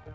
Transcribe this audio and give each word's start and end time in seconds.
Xin 0.00 0.08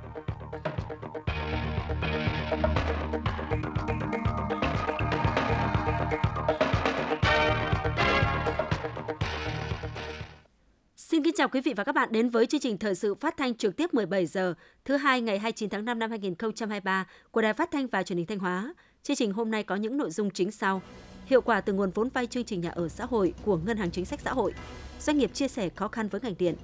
kính 11.24 11.34
chào 11.38 11.50
quý 11.50 11.62
vị 11.62 11.74
và 11.74 11.84
các 11.84 11.96
bạn 11.96 12.10
đến 12.12 12.30
với 12.30 12.46
chương 12.46 12.62
trình 12.62 12.78
thời 12.78 12.96
sự 12.96 13.16
phát 13.16 13.38
thanh 13.38 13.56
trực 13.56 13.76
tiếp 13.76 13.94
17 13.94 14.26
giờ 14.26 14.54
thứ 14.86 14.98
hai 14.98 15.22
ngày 15.22 15.40
29 15.40 15.70
tháng 15.70 15.86
5 15.86 16.00
năm 16.00 16.10
2023 16.10 17.08
của 17.32 17.42
Đài 17.42 17.54
Phát 17.54 17.72
thanh 17.72 17.88
và 17.88 18.04
Truyền 18.04 18.18
hình 18.18 18.28
Thanh 18.28 18.40
Hóa. 18.40 18.74
Chương 19.04 19.16
trình 19.16 19.32
hôm 19.32 19.52
nay 19.52 19.64
có 19.64 19.76
những 19.76 19.98
nội 19.98 20.12
dung 20.12 20.30
chính 20.30 20.52
sau: 20.52 20.82
Hiệu 21.26 21.42
quả 21.42 21.62
từ 21.62 21.74
nguồn 21.74 21.92
vốn 21.92 22.10
vay 22.10 22.28
chương 22.28 22.44
trình 22.44 22.62
nhà 22.62 22.70
ở 22.70 22.90
xã 22.90 23.06
hội 23.06 23.34
của 23.46 23.58
Ngân 23.58 23.78
hàng 23.78 23.92
Chính 23.92 24.06
sách 24.06 24.20
Xã 24.22 24.34
hội, 24.34 24.54
doanh 25.00 25.18
nghiệp 25.18 25.34
chia 25.34 25.48
sẻ 25.48 25.70
khó 25.70 25.88
khăn 25.88 26.08
với 26.08 26.22
ngành 26.22 26.36
điện. 26.40 26.56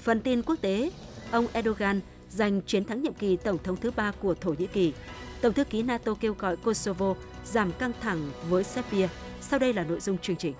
Phần 0.00 0.20
tin 0.20 0.42
quốc 0.42 0.56
tế, 0.60 0.90
ông 1.30 1.46
Erdogan 1.52 2.00
giành 2.34 2.60
chiến 2.62 2.84
thắng 2.84 3.02
nhiệm 3.02 3.14
kỳ 3.14 3.36
tổng 3.36 3.58
thống 3.64 3.76
thứ 3.76 3.90
ba 3.90 4.12
của 4.20 4.34
Thổ 4.34 4.54
Nhĩ 4.58 4.66
Kỳ. 4.66 4.92
Tổng 5.40 5.52
thư 5.52 5.64
ký 5.64 5.82
NATO 5.82 6.14
kêu 6.14 6.34
gọi 6.38 6.56
Kosovo 6.56 7.14
giảm 7.44 7.72
căng 7.78 7.92
thẳng 8.00 8.30
với 8.48 8.64
Serbia. 8.64 9.08
Sau 9.40 9.58
đây 9.58 9.72
là 9.72 9.84
nội 9.84 10.00
dung 10.00 10.18
chương 10.18 10.36
trình. 10.36 10.54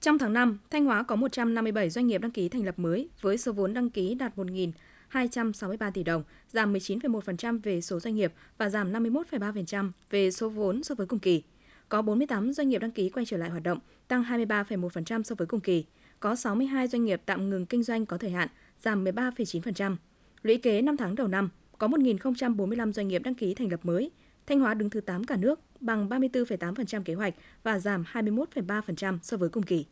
Trong 0.00 0.18
tháng 0.18 0.32
5, 0.32 0.58
Thanh 0.70 0.84
Hóa 0.84 1.02
có 1.02 1.16
157 1.16 1.90
doanh 1.90 2.06
nghiệp 2.06 2.20
đăng 2.20 2.30
ký 2.30 2.48
thành 2.48 2.64
lập 2.64 2.78
mới 2.78 3.08
với 3.20 3.38
số 3.38 3.52
vốn 3.52 3.74
đăng 3.74 3.90
ký 3.90 4.14
đạt 4.14 4.36
1.263 4.36 5.90
tỷ 5.90 6.02
đồng, 6.02 6.22
giảm 6.48 6.72
19,1% 6.72 7.60
về 7.62 7.80
số 7.80 8.00
doanh 8.00 8.14
nghiệp 8.14 8.32
và 8.58 8.68
giảm 8.68 8.92
51,3% 8.92 9.90
về 10.10 10.30
số 10.30 10.48
vốn 10.48 10.82
so 10.82 10.94
với 10.94 11.06
cùng 11.06 11.18
kỳ. 11.18 11.42
Có 11.88 12.02
48 12.02 12.52
doanh 12.52 12.68
nghiệp 12.68 12.78
đăng 12.78 12.90
ký 12.90 13.08
quay 13.08 13.26
trở 13.26 13.36
lại 13.36 13.50
hoạt 13.50 13.62
động, 13.62 13.78
tăng 14.08 14.22
23,1% 14.22 15.22
so 15.22 15.34
với 15.34 15.46
cùng 15.46 15.60
kỳ. 15.60 15.84
Có 16.20 16.34
62 16.34 16.88
doanh 16.88 17.04
nghiệp 17.04 17.22
tạm 17.26 17.50
ngừng 17.50 17.66
kinh 17.66 17.82
doanh 17.82 18.06
có 18.06 18.18
thời 18.18 18.30
hạn, 18.30 18.48
giảm 18.78 19.04
13,9%. 19.04 19.96
Lũy 20.42 20.56
kế 20.56 20.82
5 20.82 20.96
tháng 20.96 21.14
đầu 21.14 21.28
năm, 21.28 21.48
có 21.78 21.88
1.045 21.88 22.92
doanh 22.92 23.08
nghiệp 23.08 23.22
đăng 23.24 23.34
ký 23.34 23.54
thành 23.54 23.70
lập 23.70 23.80
mới. 23.82 24.10
Thanh 24.46 24.60
Hóa 24.60 24.74
đứng 24.74 24.90
thứ 24.90 25.00
8 25.00 25.24
cả 25.24 25.36
nước, 25.36 25.60
bằng 25.80 26.08
34,8% 26.08 27.02
kế 27.02 27.14
hoạch 27.14 27.34
và 27.62 27.78
giảm 27.78 28.04
21,3% 28.12 29.18
so 29.22 29.36
với 29.36 29.48
cùng 29.48 29.62
kỳ. 29.62 29.86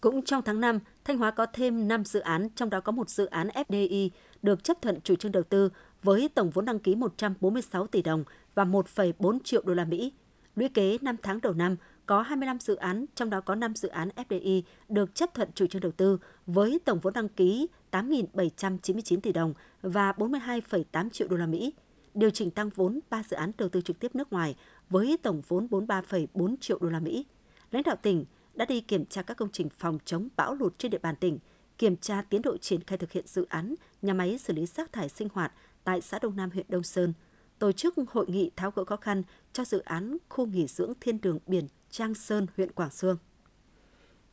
Cũng 0.00 0.22
trong 0.22 0.42
tháng 0.44 0.60
5, 0.60 0.78
Thanh 1.04 1.18
Hóa 1.18 1.30
có 1.30 1.46
thêm 1.46 1.88
5 1.88 2.04
dự 2.04 2.20
án, 2.20 2.48
trong 2.56 2.70
đó 2.70 2.80
có 2.80 2.92
một 2.92 3.10
dự 3.10 3.26
án 3.26 3.48
FDI 3.48 4.10
được 4.42 4.64
chấp 4.64 4.82
thuận 4.82 5.00
chủ 5.00 5.16
trương 5.16 5.32
đầu 5.32 5.42
tư 5.42 5.70
với 6.02 6.28
tổng 6.34 6.50
vốn 6.50 6.64
đăng 6.64 6.78
ký 6.78 6.94
146 6.94 7.86
tỷ 7.86 8.02
đồng 8.02 8.24
và 8.54 8.64
1,4 8.64 9.38
triệu 9.44 9.62
đô 9.66 9.74
la 9.74 9.84
Mỹ. 9.84 10.12
Lũy 10.60 10.68
kế 10.68 10.98
5 11.02 11.16
tháng 11.22 11.40
đầu 11.40 11.52
năm 11.52 11.76
có 12.06 12.22
25 12.22 12.58
dự 12.60 12.76
án, 12.76 13.06
trong 13.14 13.30
đó 13.30 13.40
có 13.40 13.54
5 13.54 13.74
dự 13.74 13.88
án 13.88 14.08
FDI 14.16 14.62
được 14.88 15.14
chấp 15.14 15.34
thuận 15.34 15.48
chủ 15.54 15.66
trương 15.66 15.82
đầu 15.82 15.92
tư 15.92 16.18
với 16.46 16.80
tổng 16.84 17.00
vốn 17.00 17.12
đăng 17.12 17.28
ký 17.28 17.66
8.799 17.90 19.20
tỷ 19.20 19.32
đồng 19.32 19.54
và 19.82 20.12
42,8 20.12 21.10
triệu 21.10 21.28
đô 21.28 21.36
la 21.36 21.46
Mỹ. 21.46 21.74
Điều 22.14 22.30
chỉnh 22.30 22.50
tăng 22.50 22.68
vốn 22.68 23.00
3 23.10 23.22
dự 23.22 23.36
án 23.36 23.52
đầu 23.58 23.68
tư 23.68 23.80
trực 23.80 24.00
tiếp 24.00 24.14
nước 24.14 24.32
ngoài 24.32 24.56
với 24.90 25.18
tổng 25.22 25.42
vốn 25.48 25.66
43,4 25.70 26.56
triệu 26.60 26.78
đô 26.78 26.88
la 26.88 27.00
Mỹ. 27.00 27.26
Lãnh 27.70 27.82
đạo 27.82 27.96
tỉnh 28.02 28.24
đã 28.54 28.64
đi 28.64 28.80
kiểm 28.80 29.04
tra 29.04 29.22
các 29.22 29.36
công 29.36 29.52
trình 29.52 29.68
phòng 29.68 29.98
chống 30.04 30.28
bão 30.36 30.54
lụt 30.54 30.78
trên 30.78 30.90
địa 30.90 30.98
bàn 30.98 31.14
tỉnh, 31.16 31.38
kiểm 31.78 31.96
tra 31.96 32.22
tiến 32.22 32.42
độ 32.42 32.56
triển 32.56 32.80
khai 32.80 32.98
thực 32.98 33.12
hiện 33.12 33.26
dự 33.26 33.46
án 33.48 33.74
nhà 34.02 34.14
máy 34.14 34.38
xử 34.38 34.52
lý 34.52 34.66
rác 34.66 34.92
thải 34.92 35.08
sinh 35.08 35.28
hoạt 35.32 35.52
tại 35.84 36.00
xã 36.00 36.18
Đông 36.18 36.36
Nam 36.36 36.50
huyện 36.50 36.66
Đông 36.68 36.82
Sơn, 36.82 37.12
tổ 37.60 37.72
chức 37.72 37.94
hội 38.08 38.26
nghị 38.28 38.50
tháo 38.56 38.70
gỡ 38.70 38.84
khó 38.84 38.96
khăn 38.96 39.22
cho 39.52 39.64
dự 39.64 39.78
án 39.78 40.16
khu 40.28 40.46
nghỉ 40.46 40.66
dưỡng 40.66 40.92
thiên 41.00 41.20
đường 41.20 41.38
biển 41.46 41.68
Trang 41.90 42.14
Sơn, 42.14 42.46
huyện 42.56 42.72
Quảng 42.72 42.90
Sương. 42.90 43.16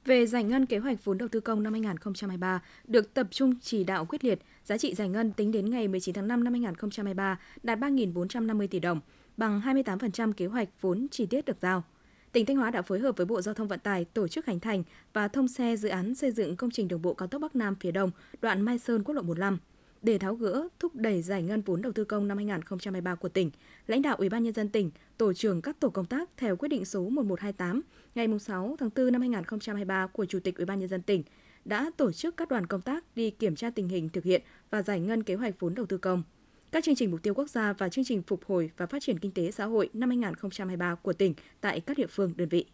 Về 0.05 0.25
giải 0.25 0.43
ngân 0.43 0.65
kế 0.65 0.77
hoạch 0.77 1.05
vốn 1.05 1.17
đầu 1.17 1.29
tư 1.31 1.39
công 1.39 1.63
năm 1.63 1.73
2023 1.73 2.61
được 2.87 3.13
tập 3.13 3.27
trung 3.31 3.53
chỉ 3.61 3.83
đạo 3.83 4.05
quyết 4.05 4.23
liệt, 4.23 4.39
giá 4.65 4.77
trị 4.77 4.93
giải 4.93 5.09
ngân 5.09 5.31
tính 5.31 5.51
đến 5.51 5.69
ngày 5.69 5.87
19 5.87 6.15
tháng 6.15 6.27
5 6.27 6.43
năm 6.43 6.53
2023 6.53 7.39
đạt 7.63 7.79
3.450 7.79 8.67
tỷ 8.67 8.79
đồng, 8.79 8.99
bằng 9.37 9.61
28% 9.61 10.33
kế 10.33 10.45
hoạch 10.45 10.69
vốn 10.81 11.07
chi 11.11 11.25
tiết 11.25 11.45
được 11.45 11.57
giao. 11.61 11.83
Tỉnh 12.31 12.45
Thanh 12.45 12.57
Hóa 12.57 12.71
đã 12.71 12.81
phối 12.81 12.99
hợp 12.99 13.17
với 13.17 13.25
Bộ 13.25 13.41
Giao 13.41 13.53
thông 13.53 13.67
Vận 13.67 13.79
tải 13.79 14.05
tổ 14.05 14.27
chức 14.27 14.45
hành 14.45 14.59
thành 14.59 14.83
và 15.13 15.27
thông 15.27 15.47
xe 15.47 15.75
dự 15.75 15.89
án 15.89 16.15
xây 16.15 16.31
dựng 16.31 16.55
công 16.55 16.71
trình 16.71 16.87
đường 16.87 17.01
bộ 17.01 17.13
cao 17.13 17.27
tốc 17.27 17.41
Bắc 17.41 17.55
Nam 17.55 17.75
phía 17.79 17.91
Đông, 17.91 18.11
đoạn 18.41 18.61
Mai 18.61 18.79
Sơn 18.79 19.03
quốc 19.03 19.15
lộ 19.15 19.21
15. 19.21 19.59
Để 20.07 20.17
tháo 20.17 20.35
gỡ, 20.35 20.67
thúc 20.79 20.95
đẩy 20.95 21.21
giải 21.21 21.43
ngân 21.43 21.61
vốn 21.61 21.81
đầu 21.81 21.91
tư 21.91 22.03
công 22.03 22.27
năm 22.27 22.37
2023 22.37 23.15
của 23.15 23.29
tỉnh, 23.29 23.51
lãnh 23.87 24.01
đạo 24.01 24.15
Ủy 24.15 24.29
ban 24.29 24.43
nhân 24.43 24.53
dân 24.53 24.69
tỉnh, 24.69 24.91
tổ 25.17 25.33
trưởng 25.33 25.61
các 25.61 25.79
tổ 25.79 25.89
công 25.89 26.05
tác 26.05 26.29
theo 26.37 26.55
quyết 26.55 26.67
định 26.67 26.85
số 26.85 27.09
1128 27.09 27.81
ngày 28.15 28.39
6 28.39 28.75
tháng 28.79 28.89
4 28.95 29.11
năm 29.11 29.21
2023 29.21 30.07
của 30.07 30.25
Chủ 30.25 30.39
tịch 30.39 30.55
Ủy 30.57 30.65
ban 30.65 30.79
nhân 30.79 30.89
dân 30.89 31.01
tỉnh 31.01 31.23
đã 31.65 31.91
tổ 31.97 32.11
chức 32.11 32.37
các 32.37 32.49
đoàn 32.49 32.67
công 32.67 32.81
tác 32.81 33.03
đi 33.15 33.31
kiểm 33.31 33.55
tra 33.55 33.69
tình 33.69 33.89
hình 33.89 34.09
thực 34.09 34.23
hiện 34.23 34.41
và 34.69 34.81
giải 34.81 34.99
ngân 34.99 35.23
kế 35.23 35.35
hoạch 35.35 35.59
vốn 35.59 35.75
đầu 35.75 35.85
tư 35.85 35.97
công 35.97 36.23
các 36.71 36.83
chương 36.83 36.95
trình 36.95 37.11
mục 37.11 37.23
tiêu 37.23 37.33
quốc 37.33 37.49
gia 37.49 37.73
và 37.73 37.89
chương 37.89 38.05
trình 38.05 38.21
phục 38.21 38.45
hồi 38.45 38.71
và 38.77 38.85
phát 38.85 39.01
triển 39.01 39.19
kinh 39.19 39.31
tế 39.31 39.51
xã 39.51 39.65
hội 39.65 39.89
năm 39.93 40.09
2023 40.09 40.95
của 40.95 41.13
tỉnh 41.13 41.33
tại 41.61 41.79
các 41.79 41.97
địa 41.97 42.07
phương 42.07 42.33
đơn 42.37 42.49
vị. 42.49 42.65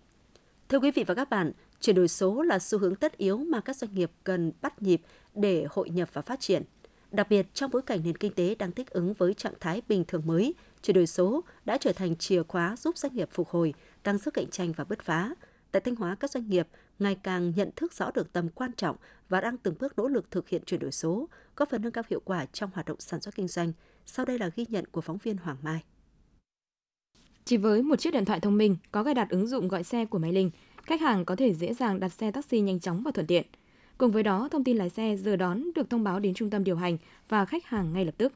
Thưa 0.70 0.80
quý 0.80 0.92
vị 0.92 1.04
và 1.08 1.14
các 1.14 1.30
bạn, 1.30 1.52
chuyển 1.80 1.96
đổi 1.96 2.08
số 2.08 2.42
là 2.42 2.60
xu 2.60 2.80
hướng 2.80 2.96
tất 2.96 3.18
yếu 3.18 3.38
mà 3.38 3.60
các 3.60 3.76
doanh 3.76 3.96
nghiệp 3.96 4.12
cần 4.24 4.52
bắt 4.62 4.82
nhịp 4.82 5.02
để 5.36 5.66
hội 5.70 5.90
nhập 5.90 6.10
và 6.14 6.22
phát 6.22 6.40
triển. 6.40 6.64
Đặc 7.14 7.30
biệt 7.30 7.54
trong 7.54 7.72
bối 7.72 7.82
cảnh 7.82 8.00
nền 8.04 8.18
kinh 8.18 8.34
tế 8.34 8.56
đang 8.56 8.72
thích 8.72 8.90
ứng 8.90 9.14
với 9.14 9.34
trạng 9.34 9.54
thái 9.60 9.82
bình 9.88 10.04
thường 10.08 10.22
mới, 10.26 10.54
chuyển 10.82 10.96
đổi 10.96 11.08
số 11.08 11.44
đã 11.66 11.78
trở 11.78 11.94
thành 11.94 12.16
chìa 12.16 12.44
khóa 12.44 12.76
giúp 12.76 12.98
doanh 12.98 13.16
nghiệp 13.16 13.30
phục 13.32 13.50
hồi, 13.50 13.74
tăng 14.04 14.18
sức 14.18 14.34
cạnh 14.34 14.50
tranh 14.50 14.74
và 14.78 14.84
bứt 14.84 15.02
phá. 15.02 15.34
Tại 15.72 15.82
Thanh 15.82 15.96
Hóa, 15.96 16.16
các 16.20 16.32
doanh 16.32 16.50
nghiệp 16.50 16.68
ngày 17.00 17.18
càng 17.24 17.54
nhận 17.56 17.70
thức 17.76 17.94
rõ 17.94 18.12
được 18.12 18.34
tầm 18.34 18.50
quan 18.50 18.72
trọng 18.78 18.96
và 19.30 19.42
đang 19.42 19.58
từng 19.58 19.76
bước 19.80 19.98
nỗ 19.98 20.08
lực 20.08 20.32
thực 20.32 20.50
hiện 20.50 20.64
chuyển 20.66 20.80
đổi 20.80 20.92
số, 20.92 21.30
góp 21.56 21.70
phần 21.70 21.82
nâng 21.82 21.92
cao 21.92 22.04
hiệu 22.10 22.22
quả 22.26 22.46
trong 22.46 22.70
hoạt 22.74 22.86
động 22.86 23.00
sản 23.00 23.22
xuất 23.22 23.36
kinh 23.36 23.48
doanh. 23.48 23.74
Sau 24.06 24.26
đây 24.26 24.40
là 24.40 24.50
ghi 24.56 24.66
nhận 24.70 24.86
của 24.86 25.02
phóng 25.02 25.18
viên 25.18 25.38
Hoàng 25.38 25.58
Mai. 25.62 25.84
Chỉ 27.46 27.58
với 27.58 27.84
một 27.84 27.96
chiếc 28.00 28.14
điện 28.14 28.26
thoại 28.26 28.40
thông 28.40 28.58
minh 28.58 28.78
có 28.92 29.04
cài 29.04 29.14
đặt 29.14 29.30
ứng 29.30 29.48
dụng 29.48 29.68
gọi 29.68 29.84
xe 29.84 30.06
của 30.06 30.20
máy 30.20 30.32
Linh, 30.32 30.52
khách 30.84 31.02
hàng 31.02 31.26
có 31.26 31.36
thể 31.36 31.54
dễ 31.54 31.74
dàng 31.74 32.00
đặt 32.00 32.10
xe 32.10 32.32
taxi 32.32 32.62
nhanh 32.62 32.80
chóng 32.80 33.04
và 33.04 33.12
thuận 33.12 33.28
tiện. 33.28 33.46
Cùng 34.04 34.12
với 34.12 34.24
đó, 34.24 34.48
thông 34.52 34.64
tin 34.64 34.78
lái 34.78 34.90
xe 34.90 35.16
giờ 35.16 35.36
đón 35.36 35.64
được 35.76 35.90
thông 35.90 36.04
báo 36.04 36.20
đến 36.20 36.34
trung 36.34 36.50
tâm 36.50 36.64
điều 36.64 36.76
hành 36.76 36.98
và 37.30 37.46
khách 37.46 37.66
hàng 37.66 37.94
ngay 37.94 38.06
lập 38.06 38.14
tức. 38.18 38.34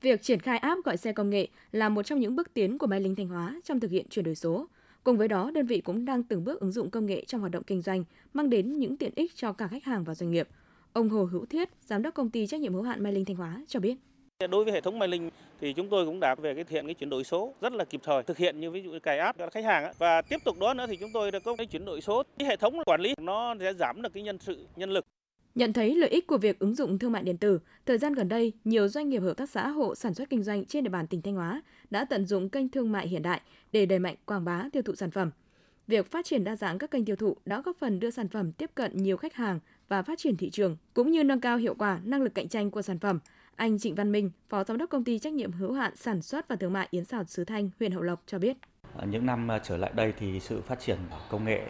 Việc 0.00 0.22
triển 0.22 0.40
khai 0.40 0.58
app 0.58 0.84
gọi 0.84 0.96
xe 0.96 1.12
công 1.12 1.30
nghệ 1.30 1.48
là 1.72 1.88
một 1.88 2.02
trong 2.02 2.20
những 2.20 2.36
bước 2.36 2.54
tiến 2.54 2.78
của 2.78 2.86
Máy 2.86 3.00
Linh 3.00 3.14
Thanh 3.14 3.28
Hóa 3.28 3.60
trong 3.64 3.80
thực 3.80 3.90
hiện 3.90 4.06
chuyển 4.10 4.24
đổi 4.24 4.34
số. 4.34 4.66
Cùng 5.04 5.16
với 5.16 5.28
đó, 5.28 5.50
đơn 5.50 5.66
vị 5.66 5.80
cũng 5.80 6.04
đang 6.04 6.22
từng 6.22 6.44
bước 6.44 6.60
ứng 6.60 6.72
dụng 6.72 6.90
công 6.90 7.06
nghệ 7.06 7.24
trong 7.24 7.40
hoạt 7.40 7.52
động 7.52 7.62
kinh 7.62 7.82
doanh, 7.82 8.04
mang 8.34 8.50
đến 8.50 8.78
những 8.78 8.96
tiện 8.96 9.12
ích 9.16 9.34
cho 9.34 9.52
cả 9.52 9.68
khách 9.68 9.84
hàng 9.84 10.04
và 10.04 10.14
doanh 10.14 10.30
nghiệp. 10.30 10.48
Ông 10.92 11.08
Hồ 11.08 11.24
Hữu 11.24 11.46
Thiết, 11.46 11.68
giám 11.86 12.02
đốc 12.02 12.14
công 12.14 12.30
ty 12.30 12.46
trách 12.46 12.60
nhiệm 12.60 12.74
hữu 12.74 12.82
hạn 12.82 13.02
Mai 13.02 13.12
Linh 13.12 13.24
Thanh 13.24 13.36
Hóa 13.36 13.64
cho 13.68 13.80
biết. 13.80 13.96
Đối 14.46 14.64
với 14.64 14.72
hệ 14.72 14.80
thống 14.80 14.98
Mai 14.98 15.08
Linh 15.08 15.30
thì 15.60 15.72
chúng 15.72 15.88
tôi 15.88 16.06
cũng 16.06 16.20
đã 16.20 16.34
về 16.34 16.54
cái 16.54 16.64
thiện 16.64 16.74
hiện 16.74 16.86
cái 16.86 16.94
chuyển 16.94 17.10
đổi 17.10 17.24
số 17.24 17.54
rất 17.60 17.72
là 17.72 17.84
kịp 17.84 18.00
thời 18.04 18.22
thực 18.22 18.36
hiện 18.36 18.60
như 18.60 18.70
ví 18.70 18.82
dụ 18.82 18.98
cài 19.02 19.18
app 19.18 19.38
cho 19.38 19.50
khách 19.50 19.64
hàng 19.64 19.92
và 19.98 20.22
tiếp 20.22 20.44
tục 20.44 20.58
đó 20.58 20.74
nữa 20.74 20.86
thì 20.88 20.96
chúng 20.96 21.10
tôi 21.14 21.30
đã 21.30 21.38
có 21.38 21.56
cái 21.56 21.66
chuyển 21.66 21.84
đổi 21.84 22.00
số 22.00 22.22
cái 22.38 22.48
hệ 22.48 22.56
thống 22.56 22.74
quản 22.86 23.00
lý 23.00 23.14
nó 23.20 23.54
sẽ 23.60 23.74
giảm 23.74 24.02
được 24.02 24.12
cái 24.14 24.22
nhân 24.22 24.38
sự 24.38 24.66
nhân 24.76 24.90
lực 24.90 25.04
Nhận 25.54 25.72
thấy 25.72 25.94
lợi 25.94 26.10
ích 26.10 26.26
của 26.26 26.38
việc 26.38 26.58
ứng 26.58 26.74
dụng 26.74 26.98
thương 26.98 27.12
mại 27.12 27.22
điện 27.22 27.36
tử, 27.36 27.60
thời 27.86 27.98
gian 27.98 28.14
gần 28.14 28.28
đây, 28.28 28.52
nhiều 28.64 28.88
doanh 28.88 29.08
nghiệp 29.08 29.18
hợp 29.18 29.34
tác 29.36 29.50
xã 29.50 29.68
hộ 29.68 29.94
sản 29.94 30.14
xuất 30.14 30.30
kinh 30.30 30.42
doanh 30.42 30.64
trên 30.64 30.84
địa 30.84 30.90
bàn 30.90 31.06
tỉnh 31.06 31.22
Thanh 31.22 31.34
Hóa 31.34 31.62
đã 31.90 32.04
tận 32.04 32.26
dụng 32.26 32.50
kênh 32.50 32.68
thương 32.68 32.92
mại 32.92 33.08
hiện 33.08 33.22
đại 33.22 33.40
để 33.72 33.86
đẩy 33.86 33.98
mạnh 33.98 34.14
quảng 34.26 34.44
bá 34.44 34.64
tiêu 34.72 34.82
thụ 34.82 34.94
sản 34.94 35.10
phẩm. 35.10 35.30
Việc 35.86 36.10
phát 36.10 36.24
triển 36.24 36.44
đa 36.44 36.56
dạng 36.56 36.78
các 36.78 36.90
kênh 36.90 37.04
tiêu 37.04 37.16
thụ 37.16 37.36
đã 37.44 37.62
góp 37.64 37.76
phần 37.76 38.00
đưa 38.00 38.10
sản 38.10 38.28
phẩm 38.28 38.52
tiếp 38.52 38.70
cận 38.74 39.02
nhiều 39.02 39.16
khách 39.16 39.34
hàng 39.34 39.60
và 39.88 40.02
phát 40.02 40.18
triển 40.18 40.36
thị 40.36 40.50
trường, 40.50 40.76
cũng 40.94 41.10
như 41.10 41.24
nâng 41.24 41.40
cao 41.40 41.56
hiệu 41.56 41.74
quả 41.74 42.00
năng 42.04 42.22
lực 42.22 42.34
cạnh 42.34 42.48
tranh 42.48 42.70
của 42.70 42.82
sản 42.82 42.98
phẩm. 42.98 43.18
Anh 43.58 43.78
Trịnh 43.78 43.94
Văn 43.94 44.12
Minh, 44.12 44.30
Phó 44.48 44.64
Giám 44.64 44.78
đốc 44.78 44.90
Công 44.90 45.04
ty 45.04 45.18
trách 45.18 45.32
nhiệm 45.32 45.52
hữu 45.52 45.72
hạn 45.72 45.96
sản 45.96 46.22
xuất 46.22 46.48
và 46.48 46.56
thương 46.56 46.72
mại 46.72 46.88
Yến 46.90 47.04
Xào 47.04 47.24
Sứ 47.24 47.44
Thanh, 47.44 47.70
huyện 47.78 47.92
Hậu 47.92 48.02
Lộc 48.02 48.22
cho 48.26 48.38
biết. 48.38 48.56
Những 49.06 49.26
năm 49.26 49.50
à, 49.50 49.58
trở 49.58 49.76
lại 49.76 49.90
đây 49.94 50.12
thì 50.18 50.40
sự 50.40 50.60
phát 50.60 50.80
triển 50.80 50.98
công 51.30 51.44
nghệ 51.44 51.62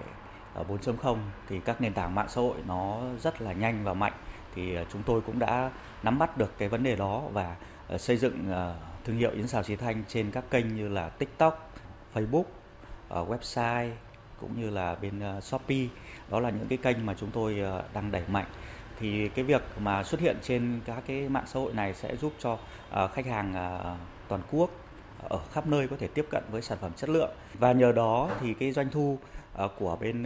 à, 0.55 0.63
4.0 0.69 1.17
thì 1.49 1.61
các 1.65 1.81
nền 1.81 1.93
tảng 1.93 2.15
mạng 2.15 2.27
xã 2.29 2.41
hội 2.41 2.57
nó 2.67 3.03
rất 3.23 3.43
là 3.43 3.53
nhanh 3.53 3.85
và 3.85 3.95
mạnh 3.95 4.13
thì 4.55 4.75
à, 4.75 4.85
chúng 4.93 5.03
tôi 5.07 5.21
cũng 5.21 5.39
đã 5.39 5.71
nắm 6.03 6.19
bắt 6.19 6.39
được 6.39 6.59
cái 6.59 6.69
vấn 6.69 6.83
đề 6.83 6.97
đó 6.97 7.23
và 7.33 7.57
xây 7.99 8.17
dựng 8.17 8.53
thương 9.05 9.17
hiệu 9.17 9.31
Yến 9.31 9.49
Xào 9.49 9.63
Trí 9.63 9.77
Thanh 9.77 10.05
trên 10.09 10.31
các 10.31 10.51
kênh 10.51 10.77
như 10.77 10.89
là 10.89 11.09
TikTok, 11.09 11.73
Facebook, 12.15 12.45
website 13.11 13.91
cũng 14.41 14.61
như 14.61 14.71
là 14.71 14.95
bên 14.95 15.21
Shopee. 15.43 15.87
Đó 16.31 16.41
là 16.41 16.51
những 16.51 16.69
cái 16.69 16.79
kênh 16.79 17.07
mà 17.07 17.15
chúng 17.21 17.31
tôi 17.31 17.63
đang 17.95 18.11
đẩy 18.11 18.23
mạnh. 18.29 18.47
Thì 19.01 19.29
cái 19.29 19.45
việc 19.45 19.63
mà 19.81 20.05
xuất 20.05 20.21
hiện 20.21 20.37
trên 20.43 20.81
các 20.85 21.03
cái 21.07 21.29
mạng 21.29 21.45
xã 21.47 21.61
hội 21.61 21.73
này 21.73 21.95
sẽ 21.95 22.17
giúp 22.17 22.33
cho 22.39 22.59
ờ, 22.91 23.09
khách 23.09 23.27
hàng 23.27 23.55
ờ, 23.55 23.97
toàn 24.29 24.41
quốc 24.51 24.71
ờ, 25.23 25.29
ở 25.31 25.41
khắp 25.53 25.67
nơi 25.67 25.89
có 25.89 25.97
thể 25.97 26.09
tiếp 26.09 26.27
cận 26.31 26.43
với 26.51 26.63
sản 26.63 26.79
phẩm 26.81 26.93
chất 26.97 27.11
lượng 27.11 27.31
và 27.59 27.73
nhờ 27.73 27.93
đó 27.93 28.31
thì 28.41 28.55
cái 28.55 28.73
doanh 28.73 28.91
thu 28.91 29.19
của 29.79 29.97
bên 30.01 30.25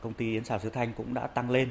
công 0.00 0.12
ty 0.12 0.32
Yến 0.32 0.44
Xào 0.44 0.58
Sứ 0.58 0.70
Thanh 0.70 0.92
cũng 0.96 1.14
đã 1.14 1.26
tăng 1.26 1.50
lên 1.50 1.68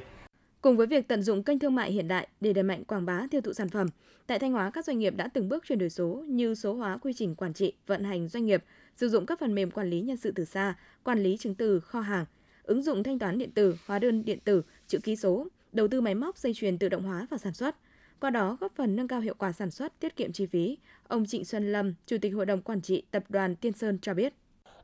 Cùng 0.65 0.77
với 0.77 0.87
việc 0.87 1.07
tận 1.07 1.23
dụng 1.23 1.43
kênh 1.43 1.59
thương 1.59 1.75
mại 1.75 1.91
hiện 1.91 2.07
đại 2.07 2.27
để 2.41 2.53
đẩy 2.53 2.63
mạnh 2.63 2.83
quảng 2.83 3.05
bá 3.05 3.27
tiêu 3.31 3.41
thụ 3.41 3.53
sản 3.53 3.69
phẩm, 3.69 3.87
tại 4.27 4.39
Thanh 4.39 4.51
Hóa 4.51 4.71
các 4.73 4.85
doanh 4.85 4.99
nghiệp 4.99 5.13
đã 5.17 5.27
từng 5.27 5.49
bước 5.49 5.63
chuyển 5.67 5.79
đổi 5.79 5.89
số 5.89 6.23
như 6.27 6.55
số 6.55 6.73
hóa 6.73 6.97
quy 6.97 7.13
trình 7.13 7.35
quản 7.35 7.53
trị, 7.53 7.73
vận 7.87 8.03
hành 8.03 8.27
doanh 8.27 8.45
nghiệp, 8.45 8.63
sử 8.95 9.09
dụng 9.09 9.25
các 9.25 9.39
phần 9.39 9.55
mềm 9.55 9.71
quản 9.71 9.89
lý 9.89 10.01
nhân 10.01 10.17
sự 10.17 10.31
từ 10.35 10.45
xa, 10.45 10.75
quản 11.03 11.19
lý 11.19 11.37
chứng 11.37 11.55
từ, 11.55 11.79
kho 11.79 11.99
hàng. 11.99 12.25
ứng 12.63 12.83
dụng 12.83 13.03
thanh 13.03 13.19
toán 13.19 13.37
điện 13.37 13.51
tử, 13.51 13.75
hóa 13.85 13.99
đơn 13.99 14.25
điện 14.25 14.39
tử, 14.43 14.61
chữ 14.87 14.99
ký 15.03 15.15
số, 15.15 15.47
đầu 15.75 15.87
tư 15.87 16.01
máy 16.01 16.15
móc 16.15 16.37
dây 16.37 16.53
chuyền 16.53 16.77
tự 16.77 16.89
động 16.89 17.03
hóa 17.03 17.27
và 17.29 17.37
sản 17.37 17.53
xuất. 17.53 17.75
Qua 18.19 18.29
đó 18.29 18.57
góp 18.61 18.71
phần 18.75 18.95
nâng 18.95 19.07
cao 19.07 19.19
hiệu 19.19 19.33
quả 19.37 19.51
sản 19.51 19.71
xuất, 19.71 19.99
tiết 19.99 20.15
kiệm 20.15 20.31
chi 20.31 20.45
phí. 20.45 20.77
Ông 21.07 21.25
Trịnh 21.25 21.45
Xuân 21.45 21.71
Lâm, 21.71 21.93
Chủ 22.05 22.17
tịch 22.21 22.33
Hội 22.33 22.45
đồng 22.45 22.61
Quản 22.61 22.81
trị 22.81 23.03
Tập 23.11 23.23
đoàn 23.29 23.55
Tiên 23.55 23.73
Sơn 23.73 23.99
cho 24.01 24.13
biết. 24.13 24.33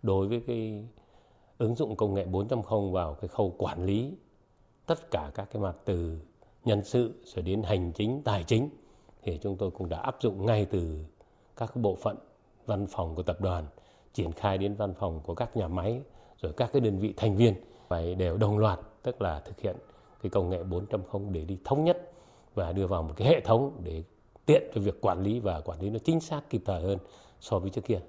Đối 0.04 0.28
với 0.28 0.44
cái 0.48 0.88
ứng 1.58 1.76
dụng 1.76 1.96
công 1.96 2.14
nghệ 2.14 2.26
4.0 2.26 2.92
vào 2.92 3.14
cái 3.22 3.28
khâu 3.28 3.56
quản 3.58 3.86
lý 3.86 4.14
tất 4.86 5.12
cả 5.12 5.32
các 5.36 5.48
cái 5.54 5.62
mặt 5.62 5.76
từ 5.86 6.20
nhân 6.66 6.84
sự 6.84 7.14
rồi 7.24 7.44
đến 7.44 7.64
hành 7.64 7.92
chính, 7.94 8.22
tài 8.26 8.44
chính 8.44 8.70
thì 9.24 9.40
chúng 9.42 9.58
tôi 9.58 9.72
cũng 9.72 9.90
đã 9.90 9.98
áp 10.00 10.16
dụng 10.20 10.46
ngay 10.46 10.66
từ 10.66 11.06
các 11.58 11.76
bộ 11.76 11.96
phận 11.96 12.18
văn 12.66 12.88
phòng 12.88 13.16
của 13.16 13.24
tập 13.24 13.42
đoàn 13.42 13.66
triển 14.14 14.32
khai 14.32 14.58
đến 14.58 14.76
văn 14.76 14.94
phòng 15.00 15.22
của 15.24 15.36
các 15.36 15.58
nhà 15.58 15.68
máy 15.68 16.02
rồi 16.42 16.54
các 16.58 16.70
cái 16.74 16.82
đơn 16.82 17.00
vị 17.00 17.14
thành 17.18 17.38
viên 17.38 17.54
phải 17.88 18.16
đều 18.16 18.38
đồng 18.38 18.58
loạt 18.58 18.80
tức 19.04 19.22
là 19.22 19.40
thực 19.40 19.60
hiện 19.60 19.76
cái 20.24 20.30
công 20.30 20.50
nghệ 20.50 20.64
4.0 20.64 21.32
để 21.32 21.46
đi 21.46 21.58
thống 21.64 21.84
nhất 21.84 22.12
và 22.54 22.72
đưa 22.72 22.88
vào 22.88 23.04
một 23.04 23.14
cái 23.18 23.28
hệ 23.28 23.42
thống 23.42 23.82
để 23.84 24.04
tiện 24.46 24.64
cho 24.76 24.82
việc 24.82 25.02
quản 25.02 25.24
lý 25.24 25.40
và 25.40 25.62
quản 25.62 25.82
lý 25.82 25.90
nó 25.90 26.00
chính 26.00 26.20
xác 26.20 26.42
kịp 26.50 26.62
thời 26.66 26.82
hơn 26.82 26.98
so 27.40 27.60
với 27.60 27.70
trước 27.70 27.86
kia. 27.86 28.00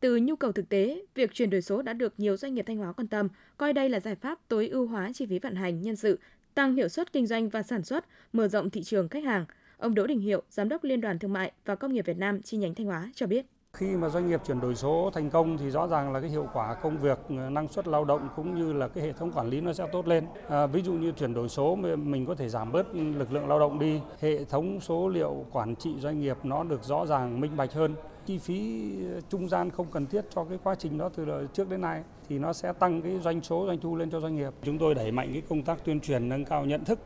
Từ 0.00 0.16
nhu 0.16 0.36
cầu 0.36 0.52
thực 0.52 0.68
tế, 0.68 1.02
việc 1.14 1.34
chuyển 1.34 1.50
đổi 1.50 1.62
số 1.62 1.82
đã 1.82 1.92
được 1.92 2.14
nhiều 2.18 2.36
doanh 2.36 2.54
nghiệp 2.54 2.64
Thanh 2.66 2.76
Hóa 2.76 2.92
quan 2.92 3.08
tâm, 3.08 3.28
coi 3.56 3.72
đây 3.72 3.88
là 3.88 4.00
giải 4.00 4.14
pháp 4.14 4.38
tối 4.48 4.68
ưu 4.68 4.86
hóa 4.86 5.10
chi 5.14 5.26
phí 5.26 5.38
vận 5.38 5.54
hành 5.54 5.82
nhân 5.82 5.96
sự, 5.96 6.18
tăng 6.54 6.76
hiệu 6.76 6.88
suất 6.88 7.12
kinh 7.12 7.26
doanh 7.26 7.48
và 7.48 7.62
sản 7.62 7.84
xuất, 7.84 8.04
mở 8.32 8.48
rộng 8.48 8.70
thị 8.70 8.82
trường 8.82 9.08
khách 9.08 9.24
hàng. 9.24 9.44
Ông 9.78 9.94
Đỗ 9.94 10.06
Đình 10.06 10.20
Hiệu, 10.20 10.42
Giám 10.50 10.68
đốc 10.68 10.84
Liên 10.84 11.00
đoàn 11.00 11.18
Thương 11.18 11.32
mại 11.32 11.52
và 11.64 11.74
Công 11.74 11.92
nghiệp 11.92 12.06
Việt 12.06 12.16
Nam 12.16 12.42
chi 12.42 12.56
nhánh 12.56 12.74
Thanh 12.74 12.86
Hóa 12.86 13.12
cho 13.14 13.26
biết. 13.26 13.46
Khi 13.76 13.96
mà 13.96 14.08
doanh 14.08 14.28
nghiệp 14.28 14.40
chuyển 14.46 14.60
đổi 14.60 14.74
số 14.74 15.10
thành 15.14 15.30
công 15.30 15.58
thì 15.58 15.70
rõ 15.70 15.86
ràng 15.86 16.12
là 16.12 16.20
cái 16.20 16.30
hiệu 16.30 16.46
quả 16.52 16.74
công 16.74 16.98
việc, 16.98 17.18
ờ, 17.28 17.50
năng 17.50 17.68
suất 17.68 17.88
lao 17.88 18.04
động 18.04 18.28
cũng 18.36 18.54
như 18.54 18.72
là 18.72 18.88
cái 18.88 19.04
hệ 19.04 19.12
thống 19.12 19.32
quản 19.32 19.48
lý 19.48 19.60
nó 19.60 19.72
sẽ 19.72 19.86
tốt 19.92 20.08
lên. 20.08 20.26
À, 20.48 20.66
ví 20.66 20.82
dụ 20.82 20.92
như 20.92 21.12
chuyển 21.12 21.34
đổi 21.34 21.48
số 21.48 21.76
mình 21.96 22.26
có 22.26 22.34
thể 22.34 22.48
giảm 22.48 22.72
bớt 22.72 22.94
lực 22.94 23.32
lượng 23.32 23.48
lao 23.48 23.58
động 23.58 23.78
đi, 23.78 24.00
hệ 24.20 24.44
thống 24.44 24.80
số 24.80 25.08
liệu 25.08 25.44
quản 25.52 25.76
trị 25.76 25.94
doanh 25.98 26.20
nghiệp 26.20 26.36
nó 26.42 26.64
được 26.64 26.84
rõ 26.84 27.06
ràng 27.06 27.40
minh 27.40 27.56
bạch 27.56 27.72
hơn. 27.72 27.94
Chi 28.26 28.38
phí 28.38 28.90
ờ, 29.14 29.20
trung 29.28 29.48
gian 29.48 29.70
không 29.70 29.86
cần 29.92 30.06
thiết 30.06 30.24
cho 30.30 30.44
cái 30.44 30.58
quá 30.64 30.74
trình 30.74 30.98
đó 30.98 31.08
từ 31.08 31.46
trước 31.52 31.70
đến 31.70 31.80
nay 31.80 32.02
thì 32.28 32.38
nó 32.38 32.52
sẽ 32.52 32.72
tăng 32.72 33.02
cái 33.02 33.18
doanh 33.20 33.42
số 33.42 33.66
doanh 33.66 33.78
thu 33.78 33.96
lên 33.96 34.10
cho 34.10 34.20
doanh 34.20 34.36
nghiệp. 34.36 34.52
Chúng 34.62 34.78
tôi 34.78 34.94
đẩy 34.94 35.12
mạnh 35.12 35.28
cái 35.32 35.42
công 35.48 35.62
tác 35.62 35.84
tuyên 35.84 36.00
truyền 36.00 36.28
nâng 36.28 36.44
cao 36.44 36.64
nhận 36.64 36.84
thức 36.84 36.98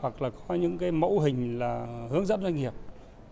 hoặc 0.00 0.22
là 0.22 0.30
có 0.48 0.54
những 0.54 0.78
cái 0.78 0.92
mẫu 0.92 1.20
hình 1.20 1.58
là 1.58 1.86
hướng 2.10 2.26
dẫn 2.26 2.42
doanh 2.42 2.56
nghiệp 2.56 2.72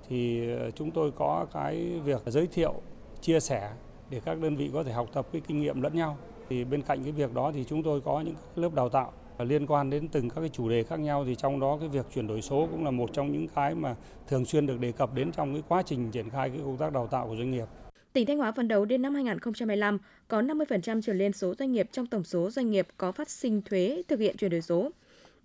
thì 0.08 0.50
ờ, 0.56 0.70
chúng 0.70 0.90
tôi 0.90 1.10
có 1.10 1.46
cái 1.52 2.00
việc 2.04 2.22
giới 2.26 2.46
thiệu, 2.46 2.74
chia 3.20 3.40
sẻ 3.40 3.70
để 4.10 4.20
các 4.24 4.40
đơn 4.40 4.56
vị 4.56 4.70
có 4.72 4.84
thể 4.84 4.92
học 4.92 5.08
tập 5.12 5.26
cái 5.32 5.42
kinh 5.46 5.60
nghiệm 5.60 5.82
lẫn 5.82 5.96
nhau. 5.96 6.16
Thì 6.48 6.64
bên 6.64 6.82
cạnh 6.82 7.02
cái 7.02 7.12
việc 7.12 7.34
đó 7.34 7.52
thì 7.54 7.64
chúng 7.64 7.82
tôi 7.82 8.00
có 8.00 8.20
những 8.20 8.34
lớp 8.56 8.74
đào 8.74 8.88
tạo 8.88 9.12
liên 9.44 9.66
quan 9.66 9.90
đến 9.90 10.08
từng 10.08 10.30
các 10.30 10.40
cái 10.40 10.50
chủ 10.52 10.68
đề 10.68 10.82
khác 10.82 11.00
nhau 11.00 11.24
thì 11.24 11.34
trong 11.34 11.60
đó 11.60 11.76
cái 11.80 11.88
việc 11.88 12.06
chuyển 12.14 12.26
đổi 12.26 12.42
số 12.42 12.68
cũng 12.70 12.84
là 12.84 12.90
một 12.90 13.10
trong 13.12 13.32
những 13.32 13.48
cái 13.48 13.74
mà 13.74 13.94
thường 14.28 14.44
xuyên 14.44 14.66
được 14.66 14.80
đề 14.80 14.92
cập 14.92 15.14
đến 15.14 15.32
trong 15.32 15.52
cái 15.52 15.62
quá 15.68 15.82
trình 15.86 16.10
triển 16.10 16.30
khai 16.30 16.50
cái 16.50 16.58
công 16.64 16.76
tác 16.76 16.92
đào 16.92 17.06
tạo 17.06 17.26
của 17.26 17.36
doanh 17.36 17.50
nghiệp. 17.50 17.64
Tỉnh 18.12 18.26
Thanh 18.26 18.38
Hóa 18.38 18.52
phấn 18.52 18.68
đấu 18.68 18.84
đến 18.84 19.02
năm 19.02 19.14
2025 19.14 19.98
có 20.28 20.42
50% 20.42 21.00
trở 21.02 21.12
lên 21.12 21.32
số 21.32 21.54
doanh 21.58 21.72
nghiệp 21.72 21.88
trong 21.92 22.06
tổng 22.06 22.24
số 22.24 22.50
doanh 22.50 22.70
nghiệp 22.70 22.86
có 22.96 23.12
phát 23.12 23.30
sinh 23.30 23.62
thuế 23.62 24.02
thực 24.08 24.20
hiện 24.20 24.36
chuyển 24.36 24.50
đổi 24.50 24.60
số. 24.60 24.90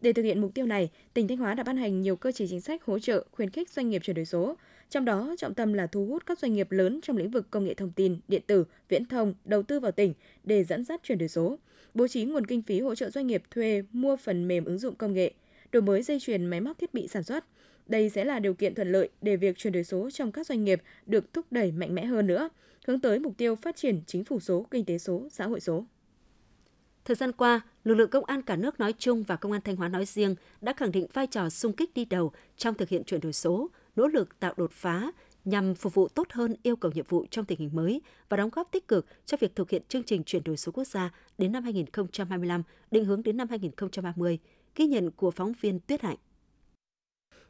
Để 0.03 0.13
thực 0.13 0.23
hiện 0.23 0.41
mục 0.41 0.53
tiêu 0.53 0.65
này, 0.65 0.89
tỉnh 1.13 1.27
Thanh 1.27 1.37
Hóa 1.37 1.53
đã 1.53 1.63
ban 1.63 1.77
hành 1.77 2.01
nhiều 2.01 2.15
cơ 2.15 2.31
chế 2.31 2.47
chính 2.47 2.61
sách 2.61 2.83
hỗ 2.83 2.99
trợ 2.99 3.25
khuyến 3.31 3.49
khích 3.49 3.69
doanh 3.69 3.89
nghiệp 3.89 4.01
chuyển 4.03 4.15
đổi 4.15 4.25
số, 4.25 4.55
trong 4.89 5.05
đó 5.05 5.35
trọng 5.37 5.53
tâm 5.53 5.73
là 5.73 5.87
thu 5.87 6.05
hút 6.05 6.25
các 6.25 6.39
doanh 6.39 6.53
nghiệp 6.53 6.71
lớn 6.71 6.99
trong 7.03 7.17
lĩnh 7.17 7.29
vực 7.29 7.47
công 7.51 7.65
nghệ 7.65 7.73
thông 7.73 7.91
tin, 7.91 8.19
điện 8.27 8.41
tử, 8.47 8.65
viễn 8.89 9.05
thông 9.05 9.33
đầu 9.45 9.63
tư 9.63 9.79
vào 9.79 9.91
tỉnh 9.91 10.13
để 10.43 10.63
dẫn 10.63 10.83
dắt 10.83 11.01
chuyển 11.03 11.17
đổi 11.17 11.29
số, 11.29 11.57
bố 11.93 12.07
trí 12.07 12.23
nguồn 12.23 12.45
kinh 12.45 12.61
phí 12.61 12.79
hỗ 12.79 12.95
trợ 12.95 13.09
doanh 13.09 13.27
nghiệp 13.27 13.43
thuê 13.51 13.83
mua 13.91 14.15
phần 14.15 14.47
mềm 14.47 14.65
ứng 14.65 14.79
dụng 14.79 14.95
công 14.95 15.13
nghệ, 15.13 15.33
đổi 15.71 15.81
mới 15.81 16.01
dây 16.01 16.19
chuyền 16.19 16.45
máy 16.45 16.61
móc 16.61 16.77
thiết 16.77 16.93
bị 16.93 17.07
sản 17.07 17.23
xuất. 17.23 17.45
Đây 17.87 18.09
sẽ 18.09 18.25
là 18.25 18.39
điều 18.39 18.53
kiện 18.53 18.75
thuận 18.75 18.91
lợi 18.91 19.09
để 19.21 19.35
việc 19.35 19.57
chuyển 19.57 19.73
đổi 19.73 19.83
số 19.83 20.09
trong 20.09 20.31
các 20.31 20.47
doanh 20.47 20.63
nghiệp 20.63 20.81
được 21.05 21.33
thúc 21.33 21.45
đẩy 21.51 21.71
mạnh 21.71 21.95
mẽ 21.95 22.05
hơn 22.05 22.27
nữa, 22.27 22.49
hướng 22.87 22.99
tới 22.99 23.19
mục 23.19 23.33
tiêu 23.37 23.55
phát 23.55 23.75
triển 23.75 24.01
chính 24.07 24.23
phủ 24.23 24.39
số, 24.39 24.65
kinh 24.71 24.85
tế 24.85 24.97
số, 24.97 25.27
xã 25.31 25.45
hội 25.45 25.59
số. 25.59 25.85
Thời 27.05 27.15
gian 27.15 27.31
qua, 27.31 27.61
lực 27.83 27.95
lượng 27.95 28.09
công 28.09 28.25
an 28.25 28.41
cả 28.41 28.55
nước 28.55 28.79
nói 28.79 28.93
chung 28.97 29.23
và 29.23 29.35
công 29.35 29.51
an 29.51 29.61
Thanh 29.61 29.75
Hóa 29.75 29.87
nói 29.87 30.05
riêng 30.05 30.35
đã 30.61 30.73
khẳng 30.73 30.91
định 30.91 31.07
vai 31.13 31.27
trò 31.27 31.49
sung 31.49 31.73
kích 31.73 31.93
đi 31.93 32.05
đầu 32.05 32.31
trong 32.57 32.75
thực 32.75 32.89
hiện 32.89 33.03
chuyển 33.03 33.21
đổi 33.21 33.33
số, 33.33 33.69
nỗ 33.95 34.07
lực 34.07 34.39
tạo 34.39 34.53
đột 34.57 34.71
phá 34.71 35.11
nhằm 35.45 35.75
phục 35.75 35.93
vụ 35.93 36.07
tốt 36.07 36.27
hơn 36.31 36.55
yêu 36.63 36.75
cầu 36.75 36.91
nhiệm 36.91 37.05
vụ 37.09 37.25
trong 37.31 37.45
tình 37.45 37.59
hình 37.59 37.69
mới 37.73 38.01
và 38.29 38.37
đóng 38.37 38.49
góp 38.49 38.71
tích 38.71 38.87
cực 38.87 39.05
cho 39.25 39.37
việc 39.39 39.55
thực 39.55 39.69
hiện 39.69 39.81
chương 39.87 40.03
trình 40.03 40.23
chuyển 40.23 40.43
đổi 40.43 40.57
số 40.57 40.71
quốc 40.71 40.87
gia 40.87 41.11
đến 41.37 41.51
năm 41.51 41.63
2025, 41.63 42.63
định 42.91 43.05
hướng 43.05 43.23
đến 43.23 43.37
năm 43.37 43.47
2030, 43.49 44.39
ghi 44.75 44.85
nhận 44.85 45.11
của 45.11 45.31
phóng 45.31 45.53
viên 45.61 45.79
Tuyết 45.79 46.01
Hạnh. 46.01 46.17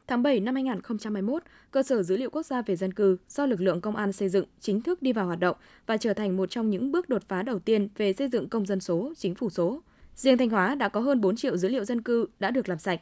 Tháng 0.06 0.22
7 0.22 0.40
năm 0.40 0.54
2021, 0.54 1.42
cơ 1.70 1.82
sở 1.82 2.02
dữ 2.02 2.16
liệu 2.16 2.30
quốc 2.30 2.46
gia 2.46 2.62
về 2.62 2.76
dân 2.76 2.92
cư 2.92 3.16
do 3.28 3.46
lực 3.46 3.60
lượng 3.60 3.80
công 3.80 3.96
an 3.96 4.12
xây 4.12 4.28
dựng 4.28 4.44
chính 4.60 4.80
thức 4.80 5.02
đi 5.02 5.12
vào 5.12 5.26
hoạt 5.26 5.40
động 5.40 5.56
và 5.86 5.96
trở 5.96 6.14
thành 6.14 6.36
một 6.36 6.50
trong 6.50 6.70
những 6.70 6.92
bước 6.92 7.08
đột 7.08 7.22
phá 7.28 7.42
đầu 7.42 7.58
tiên 7.58 7.88
về 7.96 8.12
xây 8.12 8.28
dựng 8.28 8.48
công 8.48 8.66
dân 8.66 8.80
số, 8.80 9.12
chính 9.16 9.34
phủ 9.34 9.50
số. 9.50 9.82
Riêng 10.14 10.38
Thanh 10.38 10.50
Hóa 10.50 10.74
đã 10.74 10.88
có 10.88 11.00
hơn 11.00 11.20
4 11.20 11.36
triệu 11.36 11.56
dữ 11.56 11.68
liệu 11.68 11.84
dân 11.84 12.02
cư 12.02 12.26
đã 12.38 12.50
được 12.50 12.68
làm 12.68 12.78
sạch. 12.78 13.00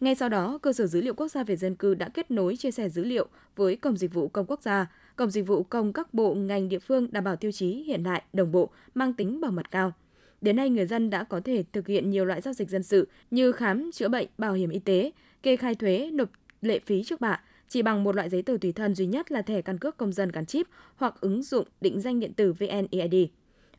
Ngay 0.00 0.14
sau 0.14 0.28
đó, 0.28 0.58
cơ 0.62 0.72
sở 0.72 0.86
dữ 0.86 1.00
liệu 1.00 1.14
quốc 1.14 1.28
gia 1.28 1.44
về 1.44 1.56
dân 1.56 1.74
cư 1.74 1.94
đã 1.94 2.08
kết 2.08 2.30
nối 2.30 2.56
chia 2.56 2.70
sẻ 2.70 2.88
dữ 2.88 3.04
liệu 3.04 3.26
với 3.56 3.76
Cổng 3.76 3.96
Dịch 3.96 4.14
vụ 4.14 4.28
Công 4.28 4.46
Quốc 4.46 4.62
gia, 4.62 4.86
Cổng 5.16 5.30
Dịch 5.30 5.46
vụ 5.46 5.62
Công 5.62 5.92
các 5.92 6.14
bộ 6.14 6.34
ngành 6.34 6.68
địa 6.68 6.78
phương 6.78 7.08
đảm 7.12 7.24
bảo 7.24 7.36
tiêu 7.36 7.52
chí 7.52 7.82
hiện 7.86 8.02
đại, 8.02 8.22
đồng 8.32 8.52
bộ, 8.52 8.70
mang 8.94 9.12
tính 9.12 9.40
bảo 9.40 9.50
mật 9.50 9.70
cao. 9.70 9.92
Đến 10.40 10.56
nay, 10.56 10.70
người 10.70 10.86
dân 10.86 11.10
đã 11.10 11.24
có 11.24 11.40
thể 11.40 11.64
thực 11.72 11.86
hiện 11.86 12.10
nhiều 12.10 12.24
loại 12.24 12.40
giao 12.40 12.54
dịch 12.54 12.70
dân 12.70 12.82
sự 12.82 13.08
như 13.30 13.52
khám, 13.52 13.90
chữa 13.92 14.08
bệnh, 14.08 14.28
bảo 14.38 14.52
hiểm 14.52 14.70
y 14.70 14.78
tế, 14.78 15.10
kê 15.42 15.56
khai 15.56 15.74
thuế, 15.74 16.10
nộp 16.12 16.28
lệ 16.66 16.78
phí 16.86 17.04
trước 17.04 17.20
bạ. 17.20 17.40
Chỉ 17.68 17.82
bằng 17.82 18.04
một 18.04 18.14
loại 18.14 18.30
giấy 18.30 18.42
tờ 18.42 18.56
tùy 18.60 18.72
thân 18.72 18.94
duy 18.94 19.06
nhất 19.06 19.32
là 19.32 19.42
thẻ 19.42 19.62
căn 19.62 19.78
cước 19.78 19.96
công 19.96 20.12
dân 20.12 20.28
gắn 20.28 20.46
chip 20.46 20.66
hoặc 20.96 21.14
ứng 21.20 21.42
dụng 21.42 21.66
định 21.80 22.00
danh 22.00 22.20
điện 22.20 22.32
tử 22.34 22.52
VNeID. 22.52 23.14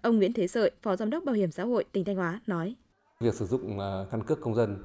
Ông 0.01 0.17
Nguyễn 0.17 0.33
Thế 0.33 0.47
Sợi, 0.47 0.71
Phó 0.81 0.95
Giám 0.95 1.09
đốc 1.09 1.23
Bảo 1.23 1.35
hiểm 1.35 1.51
xã 1.51 1.63
hội 1.63 1.85
tỉnh 1.91 2.05
Thanh 2.05 2.15
Hóa 2.15 2.39
nói: 2.47 2.75
Việc 3.19 3.33
sử 3.33 3.45
dụng 3.45 3.79
à, 3.79 4.05
căn 4.11 4.23
cước 4.23 4.41
công 4.41 4.55
dân 4.55 4.83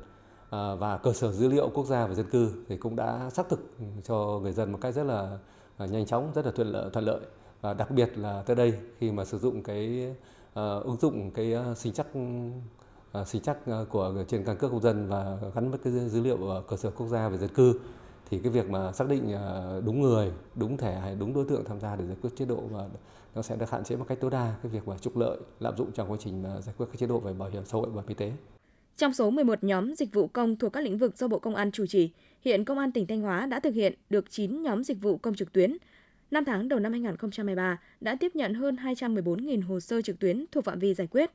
à, 0.51 0.75
và 0.75 0.99
cơ 0.99 1.13
sở 1.13 1.33
dữ 1.33 1.49
liệu 1.49 1.71
quốc 1.75 1.87
gia 1.87 2.07
về 2.07 2.15
dân 2.15 2.27
cư 2.31 2.65
thì 2.69 2.77
cũng 2.77 2.97
đã 2.97 3.31
xác 3.31 3.49
thực 3.49 3.77
cho 4.05 4.41
người 4.43 4.53
dân 4.53 4.73
một 4.73 4.79
cách 4.81 4.95
rất 4.95 5.05
là 5.05 5.39
à, 5.77 5.87
nhanh 5.87 6.07
chóng, 6.07 6.33
rất 6.35 6.47
là 6.47 6.53
thuận 6.53 6.73
lợi, 6.73 6.91
thuận 6.93 7.05
lợi. 7.05 7.21
Và 7.61 7.75
đặc 7.75 7.91
biệt 7.91 8.19
là 8.19 8.43
tới 8.47 8.57
đây 8.57 8.75
khi 8.99 9.13
mà 9.13 9.25
sử 9.25 9.39
dụng 9.39 9.63
cái 9.63 10.15
ứng 10.55 10.97
dụng 11.01 11.31
cái 11.31 11.55
sinh 11.77 11.93
chắc 11.93 12.07
Ờ, 13.13 13.25
sinh 13.25 13.43
chắc 13.43 13.67
ờ, 13.67 13.87
của 13.89 14.25
trên 14.29 14.45
căn 14.45 14.57
cước 14.57 14.71
công 14.71 14.81
dân 14.81 15.09
và 15.09 15.39
gắn 15.55 15.71
với 15.71 15.79
cái 15.85 15.93
dữ 15.93 16.21
liệu 16.21 16.49
ở 16.49 16.63
cơ 16.69 16.77
sở 16.77 16.91
quốc 16.91 17.07
gia 17.07 17.29
về 17.29 17.39
dân 17.39 17.51
cư 17.55 17.81
thì 18.31 18.39
cái 18.39 18.53
việc 18.53 18.71
mà 18.71 18.93
xác 18.93 19.09
định 19.09 19.33
ờ, 19.33 19.83
đúng 19.87 20.01
người, 20.01 20.33
đúng 20.55 20.77
thẻ 20.77 21.01
hay 21.01 21.17
đúng 21.19 21.35
đối 21.35 21.45
tượng 21.45 21.65
tham 21.65 21.81
gia 21.81 21.97
để 21.97 22.07
giải 22.07 22.17
quyết 22.23 22.31
chế 22.37 22.45
độ 22.45 22.63
và 22.71 22.89
nó 23.35 23.43
sẽ 23.43 23.57
được 23.57 23.71
hạn 23.71 23.85
chế 23.85 23.97
một 23.97 24.05
cách 24.09 24.19
tối 24.21 24.31
đa 24.31 24.55
cái 24.63 24.73
việc 24.73 24.89
mà 24.89 24.99
trục 24.99 25.17
lợi, 25.17 25.39
lạm 25.61 25.77
dụng 25.77 25.93
trong 25.93 26.11
quá 26.11 26.17
trình 26.21 26.45
giải 26.63 26.75
quyết 26.79 26.87
các 26.87 26.99
chế 26.99 27.07
độ 27.07 27.19
về 27.19 27.33
bảo 27.33 27.51
hiểm 27.51 27.63
xã 27.65 27.79
hội 27.79 27.89
và 27.93 28.03
y 28.09 28.15
tế. 28.15 28.33
Trong 28.97 29.15
số 29.15 29.31
11 29.31 29.65
nhóm 29.65 29.95
dịch 29.95 30.13
vụ 30.13 30.27
công 30.27 30.57
thuộc 30.57 30.73
các 30.73 30.85
lĩnh 30.85 30.99
vực 30.99 31.17
do 31.17 31.29
Bộ 31.29 31.39
Công 31.39 31.55
an 31.55 31.73
chủ 31.73 31.87
trì, 31.87 32.11
hiện 32.45 32.65
Công 32.65 32.79
an 32.79 32.93
tỉnh 32.93 33.07
Thanh 33.07 33.21
Hóa 33.21 33.47
đã 33.47 33.61
thực 33.61 33.75
hiện 33.75 33.95
được 34.11 34.31
9 34.31 34.63
nhóm 34.63 34.85
dịch 34.85 35.03
vụ 35.03 35.17
công 35.17 35.35
trực 35.35 35.53
tuyến. 35.53 35.77
Năm 36.31 36.45
tháng 36.45 36.69
đầu 36.69 36.79
năm 36.79 36.93
2023 36.93 37.79
đã 38.01 38.17
tiếp 38.21 38.37
nhận 38.37 38.55
hơn 38.55 38.77
214.000 38.77 39.63
hồ 39.63 39.81
sơ 39.81 40.03
trực 40.03 40.19
tuyến 40.19 40.45
thuộc 40.53 40.65
phạm 40.65 40.79
vi 40.79 40.95
giải 40.95 41.07
quyết. 41.07 41.31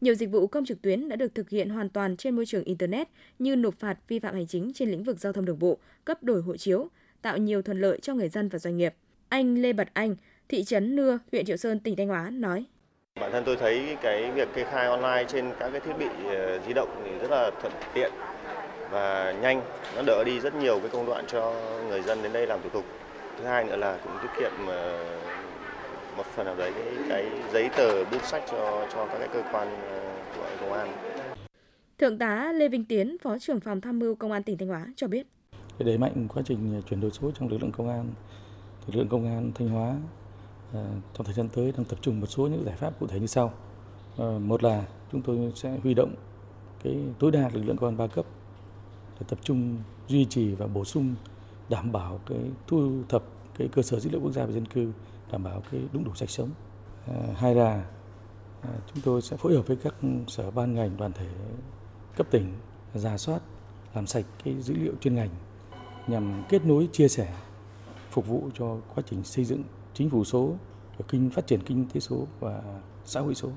Nhiều 0.00 0.14
dịch 0.14 0.30
vụ 0.30 0.46
công 0.46 0.64
trực 0.64 0.82
tuyến 0.82 1.08
đã 1.08 1.16
được 1.16 1.34
thực 1.34 1.50
hiện 1.50 1.68
hoàn 1.68 1.88
toàn 1.88 2.16
trên 2.16 2.36
môi 2.36 2.46
trường 2.46 2.64
Internet 2.64 3.08
như 3.38 3.56
nộp 3.56 3.74
phạt 3.74 3.98
vi 4.08 4.18
phạm 4.18 4.34
hành 4.34 4.46
chính 4.46 4.72
trên 4.74 4.90
lĩnh 4.90 5.04
vực 5.04 5.20
giao 5.20 5.32
thông 5.32 5.44
đường 5.44 5.58
bộ, 5.58 5.78
cấp 6.04 6.22
đổi 6.22 6.42
hộ 6.42 6.56
chiếu, 6.56 6.88
tạo 7.22 7.38
nhiều 7.38 7.62
thuận 7.62 7.80
lợi 7.80 7.98
cho 8.02 8.14
người 8.14 8.28
dân 8.28 8.48
và 8.48 8.58
doanh 8.58 8.76
nghiệp. 8.76 8.94
Anh 9.28 9.62
Lê 9.62 9.72
Bật 9.72 9.88
Anh, 9.92 10.16
thị 10.48 10.64
trấn 10.64 10.96
Nưa, 10.96 11.18
huyện 11.32 11.44
Triệu 11.44 11.56
Sơn, 11.56 11.80
tỉnh 11.80 11.96
Thanh 11.96 12.08
Hóa 12.08 12.30
nói. 12.30 12.64
Bản 13.20 13.32
thân 13.32 13.42
tôi 13.46 13.56
thấy 13.56 13.96
cái 14.02 14.30
việc 14.30 14.48
kê 14.54 14.64
khai 14.64 14.86
online 14.86 15.24
trên 15.28 15.50
các 15.60 15.70
cái 15.70 15.80
thiết 15.80 15.92
bị 15.98 16.06
ờ, 16.24 16.60
di 16.66 16.72
động 16.72 17.02
thì 17.04 17.18
rất 17.18 17.30
là 17.30 17.50
thuận 17.60 17.72
tiện 17.94 18.12
và 18.90 19.32
nhanh, 19.42 19.62
nó 19.96 20.02
đỡ 20.06 20.24
đi 20.26 20.40
rất 20.40 20.54
nhiều 20.54 20.78
cái 20.80 20.88
công 20.88 21.06
đoạn 21.06 21.24
cho 21.28 21.54
người 21.88 22.02
dân 22.02 22.22
đến 22.22 22.32
đây 22.32 22.46
làm 22.46 22.62
thủ 22.62 22.68
tục. 22.68 22.84
Thứ 23.38 23.44
hai 23.44 23.64
nữa 23.64 23.76
là 23.76 23.98
cũng 24.04 24.12
tiết 24.22 24.28
kiệm 24.40 24.66
ờ, 24.66 25.04
một 26.16 26.26
phần 26.26 26.46
nào 26.46 26.56
đấy 26.56 26.72
cái, 26.74 26.84
cái 27.08 27.24
giấy 27.52 27.70
tờ 27.76 28.04
bút 28.04 28.24
sách 28.24 28.42
cho 28.50 28.86
cho 28.92 29.06
các 29.06 29.18
cái 29.18 29.28
cơ 29.32 29.42
quan 29.52 29.68
ờ, 29.88 30.00
của 30.36 30.46
công 30.60 30.72
an. 30.72 30.92
Thượng 31.98 32.18
tá 32.18 32.52
Lê 32.52 32.68
Vinh 32.68 32.84
Tiến, 32.84 33.16
Phó 33.22 33.38
trưởng 33.38 33.60
phòng 33.60 33.80
tham 33.80 33.98
mưu 33.98 34.14
Công 34.14 34.32
an 34.32 34.42
tỉnh 34.42 34.58
Thanh 34.58 34.68
Hóa 34.68 34.86
cho 34.96 35.08
biết. 35.08 35.26
Để 35.78 35.86
đẩy 35.86 35.98
mạnh 35.98 36.28
quá 36.34 36.42
trình 36.46 36.82
chuyển 36.90 37.00
đổi 37.00 37.10
số 37.10 37.30
trong 37.38 37.48
lực 37.48 37.58
lượng 37.62 37.72
công 37.72 37.88
an, 37.88 38.06
lực 38.86 38.96
lượng 38.96 39.08
công 39.08 39.26
an 39.26 39.52
Thanh 39.54 39.68
Hóa 39.68 39.94
Ờ, 40.74 40.84
trong 41.14 41.26
thời 41.26 41.34
gian 41.34 41.48
tới 41.48 41.72
đang 41.76 41.84
tập 41.84 41.98
trung 42.02 42.20
một 42.20 42.26
số 42.26 42.46
những 42.46 42.64
giải 42.64 42.76
pháp 42.76 43.00
cụ 43.00 43.06
thể 43.06 43.20
như 43.20 43.26
sau. 43.26 43.52
Ờ, 44.16 44.38
một 44.38 44.62
là 44.62 44.84
chúng 45.12 45.22
tôi 45.22 45.52
sẽ 45.54 45.78
huy 45.82 45.94
động 45.94 46.14
cái 46.82 46.98
tối 47.18 47.30
đa 47.30 47.50
lực 47.54 47.62
lượng 47.64 47.76
công 47.76 47.88
an 47.88 47.96
ba 47.96 48.06
cấp 48.06 48.24
để 49.20 49.26
tập 49.28 49.38
trung 49.42 49.76
duy 50.08 50.24
trì 50.24 50.54
và 50.54 50.66
bổ 50.66 50.84
sung 50.84 51.14
đảm 51.68 51.92
bảo 51.92 52.20
cái 52.26 52.38
thu 52.66 52.92
thập 53.08 53.22
cái 53.58 53.68
cơ 53.72 53.82
sở 53.82 54.00
dữ 54.00 54.10
liệu 54.10 54.20
quốc 54.20 54.32
gia 54.32 54.44
về 54.44 54.52
dân 54.52 54.66
cư 54.66 54.92
đảm 55.34 55.44
bảo 55.44 55.62
cái 55.70 55.80
đúng 55.92 56.04
đủ 56.04 56.14
sạch 56.14 56.30
sống. 56.30 56.50
À, 57.06 57.14
hai 57.36 57.54
là 57.54 57.84
À, 58.64 58.70
chúng 58.94 59.02
tôi 59.04 59.22
sẽ 59.22 59.36
phối 59.36 59.54
hợp 59.54 59.66
với 59.66 59.76
các 59.76 59.94
sở 60.28 60.50
ban 60.50 60.74
ngành 60.74 60.96
đoàn 60.96 61.12
thể 61.12 61.26
cấp 62.16 62.26
tỉnh 62.30 62.52
giả 62.94 63.16
soát 63.16 63.42
làm 63.94 64.06
sạch 64.06 64.24
cái 64.44 64.54
dữ 64.60 64.74
liệu 64.74 64.92
chuyên 65.00 65.14
ngành 65.14 65.28
nhằm 66.06 66.44
kết 66.48 66.64
nối 66.64 66.88
chia 66.92 67.08
sẻ 67.08 67.34
phục 68.10 68.26
vụ 68.26 68.50
cho 68.54 68.76
quá 68.94 69.04
trình 69.10 69.24
xây 69.24 69.44
dựng 69.44 69.62
chính 69.94 70.10
phủ 70.10 70.24
số 70.24 70.56
và 70.98 71.04
kinh 71.08 71.30
phát 71.30 71.46
triển 71.46 71.60
kinh 71.66 71.86
tế 71.94 72.00
số 72.00 72.26
và 72.40 72.62
xã 73.04 73.20
hội 73.20 73.34
số. 73.34 73.50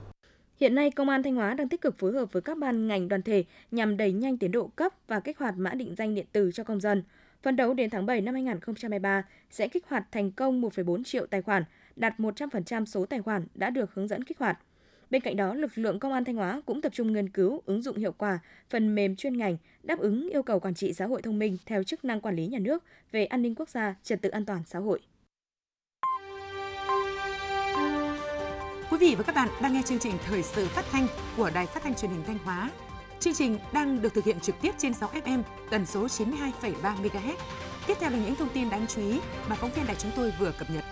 Hiện 0.59 0.75
nay, 0.75 0.91
Công 0.91 1.09
an 1.09 1.23
Thanh 1.23 1.35
Hóa 1.35 1.53
đang 1.53 1.69
tích 1.69 1.81
cực 1.81 1.99
phối 1.99 2.13
hợp 2.13 2.25
với 2.31 2.41
các 2.41 2.57
ban 2.57 2.87
ngành 2.87 3.07
đoàn 3.07 3.21
thể 3.21 3.43
nhằm 3.71 3.97
đẩy 3.97 4.11
nhanh 4.11 4.37
tiến 4.37 4.51
độ 4.51 4.69
cấp 4.75 4.93
và 5.07 5.19
kích 5.19 5.39
hoạt 5.39 5.57
mã 5.57 5.73
định 5.73 5.95
danh 5.95 6.15
điện 6.15 6.25
tử 6.31 6.51
cho 6.53 6.63
công 6.63 6.81
dân. 6.81 7.03
Phấn 7.43 7.55
đấu 7.55 7.73
đến 7.73 7.89
tháng 7.89 8.05
7 8.05 8.21
năm 8.21 8.33
2023 8.33 9.23
sẽ 9.49 9.67
kích 9.67 9.85
hoạt 9.87 10.07
thành 10.11 10.31
công 10.31 10.61
1,4 10.61 11.03
triệu 11.03 11.25
tài 11.25 11.41
khoản, 11.41 11.63
đạt 11.95 12.19
100% 12.19 12.85
số 12.85 13.05
tài 13.05 13.21
khoản 13.21 13.47
đã 13.55 13.69
được 13.69 13.93
hướng 13.93 14.07
dẫn 14.07 14.23
kích 14.23 14.39
hoạt. 14.39 14.59
Bên 15.09 15.21
cạnh 15.21 15.35
đó, 15.35 15.53
lực 15.53 15.77
lượng 15.77 15.99
Công 15.99 16.13
an 16.13 16.25
Thanh 16.25 16.35
Hóa 16.35 16.61
cũng 16.65 16.81
tập 16.81 16.91
trung 16.95 17.13
nghiên 17.13 17.29
cứu, 17.29 17.61
ứng 17.65 17.81
dụng 17.81 17.97
hiệu 17.97 18.11
quả 18.11 18.39
phần 18.69 18.95
mềm 18.95 19.15
chuyên 19.15 19.37
ngành 19.37 19.57
đáp 19.83 19.99
ứng 19.99 20.29
yêu 20.29 20.43
cầu 20.43 20.59
quản 20.59 20.73
trị 20.73 20.93
xã 20.93 21.05
hội 21.05 21.21
thông 21.21 21.39
minh 21.39 21.57
theo 21.65 21.83
chức 21.83 22.05
năng 22.05 22.21
quản 22.21 22.35
lý 22.35 22.47
nhà 22.47 22.59
nước 22.59 22.83
về 23.11 23.25
an 23.25 23.41
ninh 23.41 23.55
quốc 23.55 23.69
gia, 23.69 23.95
trật 24.03 24.21
tự 24.21 24.29
an 24.29 24.45
toàn 24.45 24.61
xã 24.65 24.79
hội. 24.79 24.99
Quý 28.91 28.97
vị 28.97 29.15
và 29.17 29.23
các 29.23 29.35
bạn 29.35 29.49
đang 29.61 29.73
nghe 29.73 29.81
chương 29.85 29.99
trình 29.99 30.13
Thời 30.25 30.43
sự 30.43 30.67
phát 30.67 30.85
thanh 30.91 31.07
của 31.37 31.51
Đài 31.53 31.65
Phát 31.65 31.83
thanh 31.83 31.95
Truyền 31.95 32.11
hình 32.11 32.23
Thanh 32.27 32.37
Hóa. 32.37 32.69
Chương 33.19 33.33
trình 33.33 33.57
đang 33.73 34.01
được 34.01 34.13
thực 34.13 34.25
hiện 34.25 34.39
trực 34.39 34.55
tiếp 34.61 34.71
trên 34.77 34.93
6 34.93 35.09
FM 35.09 35.43
tần 35.69 35.85
số 35.85 36.05
92,3 36.05 36.71
MHz. 36.81 37.35
Tiếp 37.87 37.93
theo 37.99 38.09
là 38.09 38.17
những 38.17 38.35
thông 38.35 38.49
tin 38.53 38.69
đáng 38.69 38.85
chú 38.87 39.01
ý 39.01 39.19
mà 39.49 39.55
phóng 39.55 39.71
viên 39.75 39.87
đài 39.87 39.95
chúng 39.95 40.11
tôi 40.15 40.33
vừa 40.39 40.51
cập 40.59 40.69
nhật. 40.69 40.83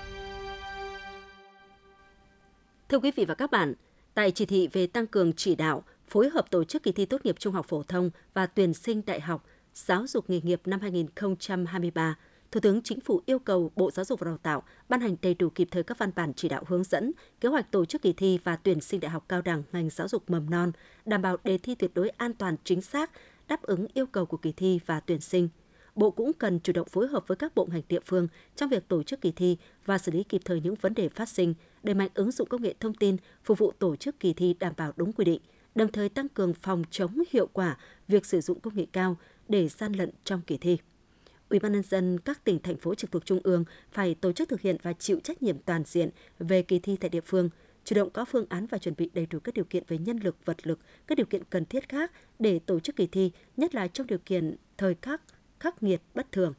Thưa 2.89 2.99
quý 2.99 3.11
vị 3.15 3.25
và 3.25 3.35
các 3.35 3.51
bạn, 3.51 3.73
tại 4.13 4.31
chỉ 4.31 4.45
thị 4.45 4.69
về 4.73 4.87
tăng 4.87 5.07
cường 5.07 5.33
chỉ 5.33 5.55
đạo, 5.55 5.83
phối 6.07 6.29
hợp 6.29 6.51
tổ 6.51 6.63
chức 6.63 6.83
kỳ 6.83 6.91
thi 6.91 7.05
tốt 7.05 7.25
nghiệp 7.25 7.35
trung 7.39 7.53
học 7.53 7.65
phổ 7.69 7.83
thông 7.83 8.09
và 8.33 8.45
tuyển 8.45 8.73
sinh 8.73 9.01
đại 9.05 9.21
học, 9.21 9.45
giáo 9.73 10.07
dục 10.07 10.29
nghề 10.29 10.41
nghiệp 10.41 10.61
năm 10.65 10.79
2023, 10.81 12.15
Thủ 12.51 12.59
tướng 12.59 12.81
Chính 12.81 12.99
phủ 12.99 13.21
yêu 13.25 13.39
cầu 13.39 13.71
Bộ 13.75 13.91
Giáo 13.91 14.05
dục 14.05 14.19
và 14.19 14.25
Đào 14.25 14.37
tạo 14.37 14.63
ban 14.89 15.01
hành 15.01 15.15
đầy 15.21 15.33
đủ 15.33 15.49
kịp 15.49 15.67
thời 15.71 15.83
các 15.83 15.97
văn 15.97 16.11
bản 16.15 16.33
chỉ 16.33 16.49
đạo 16.49 16.63
hướng 16.67 16.83
dẫn, 16.83 17.11
kế 17.41 17.49
hoạch 17.49 17.71
tổ 17.71 17.85
chức 17.85 18.01
kỳ 18.01 18.13
thi 18.13 18.39
và 18.43 18.55
tuyển 18.55 18.81
sinh 18.81 18.99
đại 18.99 19.11
học 19.11 19.25
cao 19.29 19.41
đẳng 19.41 19.63
ngành 19.71 19.89
giáo 19.89 20.07
dục 20.07 20.29
mầm 20.29 20.49
non, 20.49 20.71
đảm 21.05 21.21
bảo 21.21 21.37
đề 21.43 21.57
thi 21.57 21.75
tuyệt 21.75 21.91
đối 21.93 22.09
an 22.09 22.33
toàn 22.33 22.55
chính 22.63 22.81
xác, 22.81 23.11
đáp 23.47 23.61
ứng 23.61 23.87
yêu 23.93 24.05
cầu 24.05 24.25
của 24.25 24.37
kỳ 24.37 24.51
thi 24.51 24.79
và 24.85 24.99
tuyển 24.99 25.21
sinh. 25.21 25.49
Bộ 25.95 26.11
cũng 26.11 26.33
cần 26.33 26.59
chủ 26.59 26.73
động 26.73 26.87
phối 26.91 27.07
hợp 27.07 27.27
với 27.27 27.35
các 27.35 27.55
bộ 27.55 27.67
ngành 27.71 27.81
địa 27.89 27.99
phương 28.05 28.27
trong 28.55 28.69
việc 28.69 28.87
tổ 28.87 29.03
chức 29.03 29.21
kỳ 29.21 29.31
thi 29.31 29.57
và 29.85 29.97
xử 29.97 30.11
lý 30.11 30.23
kịp 30.23 30.41
thời 30.45 30.61
những 30.61 30.75
vấn 30.75 30.93
đề 30.93 31.09
phát 31.09 31.29
sinh, 31.29 31.53
đẩy 31.83 31.95
mạnh 31.95 32.09
ứng 32.13 32.31
dụng 32.31 32.47
công 32.47 32.61
nghệ 32.61 32.73
thông 32.79 32.93
tin 32.93 33.17
phục 33.43 33.57
vụ 33.57 33.71
tổ 33.71 33.95
chức 33.95 34.19
kỳ 34.19 34.33
thi 34.33 34.55
đảm 34.59 34.73
bảo 34.77 34.93
đúng 34.95 35.13
quy 35.13 35.25
định, 35.25 35.41
đồng 35.75 35.91
thời 35.91 36.09
tăng 36.09 36.29
cường 36.29 36.53
phòng 36.53 36.83
chống 36.91 37.23
hiệu 37.31 37.47
quả 37.53 37.77
việc 38.07 38.25
sử 38.25 38.41
dụng 38.41 38.59
công 38.59 38.75
nghệ 38.75 38.85
cao 38.91 39.17
để 39.47 39.67
gian 39.67 39.93
lận 39.93 40.11
trong 40.23 40.41
kỳ 40.47 40.57
thi. 40.57 40.77
Ủy 41.49 41.59
ban 41.59 41.71
nhân 41.71 41.83
dân 41.83 42.19
các 42.19 42.43
tỉnh 42.43 42.59
thành 42.59 42.77
phố 42.77 42.95
trực 42.95 43.11
thuộc 43.11 43.25
trung 43.25 43.39
ương 43.43 43.65
phải 43.91 44.15
tổ 44.15 44.31
chức 44.31 44.49
thực 44.49 44.61
hiện 44.61 44.77
và 44.81 44.93
chịu 44.93 45.19
trách 45.19 45.43
nhiệm 45.43 45.59
toàn 45.59 45.83
diện 45.85 46.09
về 46.39 46.61
kỳ 46.61 46.79
thi 46.79 46.97
tại 46.99 47.09
địa 47.09 47.21
phương, 47.21 47.49
chủ 47.83 47.95
động 47.95 48.09
có 48.09 48.25
phương 48.25 48.45
án 48.49 48.65
và 48.67 48.77
chuẩn 48.77 48.95
bị 48.97 49.09
đầy 49.13 49.25
đủ 49.25 49.39
các 49.39 49.53
điều 49.53 49.65
kiện 49.65 49.83
về 49.87 49.97
nhân 49.97 50.19
lực, 50.23 50.45
vật 50.45 50.67
lực, 50.67 50.79
các 51.07 51.17
điều 51.17 51.25
kiện 51.25 51.43
cần 51.49 51.65
thiết 51.65 51.89
khác 51.89 52.11
để 52.39 52.59
tổ 52.59 52.79
chức 52.79 52.95
kỳ 52.95 53.07
thi, 53.07 53.31
nhất 53.57 53.75
là 53.75 53.87
trong 53.87 54.07
điều 54.07 54.19
kiện 54.25 54.55
thời 54.77 54.95
khắc 55.01 55.21
khắc 55.59 55.83
nghiệt 55.83 56.01
bất 56.13 56.31
thường. 56.31 56.53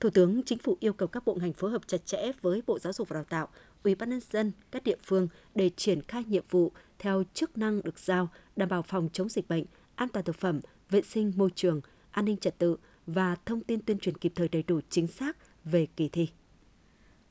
Thủ 0.00 0.10
tướng 0.10 0.42
Chính 0.42 0.58
phủ 0.58 0.76
yêu 0.80 0.92
cầu 0.92 1.08
các 1.08 1.24
bộ 1.24 1.34
ngành 1.34 1.52
phối 1.52 1.70
hợp 1.70 1.82
chặt 1.86 2.06
chẽ 2.06 2.32
với 2.40 2.62
Bộ 2.66 2.78
Giáo 2.78 2.92
dục 2.92 3.08
và 3.08 3.14
Đào 3.14 3.24
tạo, 3.24 3.48
Ủy 3.82 3.94
ban 3.94 4.10
nhân 4.10 4.20
dân 4.30 4.52
các 4.70 4.84
địa 4.84 4.96
phương 5.02 5.28
để 5.54 5.70
triển 5.76 6.02
khai 6.02 6.24
nhiệm 6.24 6.44
vụ 6.50 6.72
theo 6.98 7.22
chức 7.34 7.58
năng 7.58 7.82
được 7.82 7.98
giao, 7.98 8.28
đảm 8.56 8.68
bảo 8.68 8.82
phòng 8.82 9.08
chống 9.12 9.28
dịch 9.28 9.48
bệnh, 9.48 9.64
an 9.94 10.08
toàn 10.08 10.24
thực 10.24 10.36
phẩm, 10.36 10.60
vệ 10.90 11.02
sinh 11.02 11.32
môi 11.36 11.50
trường, 11.54 11.80
an 12.10 12.24
ninh 12.24 12.36
trật 12.36 12.58
tự, 12.58 12.76
và 13.06 13.36
thông 13.46 13.60
tin 13.60 13.80
tuyên 13.80 13.98
truyền 13.98 14.16
kịp 14.16 14.32
thời 14.34 14.48
đầy 14.48 14.62
đủ 14.62 14.80
chính 14.90 15.06
xác 15.06 15.36
về 15.64 15.86
kỳ 15.96 16.08
thi. 16.08 16.28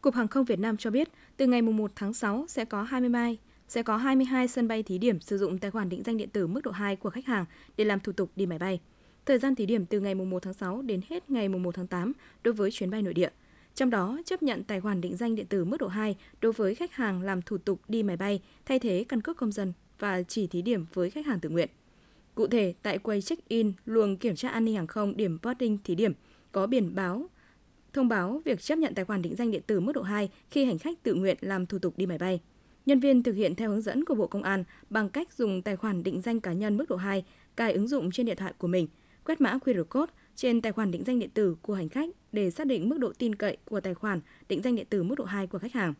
Cục 0.01 0.15
Hàng 0.15 0.27
không 0.27 0.45
Việt 0.45 0.59
Nam 0.59 0.77
cho 0.77 0.89
biết, 0.89 1.09
từ 1.37 1.47
ngày 1.47 1.61
1 1.61 1.91
tháng 1.95 2.13
6 2.13 2.45
sẽ 2.47 2.65
có 2.65 2.83
22 2.83 3.37
sẽ 3.67 3.83
có 3.83 3.97
22 3.97 4.47
sân 4.47 4.67
bay 4.67 4.83
thí 4.83 4.97
điểm 4.97 5.19
sử 5.19 5.37
dụng 5.37 5.57
tài 5.57 5.71
khoản 5.71 5.89
định 5.89 6.03
danh 6.05 6.17
điện 6.17 6.29
tử 6.29 6.47
mức 6.47 6.61
độ 6.63 6.71
2 6.71 6.95
của 6.95 7.09
khách 7.09 7.25
hàng 7.25 7.45
để 7.77 7.85
làm 7.85 7.99
thủ 7.99 8.11
tục 8.11 8.31
đi 8.35 8.45
máy 8.45 8.59
bay. 8.59 8.79
Thời 9.25 9.39
gian 9.39 9.55
thí 9.55 9.65
điểm 9.65 9.85
từ 9.85 9.99
ngày 9.99 10.15
1 10.15 10.43
tháng 10.43 10.53
6 10.53 10.81
đến 10.81 11.01
hết 11.09 11.29
ngày 11.29 11.49
1 11.49 11.75
tháng 11.75 11.87
8 11.87 12.13
đối 12.43 12.53
với 12.53 12.71
chuyến 12.71 12.89
bay 12.89 13.01
nội 13.01 13.13
địa. 13.13 13.29
Trong 13.75 13.89
đó, 13.89 14.19
chấp 14.25 14.43
nhận 14.43 14.63
tài 14.63 14.81
khoản 14.81 15.01
định 15.01 15.17
danh 15.17 15.35
điện 15.35 15.45
tử 15.45 15.65
mức 15.65 15.77
độ 15.77 15.87
2 15.87 16.15
đối 16.41 16.51
với 16.51 16.75
khách 16.75 16.93
hàng 16.93 17.21
làm 17.21 17.41
thủ 17.41 17.57
tục 17.57 17.81
đi 17.87 18.03
máy 18.03 18.17
bay, 18.17 18.41
thay 18.65 18.79
thế 18.79 19.05
căn 19.09 19.21
cước 19.21 19.37
công 19.37 19.51
dân 19.51 19.73
và 19.99 20.23
chỉ 20.23 20.47
thí 20.47 20.61
điểm 20.61 20.85
với 20.93 21.09
khách 21.09 21.25
hàng 21.25 21.39
tự 21.39 21.49
nguyện. 21.49 21.69
Cụ 22.35 22.47
thể, 22.47 22.73
tại 22.81 22.97
quầy 22.97 23.21
check-in, 23.21 23.73
luồng 23.85 24.17
kiểm 24.17 24.35
tra 24.35 24.49
an 24.49 24.65
ninh 24.65 24.75
hàng 24.75 24.87
không 24.87 25.17
điểm 25.17 25.37
boarding 25.43 25.77
thí 25.83 25.95
điểm 25.95 26.13
có 26.51 26.67
biển 26.67 26.95
báo 26.95 27.29
thông 27.93 28.07
báo 28.07 28.41
việc 28.45 28.61
chấp 28.61 28.77
nhận 28.77 28.95
tài 28.95 29.05
khoản 29.05 29.21
định 29.21 29.35
danh 29.35 29.51
điện 29.51 29.61
tử 29.67 29.79
mức 29.79 29.91
độ 29.91 30.01
2 30.01 30.29
khi 30.51 30.65
hành 30.65 30.79
khách 30.79 31.03
tự 31.03 31.13
nguyện 31.13 31.37
làm 31.41 31.65
thủ 31.65 31.79
tục 31.79 31.93
đi 31.97 32.05
máy 32.05 32.17
bay. 32.17 32.41
Nhân 32.85 32.99
viên 32.99 33.23
thực 33.23 33.35
hiện 33.35 33.55
theo 33.55 33.69
hướng 33.69 33.81
dẫn 33.81 34.05
của 34.05 34.15
Bộ 34.15 34.27
Công 34.27 34.43
an 34.43 34.63
bằng 34.89 35.09
cách 35.09 35.33
dùng 35.33 35.61
tài 35.61 35.75
khoản 35.75 36.03
định 36.03 36.21
danh 36.21 36.39
cá 36.39 36.53
nhân 36.53 36.77
mức 36.77 36.89
độ 36.89 36.95
2 36.95 37.23
cài 37.55 37.73
ứng 37.73 37.87
dụng 37.87 38.11
trên 38.11 38.25
điện 38.25 38.37
thoại 38.37 38.53
của 38.57 38.67
mình, 38.67 38.87
quét 39.25 39.41
mã 39.41 39.57
QR 39.65 39.83
code 39.83 40.13
trên 40.35 40.61
tài 40.61 40.71
khoản 40.71 40.91
định 40.91 41.03
danh 41.03 41.19
điện 41.19 41.29
tử 41.33 41.55
của 41.61 41.73
hành 41.73 41.89
khách 41.89 42.09
để 42.31 42.51
xác 42.51 42.67
định 42.67 42.89
mức 42.89 42.99
độ 42.99 43.13
tin 43.17 43.35
cậy 43.35 43.57
của 43.65 43.79
tài 43.79 43.93
khoản 43.93 44.21
định 44.49 44.61
danh 44.61 44.75
điện 44.75 44.87
tử 44.89 45.03
mức 45.03 45.15
độ 45.15 45.23
2 45.23 45.47
của 45.47 45.59
khách 45.59 45.73
hàng. 45.73 45.93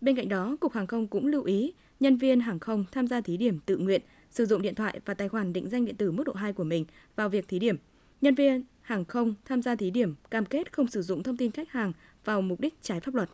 Bên 0.00 0.16
cạnh 0.16 0.28
đó, 0.28 0.56
Cục 0.60 0.72
Hàng 0.72 0.86
không 0.86 1.06
cũng 1.06 1.26
lưu 1.26 1.42
ý 1.42 1.72
nhân 2.00 2.16
viên 2.16 2.40
hàng 2.40 2.58
không 2.58 2.84
tham 2.92 3.06
gia 3.06 3.20
thí 3.20 3.36
điểm 3.36 3.58
tự 3.66 3.76
nguyện 3.76 4.02
sử 4.30 4.46
dụng 4.46 4.62
điện 4.62 4.74
thoại 4.74 5.00
và 5.04 5.14
tài 5.14 5.28
khoản 5.28 5.52
định 5.52 5.68
danh 5.68 5.84
điện 5.84 5.96
tử 5.96 6.12
mức 6.12 6.24
độ 6.24 6.32
2 6.32 6.52
của 6.52 6.64
mình 6.64 6.84
vào 7.16 7.28
việc 7.28 7.48
thí 7.48 7.58
điểm. 7.58 7.76
Nhân 8.20 8.34
viên 8.34 8.62
hàng 8.80 9.04
không 9.04 9.34
tham 9.44 9.62
gia 9.62 9.74
thí 9.74 9.90
điểm 9.90 10.14
cam 10.30 10.46
kết 10.46 10.72
không 10.72 10.88
sử 10.88 11.02
dụng 11.02 11.22
thông 11.22 11.36
tin 11.36 11.50
khách 11.50 11.70
hàng 11.70 11.92
vào 12.24 12.42
mục 12.42 12.60
đích 12.60 12.74
trái 12.82 13.00
pháp 13.00 13.14
luật. 13.14 13.30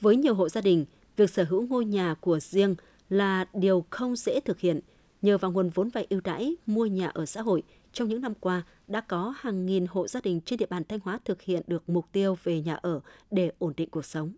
Với 0.00 0.16
nhiều 0.16 0.34
hộ 0.34 0.48
gia 0.48 0.60
đình, 0.60 0.84
việc 1.16 1.30
sở 1.30 1.44
hữu 1.44 1.66
ngôi 1.66 1.84
nhà 1.84 2.14
của 2.20 2.40
riêng 2.40 2.74
là 3.08 3.44
điều 3.54 3.84
không 3.90 4.16
dễ 4.16 4.40
thực 4.40 4.60
hiện. 4.60 4.80
Nhờ 5.22 5.38
vào 5.38 5.52
nguồn 5.52 5.70
vốn 5.70 5.88
vay 5.88 6.06
ưu 6.10 6.20
đãi 6.20 6.54
mua 6.66 6.86
nhà 6.86 7.08
ở 7.08 7.26
xã 7.26 7.42
hội, 7.42 7.62
trong 7.92 8.08
những 8.08 8.20
năm 8.20 8.34
qua 8.40 8.62
đã 8.88 9.00
có 9.00 9.34
hàng 9.36 9.66
nghìn 9.66 9.86
hộ 9.86 10.08
gia 10.08 10.20
đình 10.20 10.40
trên 10.40 10.58
địa 10.58 10.66
bàn 10.66 10.82
Thanh 10.88 11.00
Hóa 11.00 11.18
thực 11.24 11.42
hiện 11.42 11.62
được 11.66 11.88
mục 11.88 12.06
tiêu 12.12 12.38
về 12.44 12.60
nhà 12.60 12.74
ở 12.74 13.00
để 13.30 13.52
ổn 13.58 13.72
định 13.76 13.90
cuộc 13.90 14.04
sống. 14.04 14.32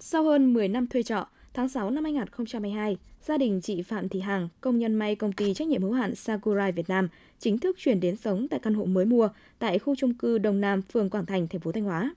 Sau 0.00 0.24
hơn 0.24 0.52
10 0.52 0.68
năm 0.68 0.86
thuê 0.86 1.02
trọ, 1.02 1.26
tháng 1.54 1.68
6 1.68 1.90
năm 1.90 2.04
2022, 2.04 2.96
gia 3.22 3.38
đình 3.38 3.60
chị 3.60 3.82
Phạm 3.82 4.08
Thị 4.08 4.20
Hằng, 4.20 4.48
công 4.60 4.78
nhân 4.78 4.94
may 4.94 5.16
công 5.16 5.32
ty 5.32 5.54
trách 5.54 5.68
nhiệm 5.68 5.82
hữu 5.82 5.92
hạn 5.92 6.14
Sakurai 6.14 6.72
Việt 6.72 6.88
Nam, 6.88 7.08
chính 7.38 7.58
thức 7.58 7.76
chuyển 7.78 8.00
đến 8.00 8.16
sống 8.16 8.48
tại 8.48 8.60
căn 8.60 8.74
hộ 8.74 8.84
mới 8.84 9.04
mua 9.04 9.28
tại 9.58 9.78
khu 9.78 9.94
chung 9.96 10.14
cư 10.14 10.38
Đông 10.38 10.60
Nam, 10.60 10.82
phường 10.82 11.10
Quảng 11.10 11.26
Thành, 11.26 11.48
thành 11.48 11.60
phố 11.60 11.72
Thanh 11.72 11.84
Hóa. 11.84 12.14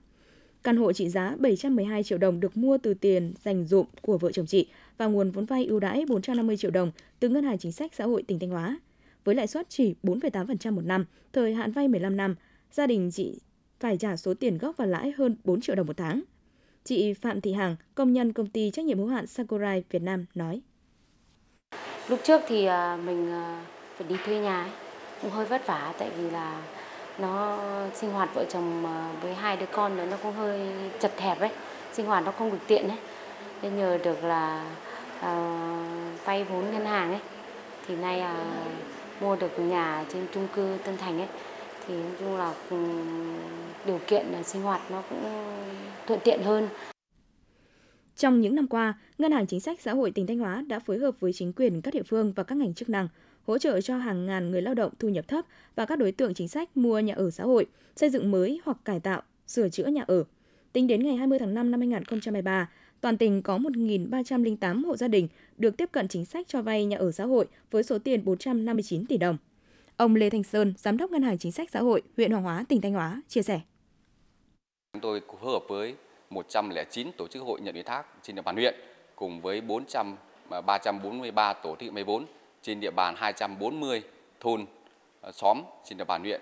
Căn 0.62 0.76
hộ 0.76 0.92
trị 0.92 1.08
giá 1.08 1.36
712 1.38 2.02
triệu 2.02 2.18
đồng 2.18 2.40
được 2.40 2.56
mua 2.56 2.78
từ 2.78 2.94
tiền 2.94 3.32
dành 3.44 3.64
dụm 3.64 3.86
của 4.02 4.18
vợ 4.18 4.32
chồng 4.32 4.46
chị 4.46 4.68
và 4.98 5.06
nguồn 5.06 5.30
vốn 5.30 5.44
vay 5.44 5.64
ưu 5.64 5.80
đãi 5.80 6.04
450 6.08 6.56
triệu 6.56 6.70
đồng 6.70 6.90
từ 7.20 7.28
Ngân 7.28 7.44
hàng 7.44 7.58
Chính 7.58 7.72
sách 7.72 7.94
Xã 7.94 8.04
hội 8.04 8.22
tỉnh 8.22 8.38
Thanh 8.38 8.50
Hóa. 8.50 8.80
Với 9.24 9.34
lãi 9.34 9.46
suất 9.46 9.68
chỉ 9.68 9.94
4,8% 10.02 10.72
một 10.72 10.84
năm, 10.84 11.04
thời 11.32 11.54
hạn 11.54 11.72
vay 11.72 11.88
15 11.88 12.16
năm, 12.16 12.34
gia 12.72 12.86
đình 12.86 13.10
chị 13.10 13.40
phải 13.80 13.96
trả 13.96 14.16
số 14.16 14.34
tiền 14.34 14.58
gốc 14.58 14.76
và 14.76 14.86
lãi 14.86 15.12
hơn 15.16 15.36
4 15.44 15.60
triệu 15.60 15.76
đồng 15.76 15.86
một 15.86 15.96
tháng. 15.96 16.22
Chị 16.86 17.14
Phạm 17.14 17.40
Thị 17.40 17.52
Hằng, 17.52 17.76
công 17.94 18.12
nhân 18.12 18.32
công 18.32 18.46
ty 18.46 18.70
trách 18.70 18.84
nhiệm 18.84 18.98
hữu 18.98 19.08
hạn 19.08 19.26
Sakurai 19.26 19.84
Việt 19.90 20.02
Nam 20.02 20.26
nói. 20.34 20.60
Lúc 22.08 22.20
trước 22.24 22.40
thì 22.48 22.64
à, 22.64 22.96
mình 22.96 23.32
à, 23.32 23.62
phải 23.96 24.08
đi 24.08 24.16
thuê 24.24 24.38
nhà 24.38 24.62
ấy, 24.62 24.70
cũng 25.22 25.30
hơi 25.30 25.46
vất 25.46 25.66
vả 25.66 25.94
tại 25.98 26.10
vì 26.18 26.30
là 26.30 26.62
nó 27.18 27.58
sinh 27.94 28.10
hoạt 28.10 28.34
vợ 28.34 28.44
chồng 28.48 28.86
à, 28.86 29.12
với 29.22 29.34
hai 29.34 29.56
đứa 29.56 29.66
con 29.66 30.10
nó 30.10 30.16
cũng 30.22 30.32
hơi 30.32 30.60
chật 31.00 31.20
hẹp 31.20 31.40
ấy, 31.40 31.50
sinh 31.92 32.06
hoạt 32.06 32.24
nó 32.24 32.32
không 32.32 32.50
được 32.50 32.58
tiện 32.66 32.88
ấy. 32.88 32.98
Nên 33.62 33.76
nhờ 33.76 33.98
được 34.04 34.24
là 34.24 34.64
uh, 35.18 36.24
vay 36.24 36.44
vốn 36.44 36.70
ngân 36.72 36.86
hàng 36.86 37.10
ấy 37.10 37.20
thì 37.86 37.96
nay 37.96 38.22
uh, 38.22 39.22
mua 39.22 39.36
được 39.36 39.58
nhà 39.58 40.04
trên 40.12 40.26
chung 40.34 40.48
cư 40.54 40.78
Tân 40.84 40.96
Thành 40.96 41.20
ấy 41.20 41.28
thì 41.88 41.94
nói 41.94 42.12
chung 42.18 42.36
là 42.36 42.54
ừ, 42.70 42.76
điều 43.86 44.00
kiện 44.06 44.32
ờ, 44.32 44.42
sinh 44.42 44.62
hoạt 44.62 44.90
nó 44.90 45.02
cũng 45.10 45.22
thuận 46.06 46.20
tiện 46.24 46.42
hơn. 46.42 46.68
Trong 48.16 48.40
những 48.40 48.54
năm 48.54 48.66
qua, 48.66 48.94
Ngân 49.18 49.32
hàng 49.32 49.46
Chính 49.46 49.60
sách 49.60 49.80
Xã 49.80 49.92
hội 49.94 50.10
tỉnh 50.10 50.26
Thanh 50.26 50.38
Hóa 50.38 50.64
đã 50.68 50.78
phối 50.78 50.98
hợp 50.98 51.20
với 51.20 51.32
chính 51.32 51.52
quyền 51.52 51.82
các 51.82 51.94
địa 51.94 52.02
phương 52.02 52.32
và 52.32 52.42
các 52.42 52.58
ngành 52.58 52.74
chức 52.74 52.88
năng 52.88 53.08
hỗ 53.46 53.58
trợ 53.58 53.80
cho 53.80 53.96
hàng 53.96 54.26
ngàn 54.26 54.50
người 54.50 54.62
lao 54.62 54.74
động 54.74 54.92
thu 54.98 55.08
nhập 55.08 55.28
thấp 55.28 55.44
và 55.74 55.86
các 55.86 55.98
đối 55.98 56.12
tượng 56.12 56.34
chính 56.34 56.48
sách 56.48 56.76
mua 56.76 56.98
nhà 56.98 57.14
ở 57.14 57.30
xã 57.30 57.44
hội, 57.44 57.66
xây 57.96 58.10
dựng 58.10 58.30
mới 58.30 58.60
hoặc 58.64 58.76
cải 58.84 59.00
tạo, 59.00 59.22
sửa 59.46 59.68
chữa 59.68 59.86
nhà 59.86 60.04
ở. 60.06 60.24
Tính 60.72 60.86
đến 60.86 61.02
ngày 61.04 61.16
20 61.16 61.38
tháng 61.38 61.54
5 61.54 61.70
năm 61.70 61.80
2023, 61.80 62.70
toàn 63.00 63.16
tỉnh 63.16 63.42
có 63.42 63.58
1.308 63.58 64.86
hộ 64.86 64.96
gia 64.96 65.08
đình 65.08 65.28
được 65.58 65.76
tiếp 65.76 65.88
cận 65.92 66.08
chính 66.08 66.24
sách 66.24 66.48
cho 66.48 66.62
vay 66.62 66.84
nhà 66.84 66.98
ở 66.98 67.12
xã 67.12 67.24
hội 67.24 67.46
với 67.70 67.82
số 67.82 67.98
tiền 67.98 68.24
459 68.24 69.06
tỷ 69.06 69.16
đồng. 69.16 69.36
Ông 69.96 70.14
Lê 70.14 70.30
Thanh 70.30 70.42
Sơn, 70.42 70.74
Giám 70.76 70.96
đốc 70.96 71.10
Ngân 71.10 71.22
hàng 71.22 71.38
Chính 71.38 71.52
sách 71.52 71.70
Xã 71.70 71.80
hội, 71.80 72.02
huyện 72.16 72.30
Hoàng 72.30 72.44
Hóa, 72.44 72.64
tỉnh 72.68 72.80
Thanh 72.80 72.92
Hóa, 72.92 73.22
chia 73.28 73.42
sẻ. 73.42 73.60
Chúng 74.92 75.02
tôi 75.02 75.22
phối 75.40 75.52
hợp 75.52 75.62
với 75.68 75.94
109 76.30 77.12
tổ 77.16 77.28
chức 77.28 77.42
hội 77.42 77.60
nhận 77.60 77.74
ủy 77.74 77.82
thác 77.82 78.06
trên 78.22 78.36
địa 78.36 78.42
bàn 78.42 78.56
huyện 78.56 78.74
cùng 79.14 79.40
với 79.40 79.60
343 79.60 81.42
à, 81.42 81.52
tổ 81.52 81.76
thị 81.78 81.90
14 81.90 82.24
trên 82.62 82.80
địa 82.80 82.90
bàn 82.90 83.14
240 83.16 84.02
thôn 84.40 84.66
à, 85.20 85.32
xóm 85.32 85.62
trên 85.84 85.98
địa 85.98 86.04
bàn 86.04 86.22
huyện 86.22 86.40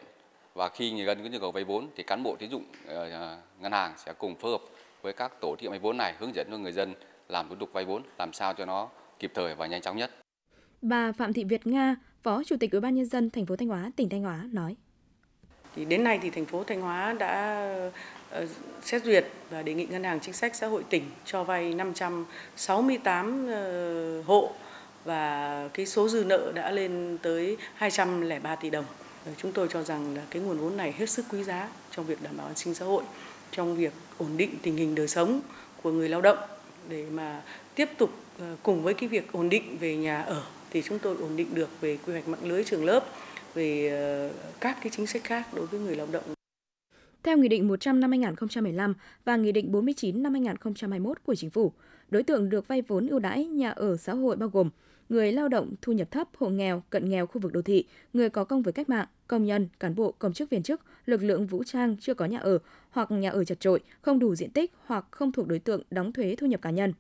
và 0.55 0.69
khi 0.69 0.91
người 0.91 1.07
dân 1.07 1.23
có 1.23 1.29
nhu 1.29 1.39
cầu 1.39 1.53
vay 1.53 1.65
vốn 1.65 1.89
thì 1.97 2.03
cán 2.03 2.23
bộ 2.23 2.37
tín 2.39 2.51
dụng 2.51 2.65
à, 2.89 3.39
ngân 3.61 3.73
hàng 3.73 3.95
sẽ 3.97 4.13
cùng 4.13 4.35
phối 4.37 4.51
hợp 4.51 4.63
với 5.03 5.13
các 5.13 5.41
tổ 5.41 5.57
thị 5.59 5.69
vay 5.69 5.79
vốn 5.79 5.97
này 5.97 6.15
hướng 6.19 6.35
dẫn 6.35 6.47
cho 6.51 6.59
người 6.59 6.73
dân 6.73 6.95
làm 7.29 7.49
thủ 7.49 7.55
tục 7.55 7.71
vay 7.73 7.85
vốn 7.85 8.03
làm 8.19 8.33
sao 8.33 8.55
cho 8.55 8.65
nó 8.65 8.89
kịp 9.19 9.33
thời 9.35 9.55
và 9.55 9.67
nhanh 9.67 9.81
chóng 9.81 9.97
nhất. 9.97 10.24
Bà 10.87 11.13
Phạm 11.13 11.33
Thị 11.33 11.45
Việt 11.45 11.67
Nga, 11.67 11.97
Phó 12.23 12.43
Chủ 12.45 12.57
tịch 12.61 12.73
Ủy 12.73 12.81
ban 12.81 12.95
nhân 12.95 13.07
dân 13.07 13.31
thành 13.31 13.47
phố 13.47 13.57
Thanh 13.57 13.69
Hóa, 13.69 13.91
tỉnh 13.97 14.09
Thanh 14.09 14.23
Hóa 14.23 14.49
nói: 14.53 14.77
Thì 15.77 15.85
đến 15.85 16.05
nay 16.05 16.19
thì 16.23 16.31
thành 16.31 16.47
phố 16.47 16.65
Thanh 16.65 16.81
Hóa 16.81 17.13
đã 17.13 17.67
ờ, 18.31 18.47
xét 18.83 19.05
duyệt 19.05 19.27
và 19.51 19.63
đề 19.63 19.75
nghị 19.75 19.87
ngân 19.87 20.05
hàng 20.05 20.21
chính 20.21 20.35
sách 20.35 20.55
xã 20.55 20.67
hội 20.67 20.85
tỉnh 20.91 21.03
cho 21.25 21.45
vay 21.45 21.75
568 21.75 23.47
ờ, 23.47 24.23
hộ 24.23 24.53
và 25.05 25.69
cái 25.75 25.87
số 25.87 26.09
dư 26.09 26.25
nợ 26.25 26.53
đã 26.55 26.71
lên 26.71 27.19
tới 27.23 27.57
203 27.75 28.57
tỷ 28.57 28.71
đồng. 28.71 28.85
Chúng 29.37 29.53
tôi 29.53 29.69
cho 29.71 29.83
rằng 29.83 30.15
là 30.17 30.23
cái 30.31 30.43
nguồn 30.43 30.59
vốn 30.59 30.77
này 30.77 30.93
hết 30.93 31.11
sức 31.11 31.25
quý 31.31 31.45
giá 31.45 31.69
trong 31.91 32.07
việc 32.07 32.23
đảm 32.23 32.37
bảo 32.37 32.47
an 32.47 32.57
sinh 32.57 32.75
xã 32.75 32.85
hội, 32.85 33.05
trong 33.51 33.77
việc 33.77 33.93
ổn 34.19 34.37
định 34.37 34.51
tình 34.63 34.77
hình 34.77 34.95
đời 34.95 35.09
sống 35.09 35.41
của 35.83 35.93
người 35.93 36.09
lao 36.09 36.21
động 36.21 36.39
để 36.89 37.05
mà 37.11 37.43
tiếp 37.75 37.89
tục 37.99 38.11
ờ, 38.39 38.57
cùng 38.63 38.83
với 38.83 38.95
cái 38.95 39.09
việc 39.09 39.33
ổn 39.33 39.49
định 39.49 39.77
về 39.81 39.97
nhà 39.97 40.23
ở 40.23 40.43
thì 40.75 40.83
chúng 40.83 40.99
tôi 40.99 41.17
ổn 41.17 41.37
định 41.37 41.55
được 41.55 41.81
về 41.81 41.99
quy 42.07 42.13
hoạch 42.13 42.29
mạng 42.29 42.49
lưới 42.49 42.65
trường 42.65 42.85
lớp, 42.85 43.05
về 43.55 43.89
ờ, 43.89 44.31
các 44.61 44.79
cái 44.83 44.91
chính 44.97 45.07
sách 45.07 45.25
khác 45.25 45.55
đối 45.55 45.67
với 45.67 45.81
người 45.81 45.97
lao 45.97 46.07
động. 46.13 46.25
Theo 47.23 47.37
Nghị 47.37 47.49
định 47.49 47.69
100 47.69 48.01
năm 48.01 48.11
2015 48.11 48.95
và 49.25 49.37
Nghị 49.37 49.53
định 49.53 49.73
49 49.73 50.23
năm 50.23 50.33
2021 50.33 51.19
của 51.25 51.35
Chính 51.35 51.51
phủ, 51.51 51.73
đối 52.11 52.23
tượng 52.23 52.49
được 52.49 52.69
vay 52.69 52.83
vốn 52.83 53.07
ưu 53.07 53.19
đãi 53.19 53.45
nhà 53.45 53.71
ở 53.71 53.97
xã 53.97 54.13
hội 54.15 54.37
bao 54.37 54.49
gồm 54.49 54.71
người 55.09 55.33
lao 55.33 55.49
động 55.49 55.75
thu 55.83 55.93
nhập 55.93 56.11
thấp, 56.11 56.29
hộ 56.37 56.49
nghèo, 56.49 56.83
cận 56.91 57.11
nghèo 57.11 57.27
khu 57.27 57.41
vực 57.41 57.53
đô 57.53 57.63
thị, 57.63 57.85
người 58.13 58.29
có 58.29 58.45
công 58.45 58.63
với 58.63 58.73
cách 58.73 58.89
mạng, 58.89 59.07
công 59.27 59.45
nhân, 59.45 59.69
cán 59.81 59.95
bộ, 59.95 60.15
công 60.19 60.33
chức 60.33 60.51
viên 60.51 60.63
chức, 60.63 60.81
lực 61.07 61.23
lượng 61.23 61.47
vũ 61.47 61.65
trang 61.65 61.97
chưa 62.01 62.15
có 62.15 62.25
nhà 62.25 62.39
ở 62.39 62.59
hoặc 62.91 63.11
nhà 63.11 63.31
ở 63.31 63.45
chật 63.45 63.61
trội, 63.61 63.81
không 64.03 64.19
đủ 64.19 64.35
diện 64.35 64.51
tích 64.51 64.73
hoặc 64.87 65.05
không 65.11 65.33
thuộc 65.33 65.49
đối 65.49 65.59
tượng 65.59 65.83
đóng 65.91 66.13
thuế 66.13 66.37
thu 66.39 66.47
nhập 66.47 66.63
cá 66.63 66.71
nhân. 66.71 66.93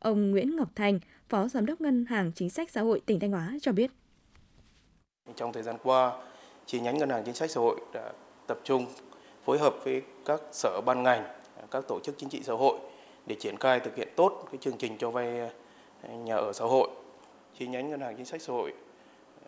Ông 0.00 0.30
Nguyễn 0.30 0.56
Ngọc 0.56 0.68
Thành, 0.74 0.98
Phó 1.28 1.48
Giám 1.48 1.66
đốc 1.66 1.80
Ngân 1.80 2.04
hàng 2.08 2.32
Chính 2.34 2.50
sách 2.50 2.70
Xã 2.70 2.80
hội 2.80 3.00
tỉnh 3.06 3.20
Thanh 3.20 3.30
Hóa 3.30 3.54
cho 3.62 3.72
biết. 3.72 3.90
Trong 5.36 5.52
thời 5.52 5.62
gian 5.62 5.76
qua, 5.82 6.12
chi 6.66 6.80
nhánh 6.80 6.98
Ngân 6.98 7.10
hàng 7.10 7.22
Chính 7.24 7.34
sách 7.34 7.50
Xã 7.50 7.60
hội 7.60 7.80
đã 7.92 8.12
tập 8.46 8.60
trung 8.64 8.86
phối 9.44 9.58
hợp 9.58 9.74
với 9.84 10.02
các 10.24 10.40
sở 10.52 10.80
ban 10.86 11.02
ngành, 11.02 11.24
các 11.70 11.84
tổ 11.88 12.00
chức 12.00 12.14
chính 12.18 12.28
trị 12.28 12.42
xã 12.42 12.52
hội 12.52 12.78
để 13.26 13.36
triển 13.40 13.56
khai 13.56 13.80
thực 13.80 13.96
hiện 13.96 14.08
tốt 14.16 14.48
cái 14.52 14.58
chương 14.60 14.78
trình 14.78 14.98
cho 14.98 15.10
vay 15.10 15.40
ờ, 16.02 16.12
nhà 16.12 16.36
ở 16.36 16.52
xã 16.52 16.64
hội. 16.64 16.88
Chi 17.58 17.66
nhánh 17.66 17.90
Ngân 17.90 18.00
hàng 18.00 18.16
Chính 18.16 18.26
sách 18.26 18.42
Xã 18.42 18.52
hội 18.52 18.72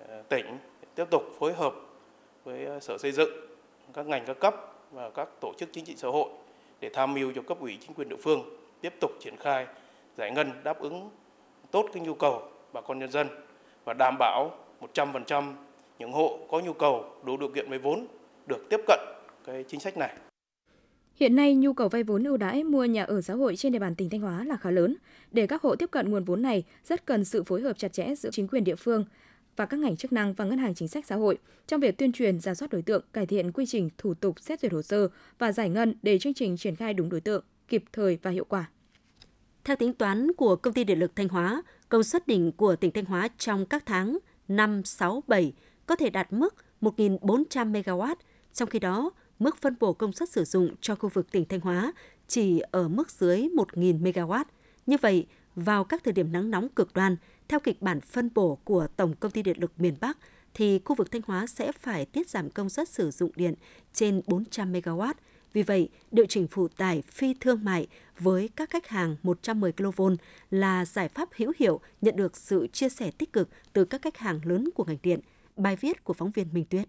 ờ, 0.08 0.22
tỉnh 0.28 0.46
tiếp 0.94 1.04
tục 1.10 1.22
phối 1.38 1.52
hợp 1.52 1.74
với 2.44 2.64
ờ, 2.64 2.80
Sở 2.80 2.98
Xây 2.98 3.12
dựng, 3.12 3.30
các 3.92 4.06
ngành 4.06 4.24
các 4.26 4.36
cấp 4.40 4.54
và 4.90 5.10
các 5.10 5.28
tổ 5.40 5.52
chức 5.58 5.68
chính 5.72 5.84
trị 5.84 5.94
xã 5.96 6.08
hội 6.08 6.28
để 6.80 6.90
tham 6.94 7.14
mưu 7.14 7.32
cho 7.34 7.42
cấp 7.42 7.60
ủy 7.60 7.78
chính 7.80 7.94
quyền 7.94 8.08
địa 8.08 8.16
phương 8.22 8.42
tiếp 8.80 8.92
tục 9.00 9.10
triển 9.20 9.36
khai 9.36 9.66
giải 10.16 10.30
ngân 10.30 10.50
đáp 10.64 10.80
ứng 10.80 11.10
tốt 11.70 11.86
cái 11.92 12.02
nhu 12.02 12.14
cầu 12.14 12.42
bà 12.72 12.80
con 12.80 12.98
nhân 12.98 13.10
dân 13.10 13.26
và 13.84 13.94
đảm 13.94 14.16
bảo 14.18 14.50
100% 14.94 15.52
những 15.98 16.12
hộ 16.12 16.38
có 16.50 16.60
nhu 16.60 16.72
cầu 16.72 17.04
đủ 17.24 17.36
điều 17.36 17.48
kiện 17.48 17.70
vay 17.70 17.78
vốn 17.78 18.06
được 18.46 18.66
tiếp 18.70 18.80
cận 18.86 19.00
cái 19.46 19.64
chính 19.68 19.80
sách 19.80 19.96
này. 19.96 20.16
Hiện 21.14 21.36
nay, 21.36 21.54
nhu 21.54 21.72
cầu 21.72 21.88
vay 21.88 22.02
vốn 22.02 22.24
ưu 22.24 22.36
đãi 22.36 22.64
mua 22.64 22.84
nhà 22.84 23.04
ở 23.04 23.20
xã 23.20 23.34
hội 23.34 23.56
trên 23.56 23.72
địa 23.72 23.78
bàn 23.78 23.94
tỉnh 23.94 24.10
Thanh 24.10 24.20
Hóa 24.20 24.44
là 24.44 24.56
khá 24.56 24.70
lớn. 24.70 24.96
Để 25.30 25.46
các 25.46 25.62
hộ 25.62 25.76
tiếp 25.76 25.90
cận 25.90 26.10
nguồn 26.10 26.24
vốn 26.24 26.42
này, 26.42 26.64
rất 26.84 27.06
cần 27.06 27.24
sự 27.24 27.42
phối 27.42 27.60
hợp 27.60 27.78
chặt 27.78 27.92
chẽ 27.92 28.14
giữa 28.14 28.30
chính 28.30 28.48
quyền 28.48 28.64
địa 28.64 28.74
phương 28.74 29.04
và 29.56 29.66
các 29.66 29.76
ngành 29.80 29.96
chức 29.96 30.12
năng 30.12 30.34
và 30.34 30.44
ngân 30.44 30.58
hàng 30.58 30.74
chính 30.74 30.88
sách 30.88 31.06
xã 31.06 31.16
hội 31.16 31.38
trong 31.66 31.80
việc 31.80 31.98
tuyên 31.98 32.12
truyền, 32.12 32.40
giả 32.40 32.54
soát 32.54 32.68
đối 32.70 32.82
tượng, 32.82 33.04
cải 33.12 33.26
thiện 33.26 33.52
quy 33.52 33.66
trình 33.66 33.90
thủ 33.98 34.14
tục 34.14 34.40
xét 34.40 34.60
duyệt 34.60 34.72
hồ 34.72 34.82
sơ 34.82 35.08
và 35.38 35.52
giải 35.52 35.68
ngân 35.68 35.94
để 36.02 36.18
chương 36.18 36.34
trình 36.34 36.56
triển 36.56 36.76
khai 36.76 36.94
đúng 36.94 37.08
đối 37.08 37.20
tượng, 37.20 37.44
kịp 37.68 37.84
thời 37.92 38.18
và 38.22 38.30
hiệu 38.30 38.44
quả. 38.44 38.70
Theo 39.64 39.76
tính 39.76 39.94
toán 39.94 40.32
của 40.32 40.56
Công 40.56 40.74
ty 40.74 40.84
Điện 40.84 40.98
lực 40.98 41.16
Thanh 41.16 41.28
Hóa, 41.28 41.62
công 41.88 42.02
suất 42.02 42.26
đỉnh 42.26 42.52
của 42.52 42.76
tỉnh 42.76 42.90
Thanh 42.90 43.04
Hóa 43.04 43.28
trong 43.38 43.66
các 43.66 43.82
tháng 43.86 44.18
5, 44.48 44.84
6, 44.84 45.22
7 45.26 45.52
có 45.86 45.96
thể 45.96 46.10
đạt 46.10 46.32
mức 46.32 46.54
1.400 46.80 47.72
MW, 47.72 48.14
trong 48.52 48.68
khi 48.68 48.78
đó 48.78 49.10
mức 49.38 49.56
phân 49.56 49.76
bổ 49.80 49.92
công 49.92 50.12
suất 50.12 50.28
sử 50.28 50.44
dụng 50.44 50.74
cho 50.80 50.94
khu 50.94 51.08
vực 51.08 51.30
tỉnh 51.30 51.44
Thanh 51.44 51.60
Hóa 51.60 51.92
chỉ 52.28 52.60
ở 52.70 52.88
mức 52.88 53.10
dưới 53.10 53.40
1.000 53.40 54.02
MW. 54.02 54.44
Như 54.86 54.96
vậy, 55.00 55.26
vào 55.56 55.84
các 55.84 56.04
thời 56.04 56.12
điểm 56.12 56.32
nắng 56.32 56.50
nóng 56.50 56.68
cực 56.68 56.94
đoan, 56.94 57.16
theo 57.48 57.60
kịch 57.60 57.82
bản 57.82 58.00
phân 58.00 58.30
bổ 58.34 58.58
của 58.64 58.86
Tổng 58.96 59.14
Công 59.20 59.32
ty 59.32 59.42
Điện 59.42 59.56
lực 59.60 59.72
miền 59.76 59.94
Bắc, 60.00 60.18
thì 60.54 60.80
khu 60.84 60.96
vực 60.96 61.10
Thanh 61.10 61.22
Hóa 61.26 61.46
sẽ 61.46 61.72
phải 61.72 62.04
tiết 62.04 62.28
giảm 62.28 62.50
công 62.50 62.68
suất 62.68 62.88
sử 62.88 63.10
dụng 63.10 63.30
điện 63.36 63.54
trên 63.92 64.22
400 64.26 64.72
MW. 64.72 65.14
Vì 65.52 65.62
vậy, 65.62 65.88
điều 66.10 66.26
chỉnh 66.26 66.46
phụ 66.46 66.68
tải 66.68 67.02
phi 67.02 67.34
thương 67.40 67.64
mại 67.64 67.86
với 68.18 68.48
các 68.56 68.70
khách 68.70 68.88
hàng 68.88 69.16
110 69.22 69.72
kV 69.72 70.02
là 70.50 70.84
giải 70.84 71.08
pháp 71.08 71.28
hữu 71.36 71.52
hiệu 71.58 71.80
nhận 72.00 72.16
được 72.16 72.36
sự 72.36 72.66
chia 72.66 72.88
sẻ 72.88 73.10
tích 73.18 73.32
cực 73.32 73.48
từ 73.72 73.84
các 73.84 74.02
khách 74.02 74.16
hàng 74.16 74.40
lớn 74.44 74.68
của 74.74 74.84
ngành 74.84 74.98
điện. 75.02 75.20
Bài 75.56 75.76
viết 75.80 76.04
của 76.04 76.12
phóng 76.12 76.30
viên 76.30 76.46
Minh 76.52 76.64
Tuyết. 76.64 76.88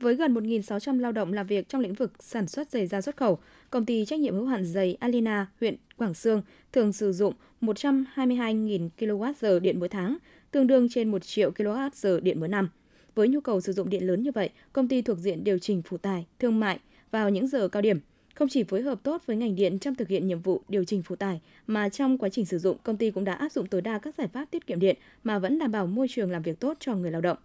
Với 0.00 0.14
gần 0.14 0.34
1.600 0.34 0.98
lao 0.98 1.12
động 1.12 1.32
làm 1.32 1.46
việc 1.46 1.68
trong 1.68 1.80
lĩnh 1.80 1.94
vực 1.94 2.12
sản 2.20 2.46
xuất 2.46 2.70
giày 2.70 2.86
da 2.86 3.00
xuất 3.00 3.16
khẩu, 3.16 3.38
công 3.70 3.86
ty 3.86 4.04
trách 4.04 4.20
nhiệm 4.20 4.34
hữu 4.34 4.46
hạn 4.46 4.64
giày 4.64 4.94
Alina, 4.94 5.46
huyện 5.60 5.76
Quảng 5.96 6.14
Sương 6.14 6.42
thường 6.72 6.92
sử 6.92 7.12
dụng 7.12 7.34
122.000 7.60 8.88
kWh 8.98 9.58
điện 9.58 9.80
mỗi 9.80 9.88
tháng, 9.88 10.16
tương 10.50 10.66
đương 10.66 10.88
trên 10.88 11.10
1 11.10 11.22
triệu 11.22 11.50
kWh 11.50 12.20
điện 12.20 12.40
mỗi 12.40 12.48
năm. 12.48 12.68
Với 13.14 13.28
nhu 13.28 13.40
cầu 13.40 13.60
sử 13.60 13.72
dụng 13.72 13.90
điện 13.90 14.06
lớn 14.06 14.22
như 14.22 14.30
vậy, 14.32 14.50
công 14.72 14.88
ty 14.88 15.02
thuộc 15.02 15.18
diện 15.18 15.44
điều 15.44 15.58
chỉnh 15.58 15.82
phụ 15.82 15.96
tải, 15.96 16.26
thương 16.38 16.60
mại 16.60 16.78
vào 17.10 17.30
những 17.30 17.46
giờ 17.46 17.68
cao 17.68 17.82
điểm. 17.82 18.00
Không 18.34 18.48
chỉ 18.48 18.64
phối 18.64 18.82
hợp 18.82 18.98
tốt 19.02 19.22
với 19.26 19.36
ngành 19.36 19.54
điện 19.54 19.78
trong 19.78 19.94
thực 19.94 20.08
hiện 20.08 20.26
nhiệm 20.26 20.40
vụ 20.40 20.62
điều 20.68 20.84
chỉnh 20.84 21.02
phụ 21.02 21.16
tải, 21.16 21.40
mà 21.66 21.88
trong 21.88 22.18
quá 22.18 22.28
trình 22.28 22.46
sử 22.46 22.58
dụng, 22.58 22.76
công 22.82 22.96
ty 22.96 23.10
cũng 23.10 23.24
đã 23.24 23.32
áp 23.32 23.52
dụng 23.52 23.66
tối 23.66 23.80
đa 23.80 23.98
các 23.98 24.14
giải 24.18 24.28
pháp 24.28 24.44
tiết 24.50 24.66
kiệm 24.66 24.80
điện 24.80 24.96
mà 25.24 25.38
vẫn 25.38 25.58
đảm 25.58 25.72
bảo 25.72 25.86
môi 25.86 26.06
trường 26.10 26.30
làm 26.30 26.42
việc 26.42 26.60
tốt 26.60 26.76
cho 26.80 26.94
người 26.94 27.10
lao 27.10 27.20
động. 27.20 27.36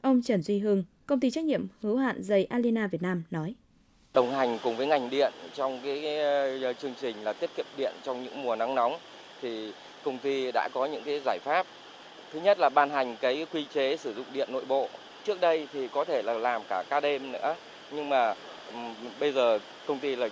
Ông 0.00 0.22
Trần 0.22 0.42
Duy 0.42 0.58
Hưng, 0.58 0.84
công 1.06 1.20
ty 1.20 1.30
trách 1.30 1.44
nhiệm 1.44 1.66
hữu 1.80 1.96
hạn 1.96 2.22
giày 2.22 2.44
Alina 2.44 2.86
Việt 2.86 3.02
Nam 3.02 3.22
nói. 3.30 3.54
Đồng 4.14 4.30
hành 4.30 4.58
cùng 4.62 4.76
với 4.76 4.86
ngành 4.86 5.10
điện 5.10 5.32
trong 5.54 5.80
cái 5.84 6.18
ờ, 6.62 6.72
chương 6.72 6.94
trình 7.00 7.16
là 7.22 7.32
tiết 7.32 7.50
kiệm 7.56 7.66
điện 7.76 7.92
trong 8.02 8.24
những 8.24 8.42
mùa 8.42 8.56
nắng 8.56 8.74
nóng 8.74 8.92
thì 9.42 9.72
công 10.04 10.18
ty 10.18 10.52
đã 10.52 10.68
có 10.74 10.86
những 10.86 11.02
cái 11.04 11.20
giải 11.24 11.38
pháp. 11.44 11.66
Thứ 12.32 12.40
nhất 12.40 12.58
là 12.58 12.68
ban 12.68 12.90
hành 12.90 13.16
cái 13.20 13.46
quy 13.52 13.66
chế 13.74 13.96
sử 13.96 14.14
dụng 14.14 14.26
điện 14.32 14.48
nội 14.52 14.64
bộ. 14.68 14.88
Trước 15.24 15.40
đây 15.40 15.68
thì 15.72 15.88
có 15.92 16.04
thể 16.04 16.22
là 16.22 16.32
làm 16.32 16.62
cả 16.68 16.84
ca 16.90 17.00
đêm 17.00 17.32
nữa, 17.32 17.56
nhưng 17.94 18.08
mà 18.08 18.34
bây 19.20 19.32
giờ 19.32 19.58
công 19.86 19.98
ty 19.98 20.16
là 20.16 20.28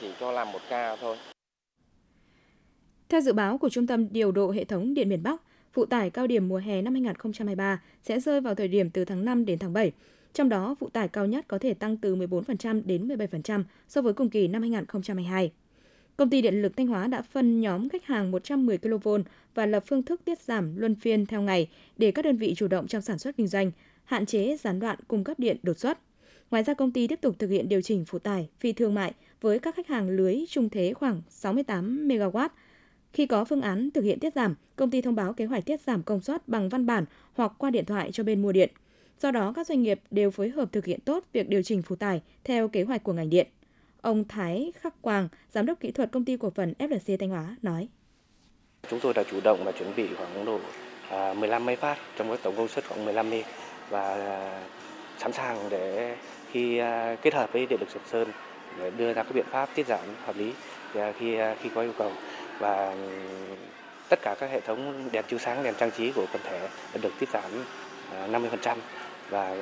chỉ 0.00 0.06
cho 0.20 0.32
làm 0.32 0.52
một 0.52 0.60
ca 0.68 0.96
thôi. 0.96 1.16
Theo 3.08 3.20
dự 3.20 3.32
báo 3.32 3.58
của 3.58 3.68
Trung 3.68 3.86
tâm 3.86 4.12
Điều 4.12 4.32
độ 4.32 4.50
Hệ 4.50 4.64
thống 4.64 4.94
Điện 4.94 5.08
miền 5.08 5.22
Bắc, 5.22 5.42
phụ 5.72 5.86
tải 5.86 6.10
cao 6.10 6.26
điểm 6.26 6.48
mùa 6.48 6.58
hè 6.58 6.82
năm 6.82 6.94
2023 6.94 7.82
sẽ 8.02 8.20
rơi 8.20 8.40
vào 8.40 8.54
thời 8.54 8.68
điểm 8.68 8.90
từ 8.90 9.04
tháng 9.04 9.24
5 9.24 9.44
đến 9.44 9.58
tháng 9.58 9.72
7. 9.72 9.92
Trong 10.32 10.48
đó, 10.48 10.74
phụ 10.80 10.88
tải 10.88 11.08
cao 11.08 11.26
nhất 11.26 11.44
có 11.48 11.58
thể 11.58 11.74
tăng 11.74 11.96
từ 11.96 12.16
14% 12.16 12.82
đến 12.84 13.08
17% 13.08 13.64
so 13.88 14.02
với 14.02 14.12
cùng 14.12 14.30
kỳ 14.30 14.48
năm 14.48 14.62
2022. 14.62 15.52
Công 16.16 16.30
ty 16.30 16.42
Điện 16.42 16.62
lực 16.62 16.76
Thanh 16.76 16.86
Hóa 16.86 17.06
đã 17.06 17.22
phân 17.22 17.60
nhóm 17.60 17.88
khách 17.88 18.04
hàng 18.04 18.30
110 18.30 18.78
kV 18.78 19.08
và 19.54 19.66
lập 19.66 19.84
phương 19.86 20.02
thức 20.02 20.20
tiết 20.24 20.40
giảm 20.40 20.76
luân 20.76 20.94
phiên 20.94 21.26
theo 21.26 21.42
ngày 21.42 21.68
để 21.96 22.10
các 22.10 22.24
đơn 22.24 22.36
vị 22.36 22.54
chủ 22.56 22.68
động 22.68 22.86
trong 22.86 23.02
sản 23.02 23.18
xuất 23.18 23.36
kinh 23.36 23.46
doanh, 23.46 23.70
hạn 24.08 24.26
chế 24.26 24.56
gián 24.56 24.80
đoạn 24.80 24.98
cung 25.08 25.24
cấp 25.24 25.38
điện 25.38 25.56
đột 25.62 25.78
xuất. 25.78 25.98
Ngoài 26.50 26.62
ra, 26.62 26.74
công 26.74 26.92
ty 26.92 27.06
tiếp 27.06 27.20
tục 27.20 27.38
thực 27.38 27.50
hiện 27.50 27.68
điều 27.68 27.82
chỉnh 27.82 28.04
phụ 28.04 28.18
tải 28.18 28.48
phi 28.60 28.72
thương 28.72 28.94
mại 28.94 29.12
với 29.40 29.58
các 29.58 29.74
khách 29.74 29.88
hàng 29.88 30.10
lưới 30.10 30.44
trung 30.48 30.68
thế 30.68 30.94
khoảng 30.94 31.22
68 31.28 32.08
MW. 32.08 32.48
Khi 33.12 33.26
có 33.26 33.44
phương 33.44 33.60
án 33.60 33.90
thực 33.90 34.04
hiện 34.04 34.20
tiết 34.20 34.34
giảm, 34.34 34.54
công 34.76 34.90
ty 34.90 35.02
thông 35.02 35.14
báo 35.14 35.32
kế 35.32 35.44
hoạch 35.44 35.66
tiết 35.66 35.80
giảm 35.80 36.02
công 36.02 36.20
suất 36.20 36.48
bằng 36.48 36.68
văn 36.68 36.86
bản 36.86 37.04
hoặc 37.34 37.52
qua 37.58 37.70
điện 37.70 37.84
thoại 37.84 38.10
cho 38.12 38.22
bên 38.24 38.42
mua 38.42 38.52
điện. 38.52 38.70
Do 39.20 39.30
đó, 39.30 39.52
các 39.56 39.66
doanh 39.66 39.82
nghiệp 39.82 40.00
đều 40.10 40.30
phối 40.30 40.48
hợp 40.48 40.72
thực 40.72 40.84
hiện 40.84 41.00
tốt 41.00 41.24
việc 41.32 41.48
điều 41.48 41.62
chỉnh 41.62 41.82
phụ 41.82 41.96
tải 41.96 42.22
theo 42.44 42.68
kế 42.68 42.82
hoạch 42.82 43.02
của 43.02 43.12
ngành 43.12 43.30
điện. 43.30 43.46
Ông 44.00 44.28
Thái 44.28 44.72
Khắc 44.80 45.02
Quang, 45.02 45.28
Giám 45.50 45.66
đốc 45.66 45.80
kỹ 45.80 45.90
thuật 45.90 46.12
công 46.12 46.24
ty 46.24 46.36
cổ 46.36 46.50
phần 46.50 46.74
FLC 46.78 47.16
Thanh 47.16 47.28
Hóa 47.28 47.56
nói. 47.62 47.88
Chúng 48.90 49.00
tôi 49.00 49.14
đã 49.14 49.22
chủ 49.30 49.40
động 49.40 49.64
và 49.64 49.72
chuẩn 49.72 49.96
bị 49.96 50.08
khoảng 50.16 50.44
độ 50.44 50.60
à, 51.10 51.34
15 51.34 51.66
MW 51.66 51.94
trong 52.16 52.28
cái 52.28 52.38
tổng 52.42 52.56
công 52.56 52.68
suất 52.68 52.84
khoảng 52.88 53.04
15 53.04 53.30
MW 53.30 53.42
và 53.90 54.14
à, 54.14 54.60
sẵn 55.18 55.32
sàng 55.32 55.58
để 55.70 56.16
khi 56.50 56.78
à, 56.78 57.16
kết 57.22 57.34
hợp 57.34 57.52
với 57.52 57.66
điện 57.66 57.80
lực 57.80 57.90
Sầm 57.90 58.02
Sơn 58.06 58.28
để 58.78 58.90
đưa 58.90 59.12
ra 59.12 59.22
các 59.22 59.34
biện 59.34 59.44
pháp 59.50 59.68
tiết 59.74 59.86
giảm 59.86 60.00
hợp 60.26 60.36
lý 60.36 60.52
à, 60.94 61.12
khi 61.18 61.36
khi 61.62 61.68
có 61.74 61.82
yêu 61.82 61.92
cầu 61.98 62.12
và 62.58 62.90
ừ, 62.90 63.08
tất 64.08 64.18
cả 64.22 64.34
các 64.40 64.50
hệ 64.50 64.60
thống 64.60 65.08
đèn 65.12 65.24
chiếu 65.28 65.38
sáng, 65.38 65.62
đèn 65.62 65.74
trang 65.74 65.90
trí 65.90 66.12
của 66.12 66.26
quần 66.32 66.42
thể 66.44 66.68
được 67.02 67.12
tiết 67.18 67.28
giảm 67.28 67.64
50% 68.32 68.76
và 69.30 69.56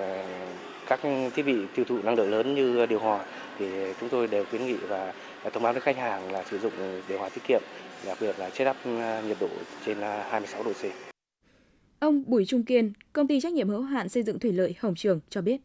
các 0.86 1.00
thiết 1.34 1.42
bị 1.42 1.56
tiêu 1.74 1.84
thụ 1.84 1.98
năng 2.02 2.14
lượng 2.14 2.30
lớn 2.30 2.54
như 2.54 2.86
điều 2.86 2.98
hòa 2.98 3.20
thì 3.58 3.66
chúng 4.00 4.08
tôi 4.08 4.26
đều 4.26 4.44
khuyến 4.50 4.66
nghị 4.66 4.74
và 4.74 5.12
thông 5.52 5.62
báo 5.62 5.72
đến 5.72 5.82
khách 5.82 5.96
hàng 5.96 6.32
là 6.32 6.42
sử 6.50 6.58
dụng 6.58 7.02
điều 7.08 7.18
hòa 7.18 7.28
tiết 7.28 7.44
kiệm 7.48 7.62
đặc 8.06 8.18
biệt 8.20 8.38
là 8.38 8.50
chế 8.50 8.64
đắp 8.64 8.76
nhiệt 9.26 9.36
độ 9.40 9.48
trên 9.86 10.00
26 10.00 10.62
độ 10.62 10.72
C. 10.72 11.05
Ông 11.98 12.22
Bùi 12.26 12.44
Trung 12.44 12.64
Kiên, 12.64 12.92
công 13.12 13.26
ty 13.26 13.40
trách 13.40 13.52
nhiệm 13.52 13.68
hữu 13.68 13.82
hạn 13.82 14.08
xây 14.08 14.22
dựng 14.22 14.38
thủy 14.38 14.52
lợi 14.52 14.74
Hồng 14.80 14.94
Trường 14.94 15.20
cho 15.30 15.42
biết. 15.42 15.60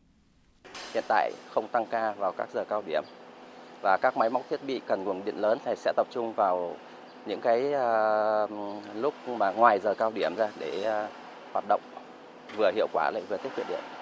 Hiện 0.94 1.04
tại 1.08 1.32
không 1.50 1.68
tăng 1.68 1.86
ca 1.86 2.12
vào 2.12 2.32
các 2.32 2.50
giờ 2.54 2.64
cao 2.70 2.84
điểm 2.88 3.04
và 3.82 3.98
các 4.02 4.18
máy 4.18 4.30
móc 4.30 4.50
thiết 4.50 4.60
bị 4.68 4.82
cần 4.88 5.04
nguồn 5.04 5.26
điện 5.26 5.36
lớn 5.38 5.58
thì 5.66 5.74
sẽ 5.78 5.94
tập 5.96 6.08
trung 6.12 6.34
vào 6.34 6.76
những 7.26 7.42
cái 7.42 7.60
uh, 7.60 8.50
lúc 8.96 9.14
mà 9.28 9.52
ngoài 9.52 9.80
giờ 9.80 9.94
cao 9.94 10.12
điểm 10.16 10.36
ra 10.36 10.50
để 10.60 10.80
uh, 10.80 11.10
hoạt 11.54 11.66
động 11.70 11.82
vừa 12.58 12.72
hiệu 12.76 12.88
quả 12.94 13.12
lại 13.14 13.24
vừa 13.30 13.38
tiết 13.38 13.50
kiệm 13.56 13.66
điện. 13.70 14.01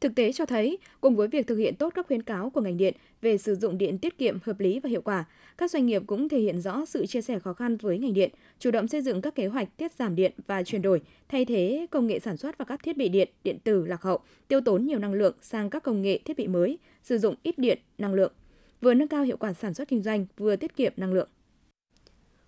Thực 0.00 0.14
tế 0.14 0.32
cho 0.32 0.46
thấy, 0.46 0.78
cùng 1.00 1.16
với 1.16 1.28
việc 1.28 1.46
thực 1.46 1.56
hiện 1.56 1.74
tốt 1.76 1.92
các 1.94 2.06
khuyến 2.06 2.22
cáo 2.22 2.50
của 2.50 2.60
ngành 2.60 2.76
điện 2.76 2.94
về 3.22 3.38
sử 3.38 3.54
dụng 3.54 3.78
điện 3.78 3.98
tiết 3.98 4.18
kiệm, 4.18 4.38
hợp 4.42 4.60
lý 4.60 4.80
và 4.80 4.88
hiệu 4.88 5.02
quả, 5.02 5.24
các 5.58 5.70
doanh 5.70 5.86
nghiệp 5.86 6.02
cũng 6.06 6.28
thể 6.28 6.38
hiện 6.38 6.60
rõ 6.60 6.84
sự 6.84 7.06
chia 7.06 7.20
sẻ 7.20 7.38
khó 7.38 7.52
khăn 7.52 7.76
với 7.76 7.98
ngành 7.98 8.12
điện, 8.12 8.30
chủ 8.58 8.70
động 8.70 8.88
xây 8.88 9.02
dựng 9.02 9.22
các 9.22 9.34
kế 9.34 9.46
hoạch 9.46 9.76
tiết 9.76 9.92
giảm 9.92 10.16
điện 10.16 10.32
và 10.46 10.62
chuyển 10.62 10.82
đổi, 10.82 11.00
thay 11.28 11.44
thế 11.44 11.86
công 11.90 12.06
nghệ 12.06 12.18
sản 12.18 12.36
xuất 12.36 12.58
và 12.58 12.64
các 12.64 12.82
thiết 12.82 12.96
bị 12.96 13.08
điện, 13.08 13.28
điện 13.44 13.58
tử 13.64 13.86
lạc 13.86 14.02
hậu, 14.02 14.18
tiêu 14.48 14.60
tốn 14.60 14.86
nhiều 14.86 14.98
năng 14.98 15.12
lượng 15.12 15.34
sang 15.42 15.70
các 15.70 15.82
công 15.82 16.02
nghệ 16.02 16.18
thiết 16.18 16.36
bị 16.36 16.48
mới, 16.48 16.78
sử 17.02 17.18
dụng 17.18 17.34
ít 17.42 17.58
điện, 17.58 17.78
năng 17.98 18.14
lượng, 18.14 18.32
vừa 18.80 18.94
nâng 18.94 19.08
cao 19.08 19.22
hiệu 19.22 19.36
quả 19.36 19.52
sản 19.52 19.74
xuất 19.74 19.88
kinh 19.88 20.02
doanh, 20.02 20.26
vừa 20.36 20.56
tiết 20.56 20.76
kiệm 20.76 20.92
năng 20.96 21.12
lượng. 21.12 21.28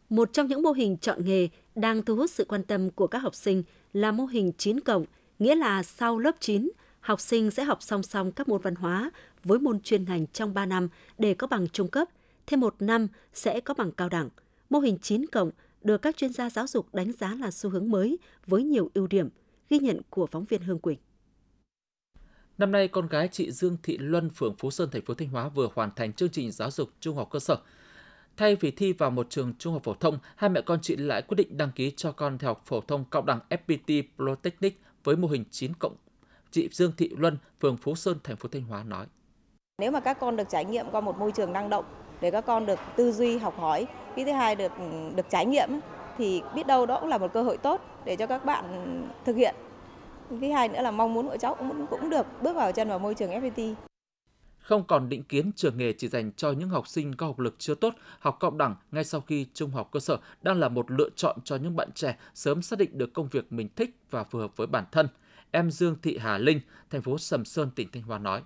Một 0.09 0.33
trong 0.33 0.47
những 0.47 0.63
mô 0.63 0.73
hình 0.73 0.97
chọn 0.97 1.25
nghề 1.25 1.49
đang 1.75 2.03
thu 2.03 2.17
hút 2.17 2.31
sự 2.31 2.45
quan 2.45 2.63
tâm 2.63 2.91
của 2.91 3.07
các 3.07 3.19
học 3.19 3.35
sinh 3.35 3.63
là 3.93 4.13
mô 4.13 4.25
hình 4.25 4.53
9 4.59 4.81
cộng, 4.81 5.05
nghĩa 5.39 5.55
là 5.55 5.83
sau 5.83 6.19
lớp 6.19 6.37
9, 6.41 6.71
học 7.03 7.21
sinh 7.21 7.51
sẽ 7.51 7.65
học 7.65 7.83
song 7.83 8.03
song 8.03 8.33
các 8.33 8.49
môn 8.49 8.61
văn 8.61 8.75
hóa 8.75 9.11
với 9.45 9.59
môn 9.59 9.81
chuyên 9.81 10.05
ngành 10.05 10.27
trong 10.27 10.55
3 10.55 10.67
năm 10.67 10.89
để 11.19 11.35
có 11.35 11.47
bằng 11.47 11.69
trung 11.69 11.89
cấp, 11.89 12.09
thêm 12.47 12.61
một 12.61 12.75
năm 12.79 13.09
sẽ 13.35 13.61
có 13.61 13.75
bằng 13.75 13.93
cao 13.93 14.09
đẳng. 14.09 14.29
Mô 14.71 14.79
hình 14.79 14.99
9 14.99 15.27
cộng 15.27 15.51
được 15.83 16.03
các 16.03 16.17
chuyên 16.17 16.33
gia 16.33 16.51
giáo 16.51 16.67
dục 16.67 16.95
đánh 16.95 17.13
giá 17.13 17.35
là 17.35 17.51
xu 17.51 17.71
hướng 17.71 17.91
mới 17.91 18.19
với 18.47 18.63
nhiều 18.63 18.91
ưu 18.95 19.07
điểm, 19.07 19.29
ghi 19.71 19.79
nhận 19.79 20.01
của 20.11 20.27
phóng 20.27 20.45
viên 20.45 20.63
Hương 20.63 20.79
Quỳnh. 20.79 20.99
Năm 22.59 22.73
nay, 22.73 22.89
con 22.89 23.09
gái 23.09 23.29
chị 23.33 23.51
Dương 23.51 23.77
Thị 23.83 23.99
Luân, 23.99 24.31
phường 24.31 24.55
Phú 24.59 24.71
Sơn, 24.71 24.91
thành 24.91 25.03
phố 25.03 25.15
Thanh 25.15 25.29
Hóa 25.29 25.49
vừa 25.49 25.69
hoàn 25.75 25.91
thành 25.97 26.13
chương 26.13 26.31
trình 26.31 26.51
giáo 26.51 26.71
dục 26.71 26.91
trung 27.01 27.17
học 27.17 27.29
cơ 27.31 27.39
sở. 27.39 27.57
Thay 28.37 28.57
vì 28.57 28.71
thi 28.71 28.93
vào 28.93 29.11
một 29.11 29.27
trường 29.31 29.55
trung 29.59 29.73
học 29.73 29.83
phổ 29.85 29.95
thông, 29.95 30.19
hai 30.37 30.51
mẹ 30.51 30.61
con 30.61 30.79
chị 30.83 30.97
lại 30.97 31.23
quyết 31.23 31.37
định 31.37 31.57
đăng 31.57 31.73
ký 31.73 31.91
cho 31.97 32.13
con 32.13 32.39
theo 32.39 32.51
học 32.51 32.63
phổ 32.67 32.81
thông 32.81 33.05
cao 33.11 33.23
đẳng 33.23 33.41
FPT 33.51 34.03
Polytechnic 34.17 34.81
với 35.05 35.17
mô 35.17 35.29
hình 35.29 35.45
9 35.51 35.73
cộng 35.79 35.97
Chị 36.53 36.69
Dương 36.73 36.93
Thị 36.97 37.11
Luân, 37.19 37.39
phường 37.61 37.77
Phú 37.77 37.95
Sơn, 37.95 38.19
thành 38.25 38.37
phố 38.37 38.49
Thanh 38.53 38.63
Hóa 38.63 38.83
nói. 38.85 39.07
Nếu 39.79 39.91
mà 39.91 40.01
các 40.01 40.21
con 40.21 40.37
được 40.37 40.49
trải 40.51 40.65
nghiệm 40.65 40.87
qua 40.91 41.01
một 41.01 41.19
môi 41.19 41.33
trường 41.33 41.53
năng 41.53 41.71
động 41.71 41.85
để 42.21 42.31
các 42.31 42.47
con 42.47 42.67
được 42.67 42.79
tư 42.97 43.13
duy 43.13 43.39
học 43.39 43.59
hỏi, 43.59 43.87
cái 44.17 44.25
thứ 44.25 44.33
hai 44.33 44.57
được 44.57 44.73
được 45.17 45.27
trải 45.31 45.47
nghiệm 45.47 45.69
thì 46.19 46.43
biết 46.55 46.67
đâu 46.67 46.87
đó 46.87 47.01
cũng 47.01 47.09
là 47.09 47.19
một 47.19 47.33
cơ 47.33 47.43
hội 47.43 47.57
tốt 47.57 47.81
để 48.05 48.17
cho 48.17 48.27
các 48.27 48.45
bạn 48.45 48.65
thực 49.25 49.37
hiện. 49.37 49.55
Cái 50.41 50.51
hai 50.51 50.69
nữa 50.69 50.83
là 50.83 50.91
mong 50.91 51.15
muốn 51.15 51.29
của 51.29 51.37
cháu 51.37 51.55
cũng 51.55 51.87
cũng 51.91 52.11
được 52.11 52.27
bước 52.43 52.57
vào 52.57 52.73
chân 52.73 52.89
vào 52.89 52.99
môi 52.99 53.15
trường 53.15 53.31
FPT. 53.31 53.75
Không 54.59 54.85
còn 54.87 55.09
định 55.09 55.23
kiến 55.23 55.51
trường 55.57 55.79
nghề 55.79 55.93
chỉ 55.93 56.09
dành 56.09 56.33
cho 56.33 56.53
những 56.53 56.69
học 56.69 56.89
sinh 56.89 57.17
có 57.17 57.27
học 57.27 57.39
lực 57.39 57.55
chưa 57.59 57.75
tốt, 57.75 57.95
học 58.19 58.37
cộng 58.41 58.59
đẳng 58.59 58.77
ngay 58.93 59.05
sau 59.05 59.21
khi 59.21 59.47
trung 59.55 59.71
học 59.71 59.89
cơ 59.93 60.01
sở 60.01 60.19
đang 60.43 60.61
là 60.61 60.69
một 60.69 60.91
lựa 60.91 61.09
chọn 61.17 61.37
cho 61.45 61.57
những 61.57 61.77
bạn 61.77 61.93
trẻ 61.93 62.17
sớm 62.35 62.63
xác 62.63 62.79
định 62.79 62.99
được 62.99 63.13
công 63.13 63.29
việc 63.29 63.53
mình 63.53 63.69
thích 63.77 63.97
và 64.11 64.25
phù 64.25 64.39
hợp 64.39 64.57
với 64.57 64.67
bản 64.67 64.85
thân– 64.93 65.09
Em 65.55 65.71
Dương 65.71 65.97
Thị 66.03 66.19
Hà 66.21 66.39
Linh, 66.39 66.61
thành 66.91 67.03
phố 67.03 67.19
Sầm 67.19 67.45
Sơn, 67.45 67.71
tỉnh 67.77 67.89
Thanh 67.93 68.03
Hóa 68.03 68.19
nói. 68.19 68.41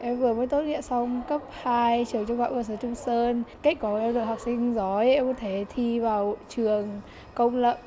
Em 0.00 0.20
vừa 0.20 0.34
mới 0.34 0.46
tốt 0.46 0.62
nghiệp 0.62 0.82
xong 0.82 1.22
cấp 1.28 1.42
2 1.62 2.04
trường 2.12 2.26
trung 2.26 2.38
học 2.38 2.50
cơ 2.50 2.62
sở 2.62 2.76
Trung 2.76 2.94
Sơn. 2.94 3.42
Kết 3.62 3.74
quả 3.80 4.00
em 4.00 4.14
được 4.14 4.24
học 4.24 4.38
sinh 4.44 4.74
giỏi, 4.74 5.10
em 5.10 5.26
có 5.26 5.32
thể 5.40 5.64
thi 5.74 6.00
vào 6.00 6.36
trường 6.48 7.00
công 7.34 7.56
lập. 7.56 7.78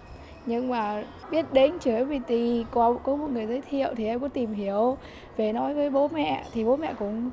Nhưng 0.46 0.70
mà 0.70 1.04
biết 1.32 1.54
đến 1.54 1.80
trường 1.80 2.10
FPT 2.10 2.64
qua 2.74 2.90
có 3.04 3.16
một 3.16 3.28
người 3.32 3.46
giới 3.46 3.62
thiệu 3.62 3.90
thì 3.98 4.06
em 4.06 4.20
có 4.20 4.28
tìm 4.28 4.54
hiểu 4.54 4.98
về 5.38 5.54
nói 5.54 5.74
với 5.74 5.90
bố 5.90 6.08
mẹ 6.08 6.46
thì 6.54 6.64
bố 6.64 6.78
mẹ 6.78 6.94
cũng 7.00 7.32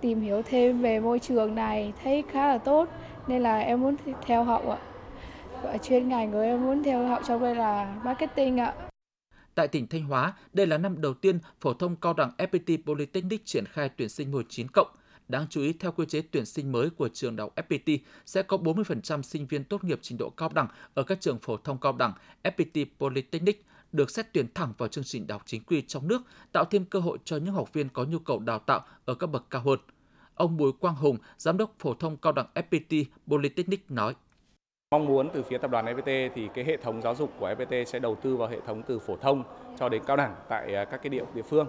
tìm 0.00 0.20
hiểu 0.20 0.42
thêm 0.42 0.80
về 0.80 1.00
môi 1.00 1.18
trường 1.18 1.54
này 1.54 1.92
thấy 2.02 2.24
khá 2.30 2.48
là 2.48 2.58
tốt 2.58 2.88
nên 3.26 3.42
là 3.42 3.58
em 3.58 3.80
muốn 3.80 3.96
theo 4.26 4.44
học 4.44 4.68
ạ. 4.68 4.78
Và 5.62 5.78
chuyên 5.78 6.08
ngành 6.08 6.32
của 6.32 6.40
em 6.40 6.66
muốn 6.66 6.82
theo 6.82 7.06
học 7.06 7.22
trong 7.28 7.42
đây 7.42 7.54
là 7.54 7.94
marketing 8.04 8.60
ạ. 8.60 8.74
Tại 9.58 9.68
tỉnh 9.68 9.86
Thanh 9.86 10.02
Hóa, 10.02 10.32
đây 10.52 10.66
là 10.66 10.78
năm 10.78 11.00
đầu 11.00 11.14
tiên 11.14 11.38
phổ 11.60 11.74
thông 11.74 11.96
cao 11.96 12.14
đẳng 12.14 12.30
FPT 12.38 12.78
Polytechnic 12.82 13.44
triển 13.44 13.64
khai 13.66 13.88
tuyển 13.88 14.08
sinh 14.08 14.30
19 14.30 14.66
cộng. 14.72 14.88
Đáng 15.28 15.46
chú 15.50 15.60
ý, 15.60 15.72
theo 15.72 15.92
quy 15.92 16.06
chế 16.06 16.22
tuyển 16.30 16.46
sinh 16.46 16.72
mới 16.72 16.90
của 16.90 17.08
trường 17.08 17.36
đại 17.36 17.44
học 17.44 17.68
FPT, 17.68 17.98
sẽ 18.26 18.42
có 18.42 18.56
40% 18.56 19.22
sinh 19.22 19.46
viên 19.46 19.64
tốt 19.64 19.84
nghiệp 19.84 19.98
trình 20.02 20.18
độ 20.18 20.30
cao 20.30 20.50
đẳng 20.54 20.66
ở 20.94 21.02
các 21.02 21.20
trường 21.20 21.38
phổ 21.38 21.56
thông 21.56 21.78
cao 21.78 21.92
đẳng 21.92 22.12
FPT 22.42 22.86
Polytechnic 22.98 23.64
được 23.92 24.10
xét 24.10 24.32
tuyển 24.32 24.46
thẳng 24.54 24.72
vào 24.78 24.88
chương 24.88 25.04
trình 25.04 25.26
đào 25.26 25.40
chính 25.46 25.62
quy 25.62 25.82
trong 25.82 26.08
nước, 26.08 26.22
tạo 26.52 26.64
thêm 26.64 26.84
cơ 26.84 26.98
hội 26.98 27.18
cho 27.24 27.36
những 27.36 27.54
học 27.54 27.72
viên 27.72 27.88
có 27.88 28.04
nhu 28.04 28.18
cầu 28.18 28.38
đào 28.38 28.58
tạo 28.58 28.84
ở 29.04 29.14
các 29.14 29.26
bậc 29.26 29.50
cao 29.50 29.62
hơn. 29.64 29.78
Ông 30.34 30.56
Bùi 30.56 30.72
Quang 30.72 30.94
Hùng, 30.94 31.18
giám 31.38 31.56
đốc 31.56 31.74
phổ 31.78 31.94
thông 31.94 32.16
cao 32.16 32.32
đẳng 32.32 32.46
FPT 32.54 33.04
Polytechnic 33.28 33.90
nói: 33.90 34.14
Mong 34.94 35.06
muốn 35.06 35.30
từ 35.30 35.42
phía 35.42 35.58
tập 35.58 35.70
đoàn 35.70 35.86
FPT 35.86 36.30
thì 36.34 36.48
cái 36.54 36.64
hệ 36.64 36.76
thống 36.76 37.02
giáo 37.02 37.14
dục 37.14 37.30
của 37.38 37.50
FPT 37.50 37.84
sẽ 37.84 37.98
đầu 37.98 38.14
tư 38.14 38.36
vào 38.36 38.48
hệ 38.48 38.56
thống 38.66 38.82
từ 38.82 38.98
phổ 38.98 39.16
thông 39.16 39.42
cho 39.78 39.88
đến 39.88 40.02
cao 40.06 40.16
đẳng 40.16 40.34
tại 40.48 40.74
à, 40.74 40.84
các 40.84 41.02
cái 41.02 41.10
địa 41.10 41.24
địa 41.34 41.42
phương 41.42 41.66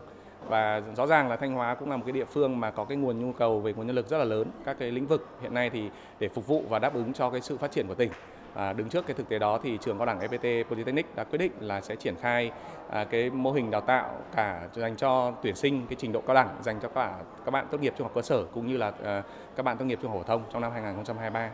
và 0.47 0.82
rõ 0.95 1.08
ràng 1.08 1.29
là 1.29 1.36
Thanh 1.36 1.53
Hóa 1.53 1.75
cũng 1.75 1.89
là 1.89 1.97
một 1.97 2.03
cái 2.05 2.12
địa 2.12 2.25
phương 2.25 2.60
mà 2.60 2.71
có 2.71 2.86
cái 2.86 2.97
nguồn 2.97 3.19
nhu 3.19 3.32
cầu 3.32 3.60
về 3.60 3.73
nguồn 3.73 3.88
nhân 3.88 3.95
lực 3.95 4.08
rất 4.08 4.17
là 4.17 4.23
lớn 4.23 4.47
các 4.65 4.79
cái 4.79 4.91
lĩnh 4.91 5.08
vực 5.08 5.27
hiện 5.41 5.53
nay 5.53 5.69
thì 5.69 5.89
để 6.19 6.27
phục 6.27 6.47
vụ 6.47 6.63
và 6.69 6.79
đáp 6.79 6.93
ứng 6.93 7.13
cho 7.13 7.29
cái 7.29 7.41
sự 7.41 7.58
phát 7.58 7.71
triển 7.71 7.88
của 7.88 7.95
tỉnh 7.95 8.12
à, 8.53 8.73
đứng 8.73 8.89
trước 8.89 9.08
cái 9.08 9.13
thực 9.13 9.29
tế 9.29 9.39
đó 9.39 9.60
thì 9.63 9.77
trường 9.82 9.97
cao 9.97 10.05
đẳng 10.05 10.19
FPT 10.19 10.63
Polytechnic 10.63 11.15
đã 11.15 11.23
quyết 11.23 11.38
định 11.38 11.51
là 11.60 11.82
sẽ 11.82 11.95
triển 11.95 12.15
khai 12.21 12.51
à, 12.89 13.03
cái 13.03 13.29
mô 13.29 13.51
hình 13.51 13.71
đào 13.71 13.82
tạo 13.82 14.17
cả 14.36 14.67
dành 14.75 14.95
cho 14.95 15.32
tuyển 15.43 15.55
sinh 15.55 15.86
cái 15.89 15.95
trình 15.99 16.12
độ 16.12 16.21
cao 16.21 16.36
đẳng 16.36 16.49
dành 16.62 16.79
cho 16.82 16.89
cả 16.89 17.15
các 17.45 17.51
bạn 17.51 17.67
tốt 17.71 17.82
nghiệp 17.82 17.93
trung 17.97 18.05
học 18.05 18.15
cơ 18.15 18.21
sở 18.21 18.43
cũng 18.53 18.67
như 18.67 18.77
là 18.77 18.91
à, 19.03 19.23
các 19.55 19.63
bạn 19.63 19.77
tốt 19.77 19.86
nghiệp 19.86 19.99
trung 20.01 20.12
học 20.12 20.19
phổ 20.19 20.27
thông 20.27 20.43
trong 20.51 20.62
năm 20.62 20.71
2023. 20.71 21.49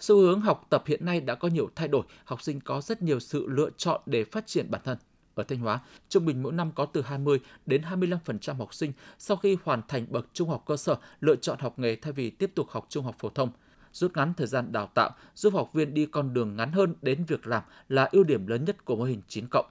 Xu 0.00 0.16
hướng 0.16 0.40
học 0.40 0.66
tập 0.70 0.82
hiện 0.86 1.04
nay 1.04 1.20
đã 1.20 1.34
có 1.34 1.48
nhiều 1.48 1.70
thay 1.74 1.88
đổi, 1.88 2.02
học 2.24 2.42
sinh 2.42 2.60
có 2.60 2.80
rất 2.80 3.02
nhiều 3.02 3.20
sự 3.20 3.46
lựa 3.48 3.70
chọn 3.76 4.00
để 4.06 4.24
phát 4.24 4.46
triển 4.46 4.70
bản 4.70 4.80
thân. 4.84 4.98
Ở 5.34 5.42
Thanh 5.42 5.58
Hóa, 5.58 5.80
trung 6.08 6.26
bình 6.26 6.42
mỗi 6.42 6.52
năm 6.52 6.72
có 6.74 6.86
từ 6.86 7.02
20 7.02 7.40
đến 7.66 7.82
25% 7.82 8.54
học 8.54 8.74
sinh 8.74 8.92
sau 9.18 9.36
khi 9.36 9.56
hoàn 9.64 9.82
thành 9.88 10.06
bậc 10.10 10.26
trung 10.32 10.48
học 10.48 10.62
cơ 10.66 10.76
sở 10.76 10.96
lựa 11.20 11.36
chọn 11.36 11.58
học 11.58 11.78
nghề 11.78 11.96
thay 11.96 12.12
vì 12.12 12.30
tiếp 12.30 12.50
tục 12.54 12.68
học 12.70 12.86
trung 12.88 13.04
học 13.04 13.16
phổ 13.18 13.28
thông. 13.28 13.50
Rút 13.92 14.16
ngắn 14.16 14.34
thời 14.34 14.46
gian 14.46 14.72
đào 14.72 14.86
tạo, 14.94 15.10
giúp 15.34 15.54
học 15.54 15.72
viên 15.72 15.94
đi 15.94 16.06
con 16.06 16.34
đường 16.34 16.56
ngắn 16.56 16.72
hơn 16.72 16.94
đến 17.02 17.24
việc 17.24 17.46
làm 17.46 17.62
là 17.88 18.08
ưu 18.12 18.24
điểm 18.24 18.46
lớn 18.46 18.64
nhất 18.64 18.84
của 18.84 18.96
mô 18.96 19.04
hình 19.04 19.22
9 19.28 19.46
cộng. 19.50 19.66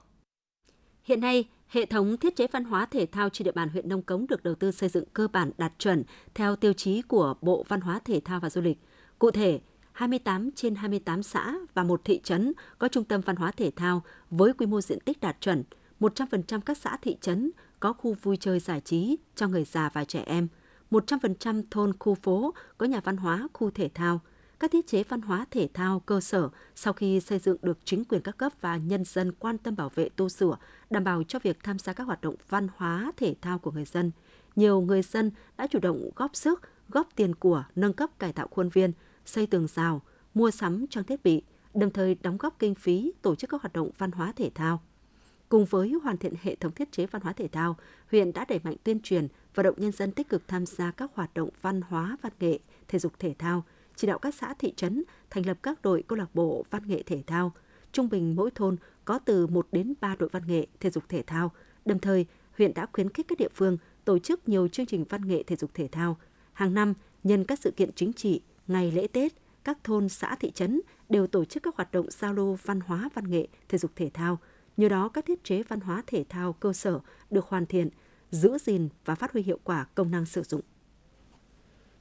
Hiện 1.02 1.20
nay, 1.20 1.44
hệ 1.68 1.86
thống 1.86 2.16
thiết 2.16 2.36
chế 2.36 2.46
văn 2.46 2.64
hóa 2.64 2.86
thể 2.86 3.06
thao 3.06 3.28
trên 3.28 3.44
địa 3.44 3.52
bàn 3.52 3.68
huyện 3.68 3.88
Nông 3.88 4.02
Cống 4.02 4.26
được 4.26 4.42
đầu 4.42 4.54
tư 4.54 4.70
xây 4.70 4.88
dựng 4.88 5.04
cơ 5.12 5.28
bản 5.28 5.50
đạt 5.58 5.72
chuẩn 5.78 6.04
theo 6.34 6.56
tiêu 6.56 6.72
chí 6.72 7.02
của 7.02 7.34
Bộ 7.40 7.64
Văn 7.68 7.80
hóa 7.80 8.00
Thể 8.04 8.20
thao 8.24 8.40
và 8.40 8.50
Du 8.50 8.60
lịch. 8.60 8.78
Cụ 9.18 9.30
thể, 9.30 9.60
28 9.94 10.50
trên 10.54 10.74
28 10.74 11.22
xã 11.22 11.54
và 11.74 11.84
một 11.84 12.00
thị 12.04 12.20
trấn 12.24 12.52
có 12.78 12.88
trung 12.88 13.04
tâm 13.04 13.20
văn 13.20 13.36
hóa 13.36 13.50
thể 13.50 13.70
thao 13.76 14.02
với 14.30 14.52
quy 14.52 14.66
mô 14.66 14.80
diện 14.80 15.00
tích 15.00 15.20
đạt 15.20 15.40
chuẩn. 15.40 15.64
100% 16.00 16.60
các 16.60 16.78
xã 16.78 16.96
thị 17.02 17.16
trấn 17.20 17.50
có 17.80 17.92
khu 17.92 18.16
vui 18.22 18.36
chơi 18.36 18.60
giải 18.60 18.80
trí 18.80 19.16
cho 19.34 19.48
người 19.48 19.64
già 19.64 19.90
và 19.92 20.04
trẻ 20.04 20.22
em. 20.26 20.48
100% 20.90 21.62
thôn 21.70 21.92
khu 21.98 22.14
phố 22.14 22.54
có 22.78 22.86
nhà 22.86 23.00
văn 23.04 23.16
hóa, 23.16 23.48
khu 23.52 23.70
thể 23.70 23.90
thao. 23.94 24.20
Các 24.60 24.70
thiết 24.70 24.86
chế 24.86 25.02
văn 25.02 25.20
hóa 25.20 25.46
thể 25.50 25.68
thao 25.74 26.00
cơ 26.00 26.20
sở 26.20 26.48
sau 26.74 26.92
khi 26.92 27.20
xây 27.20 27.38
dựng 27.38 27.56
được 27.62 27.78
chính 27.84 28.04
quyền 28.04 28.22
các 28.22 28.36
cấp 28.36 28.52
và 28.60 28.76
nhân 28.76 29.04
dân 29.04 29.32
quan 29.32 29.58
tâm 29.58 29.76
bảo 29.76 29.90
vệ 29.94 30.08
tu 30.08 30.28
sửa, 30.28 30.56
đảm 30.90 31.04
bảo 31.04 31.22
cho 31.28 31.38
việc 31.42 31.58
tham 31.62 31.78
gia 31.78 31.92
các 31.92 32.04
hoạt 32.04 32.20
động 32.20 32.34
văn 32.48 32.68
hóa 32.76 33.12
thể 33.16 33.34
thao 33.40 33.58
của 33.58 33.70
người 33.70 33.84
dân. 33.84 34.10
Nhiều 34.56 34.80
người 34.80 35.02
dân 35.02 35.30
đã 35.56 35.66
chủ 35.66 35.78
động 35.78 36.10
góp 36.16 36.36
sức, 36.36 36.60
góp 36.88 37.08
tiền 37.16 37.34
của, 37.34 37.64
nâng 37.76 37.92
cấp 37.92 38.10
cải 38.18 38.32
tạo 38.32 38.48
khuôn 38.50 38.68
viên, 38.68 38.92
xây 39.24 39.46
tường 39.46 39.66
rào, 39.66 40.02
mua 40.34 40.50
sắm 40.50 40.86
trang 40.90 41.04
thiết 41.04 41.22
bị, 41.22 41.42
đồng 41.74 41.90
thời 41.90 42.14
đóng 42.14 42.36
góp 42.36 42.58
kinh 42.58 42.74
phí 42.74 43.12
tổ 43.22 43.34
chức 43.34 43.50
các 43.50 43.62
hoạt 43.62 43.72
động 43.72 43.90
văn 43.98 44.12
hóa 44.12 44.32
thể 44.36 44.50
thao. 44.54 44.82
Cùng 45.48 45.64
với 45.64 45.92
hoàn 46.02 46.16
thiện 46.16 46.34
hệ 46.42 46.54
thống 46.54 46.72
thiết 46.72 46.92
chế 46.92 47.06
văn 47.06 47.22
hóa 47.22 47.32
thể 47.32 47.48
thao, 47.48 47.76
huyện 48.10 48.32
đã 48.32 48.44
đẩy 48.48 48.60
mạnh 48.64 48.76
tuyên 48.84 49.00
truyền, 49.00 49.28
vận 49.54 49.64
động 49.64 49.74
nhân 49.78 49.92
dân 49.92 50.12
tích 50.12 50.28
cực 50.28 50.48
tham 50.48 50.66
gia 50.66 50.90
các 50.90 51.10
hoạt 51.14 51.34
động 51.34 51.48
văn 51.62 51.80
hóa, 51.80 52.16
văn 52.22 52.32
nghệ, 52.40 52.58
thể 52.88 52.98
dục 52.98 53.12
thể 53.18 53.34
thao, 53.38 53.64
chỉ 53.96 54.06
đạo 54.06 54.18
các 54.18 54.34
xã 54.34 54.54
thị 54.54 54.72
trấn 54.76 55.04
thành 55.30 55.46
lập 55.46 55.58
các 55.62 55.82
đội 55.82 56.02
câu 56.08 56.18
lạc 56.18 56.34
bộ 56.34 56.64
văn 56.70 56.82
nghệ 56.86 57.02
thể 57.02 57.22
thao. 57.26 57.52
Trung 57.92 58.08
bình 58.08 58.36
mỗi 58.36 58.50
thôn 58.50 58.76
có 59.04 59.18
từ 59.18 59.46
1 59.46 59.68
đến 59.72 59.94
3 60.00 60.16
đội 60.18 60.28
văn 60.28 60.42
nghệ 60.46 60.66
thể 60.80 60.90
dục 60.90 61.04
thể 61.08 61.22
thao. 61.26 61.52
Đồng 61.84 61.98
thời, 61.98 62.26
huyện 62.58 62.74
đã 62.74 62.86
khuyến 62.92 63.08
khích 63.08 63.28
các 63.28 63.38
địa 63.38 63.48
phương 63.54 63.78
tổ 64.04 64.18
chức 64.18 64.48
nhiều 64.48 64.68
chương 64.68 64.86
trình 64.86 65.04
văn 65.08 65.28
nghệ 65.28 65.42
thể 65.42 65.56
dục 65.56 65.70
thể 65.74 65.88
thao. 65.92 66.16
Hàng 66.52 66.74
năm, 66.74 66.94
nhân 67.22 67.44
các 67.44 67.58
sự 67.58 67.70
kiện 67.70 67.92
chính 67.92 68.12
trị, 68.12 68.40
ngày 68.68 68.92
lễ 68.92 69.06
Tết, 69.06 69.32
các 69.64 69.78
thôn, 69.84 70.08
xã, 70.08 70.36
thị 70.40 70.50
trấn 70.50 70.80
đều 71.08 71.26
tổ 71.26 71.44
chức 71.44 71.62
các 71.62 71.76
hoạt 71.76 71.92
động 71.92 72.10
giao 72.10 72.32
lưu 72.32 72.58
văn 72.64 72.80
hóa, 72.80 73.08
văn 73.14 73.30
nghệ, 73.30 73.46
thể 73.68 73.78
dục 73.78 73.90
thể 73.96 74.10
thao. 74.14 74.38
Nhờ 74.76 74.88
đó, 74.88 75.08
các 75.08 75.24
thiết 75.26 75.44
chế 75.44 75.62
văn 75.62 75.80
hóa 75.80 76.02
thể 76.06 76.24
thao 76.28 76.52
cơ 76.52 76.72
sở 76.72 77.00
được 77.30 77.44
hoàn 77.44 77.66
thiện, 77.66 77.88
giữ 78.30 78.58
gìn 78.58 78.88
và 79.04 79.14
phát 79.14 79.32
huy 79.32 79.42
hiệu 79.42 79.58
quả 79.64 79.86
công 79.94 80.10
năng 80.10 80.26
sử 80.26 80.42
dụng. 80.42 80.60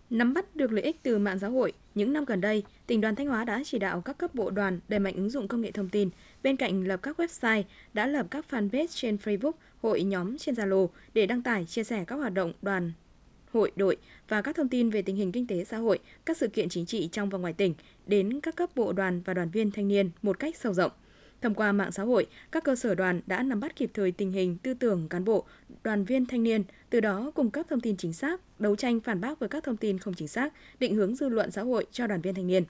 Nắm 0.10 0.34
bắt 0.34 0.56
được 0.56 0.72
lợi 0.72 0.84
ích 0.84 1.04
từ 1.04 1.20
mạng 1.20 1.40
xã 1.40 1.48
hội, 1.48 1.74
những 1.96 2.14
năm 2.14 2.26
gần 2.26 2.42
đây, 2.42 2.64
tỉnh 2.88 3.02
đoàn 3.02 3.16
Thanh 3.16 3.28
Hóa 3.28 3.46
đã 3.46 3.62
chỉ 3.66 3.80
đạo 3.80 4.02
các 4.02 4.18
cấp 4.18 4.36
bộ 4.36 4.50
đoàn 4.50 4.80
đẩy 4.88 5.00
mạnh 5.00 5.16
ứng 5.16 5.30
dụng 5.30 5.48
công 5.48 5.62
nghệ 5.62 5.72
thông 5.72 5.90
tin. 5.90 6.10
Bên 6.44 6.58
cạnh 6.58 6.88
lập 6.88 7.00
các 7.04 7.20
website, 7.20 7.64
đã 7.94 8.08
lập 8.08 8.28
các 8.32 8.46
fanpage 8.50 8.88
trên 8.90 9.16
Facebook, 9.16 9.52
hội 9.82 10.04
nhóm 10.04 10.38
trên 10.38 10.56
Zalo 10.56 10.88
để 11.14 11.26
đăng 11.26 11.42
tải, 11.42 11.66
chia 11.66 11.84
sẻ 11.84 12.06
các 12.06 12.16
hoạt 12.16 12.34
động 12.34 12.54
đoàn, 12.62 12.92
hội, 13.54 13.72
đội 13.76 13.98
và 14.28 14.42
các 14.42 14.56
thông 14.56 14.70
tin 14.70 14.90
về 14.90 15.02
tình 15.02 15.16
hình 15.16 15.32
kinh 15.32 15.48
tế 15.48 15.64
xã 15.64 15.78
hội, 15.78 16.00
các 16.26 16.38
sự 16.38 16.48
kiện 16.48 16.70
chính 16.70 16.86
trị 16.86 17.10
trong 17.12 17.30
và 17.30 17.38
ngoài 17.38 17.54
tỉnh 17.54 17.74
đến 18.08 18.40
các 18.40 18.56
cấp 18.56 18.70
bộ 18.76 18.94
đoàn 18.94 19.22
và 19.26 19.34
đoàn 19.34 19.50
viên 19.50 19.72
thanh 19.72 19.88
niên 19.88 20.10
một 20.22 20.40
cách 20.40 20.56
sâu 20.56 20.74
rộng. 20.74 20.92
Thông 21.42 21.54
qua 21.54 21.72
mạng 21.72 21.92
xã 21.92 22.04
hội, 22.04 22.28
các 22.52 22.64
cơ 22.64 22.76
sở 22.76 22.96
đoàn 22.96 23.22
đã 23.26 23.44
nắm 23.44 23.60
bắt 23.60 23.76
kịp 23.76 23.92
thời 23.94 24.12
tình 24.12 24.32
hình 24.32 24.58
tư 24.58 24.74
tưởng 24.74 25.08
cán 25.10 25.26
bộ, 25.26 25.46
đoàn 25.84 26.04
viên 26.04 26.26
thanh 26.26 26.44
niên, 26.44 26.64
từ 26.90 27.00
đó 27.00 27.32
cung 27.36 27.52
cấp 27.52 27.66
thông 27.70 27.82
tin 27.82 27.98
chính 27.98 28.14
xác, 28.14 28.60
đấu 28.60 28.76
tranh 28.76 29.00
phản 29.00 29.22
bác 29.22 29.40
với 29.40 29.50
các 29.50 29.64
thông 29.64 29.78
tin 29.78 29.98
không 29.98 30.14
chính 30.14 30.28
xác, 30.28 30.54
định 30.80 30.96
hướng 30.96 31.16
dư 31.16 31.30
luận 31.30 31.52
xã 31.52 31.62
hội 31.62 31.86
cho 31.92 32.08
đoàn 32.08 32.22
viên 32.22 32.36
thanh 32.36 32.48
niên. 32.48 32.64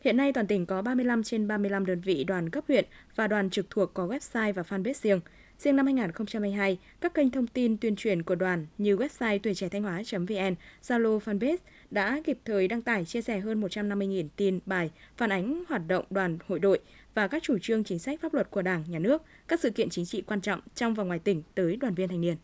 Hiện 0.00 0.16
nay 0.16 0.32
toàn 0.32 0.46
tỉnh 0.46 0.66
có 0.66 0.82
35 0.82 1.22
trên 1.22 1.48
35 1.48 1.86
đơn 1.86 2.00
vị 2.00 2.24
đoàn 2.24 2.50
cấp 2.50 2.64
huyện 2.68 2.84
và 3.14 3.26
đoàn 3.26 3.50
trực 3.50 3.70
thuộc 3.70 3.94
có 3.94 4.06
website 4.06 4.52
và 4.52 4.62
fanpage 4.62 4.94
riêng. 4.94 5.20
Riêng 5.58 5.76
năm 5.76 5.86
2022, 5.86 6.78
các 7.00 7.14
kênh 7.14 7.30
thông 7.30 7.46
tin 7.46 7.76
tuyên 7.76 7.96
truyền 7.96 8.22
của 8.22 8.34
đoàn 8.34 8.66
như 8.78 8.96
website 8.96 9.38
tuổi 9.42 9.54
trẻ 9.54 9.68
thanh 9.68 9.82
hóa.vn, 9.82 10.54
Zalo 10.82 11.18
fanpage 11.18 11.56
đã 11.90 12.20
kịp 12.24 12.38
thời 12.44 12.68
đăng 12.68 12.82
tải 12.82 13.04
chia 13.04 13.22
sẻ 13.22 13.40
hơn 13.40 13.60
150.000 13.60 14.28
tin 14.36 14.60
bài 14.66 14.90
phản 15.16 15.32
ánh 15.32 15.64
hoạt 15.68 15.82
động 15.88 16.04
đoàn 16.10 16.38
hội 16.48 16.58
đội 16.58 16.80
và 17.14 17.28
các 17.28 17.42
chủ 17.42 17.58
trương 17.62 17.84
chính 17.84 17.98
sách 17.98 18.20
pháp 18.20 18.34
luật 18.34 18.50
của 18.50 18.62
Đảng, 18.62 18.84
Nhà 18.88 18.98
nước, 18.98 19.22
các 19.48 19.60
sự 19.60 19.70
kiện 19.70 19.90
chính 19.90 20.06
trị 20.06 20.22
quan 20.22 20.40
trọng 20.40 20.60
trong 20.74 20.94
và 20.94 21.04
ngoài 21.04 21.18
tỉnh 21.18 21.42
tới 21.54 21.76
đoàn 21.76 21.94
viên 21.94 22.08
thanh 22.08 22.20
niên. 22.20 22.36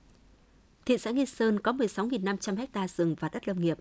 Thị 0.86 0.98
xã 0.98 1.10
Nghi 1.10 1.26
Sơn 1.26 1.60
có 1.60 1.72
16.500 1.72 2.66
ha 2.74 2.88
rừng 2.88 3.14
và 3.20 3.28
đất 3.32 3.48
lâm 3.48 3.60
nghiệp. 3.60 3.78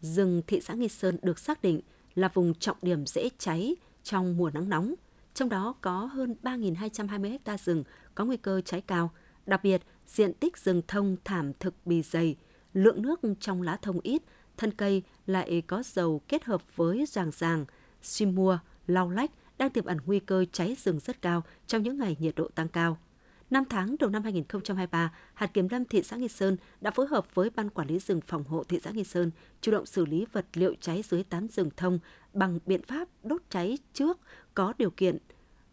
Rừng 0.00 0.42
thị 0.46 0.60
xã 0.60 0.74
Nghi 0.74 0.88
Sơn 0.88 1.18
được 1.22 1.38
xác 1.38 1.62
định 1.62 1.80
là 2.14 2.30
vùng 2.34 2.54
trọng 2.54 2.76
điểm 2.82 3.06
dễ 3.06 3.28
cháy 3.38 3.76
trong 4.02 4.36
mùa 4.36 4.50
nắng 4.50 4.68
nóng, 4.68 4.94
trong 5.34 5.48
đó 5.48 5.74
có 5.80 6.04
hơn 6.04 6.34
3.220 6.42 7.38
ha 7.46 7.56
rừng 7.58 7.84
có 8.16 8.24
nguy 8.24 8.36
cơ 8.36 8.60
cháy 8.60 8.80
cao. 8.80 9.10
Đặc 9.46 9.60
biệt, 9.62 9.82
diện 10.06 10.34
tích 10.34 10.58
rừng 10.58 10.82
thông 10.88 11.16
thảm 11.24 11.52
thực 11.60 11.74
bì 11.84 12.02
dày, 12.02 12.36
lượng 12.74 13.02
nước 13.02 13.20
trong 13.40 13.62
lá 13.62 13.76
thông 13.82 14.00
ít, 14.00 14.22
thân 14.56 14.70
cây 14.70 15.02
lại 15.26 15.62
có 15.66 15.82
dầu 15.86 16.20
kết 16.28 16.44
hợp 16.44 16.76
với 16.76 17.04
ràng 17.08 17.30
ràng, 17.30 17.64
sim 18.02 18.34
mua, 18.34 18.58
lau 18.86 19.10
lách 19.10 19.30
đang 19.58 19.70
tiềm 19.70 19.84
ẩn 19.84 19.98
nguy 20.06 20.20
cơ 20.20 20.44
cháy 20.52 20.76
rừng 20.84 21.00
rất 21.00 21.22
cao 21.22 21.42
trong 21.66 21.82
những 21.82 21.98
ngày 21.98 22.16
nhiệt 22.20 22.34
độ 22.34 22.48
tăng 22.48 22.68
cao. 22.68 22.98
Năm 23.50 23.64
tháng 23.70 23.96
đầu 23.98 24.10
năm 24.10 24.22
2023, 24.22 25.12
hạt 25.34 25.46
kiểm 25.46 25.68
lâm 25.70 25.84
thị 25.84 26.02
xã 26.02 26.16
Nghi 26.16 26.28
Sơn 26.28 26.56
đã 26.80 26.90
phối 26.90 27.06
hợp 27.06 27.34
với 27.34 27.50
Ban 27.50 27.70
Quản 27.70 27.88
lý 27.88 27.98
rừng 27.98 28.20
phòng 28.20 28.44
hộ 28.44 28.64
thị 28.64 28.80
xã 28.82 28.90
Nghi 28.90 29.04
Sơn 29.04 29.30
chủ 29.60 29.72
động 29.72 29.86
xử 29.86 30.06
lý 30.06 30.26
vật 30.32 30.46
liệu 30.54 30.74
cháy 30.80 31.02
dưới 31.08 31.22
tán 31.22 31.48
rừng 31.48 31.70
thông 31.76 31.98
bằng 32.32 32.58
biện 32.66 32.82
pháp 32.82 33.08
đốt 33.22 33.42
cháy 33.50 33.78
trước 33.92 34.18
có 34.54 34.72
điều 34.78 34.90
kiện 34.90 35.18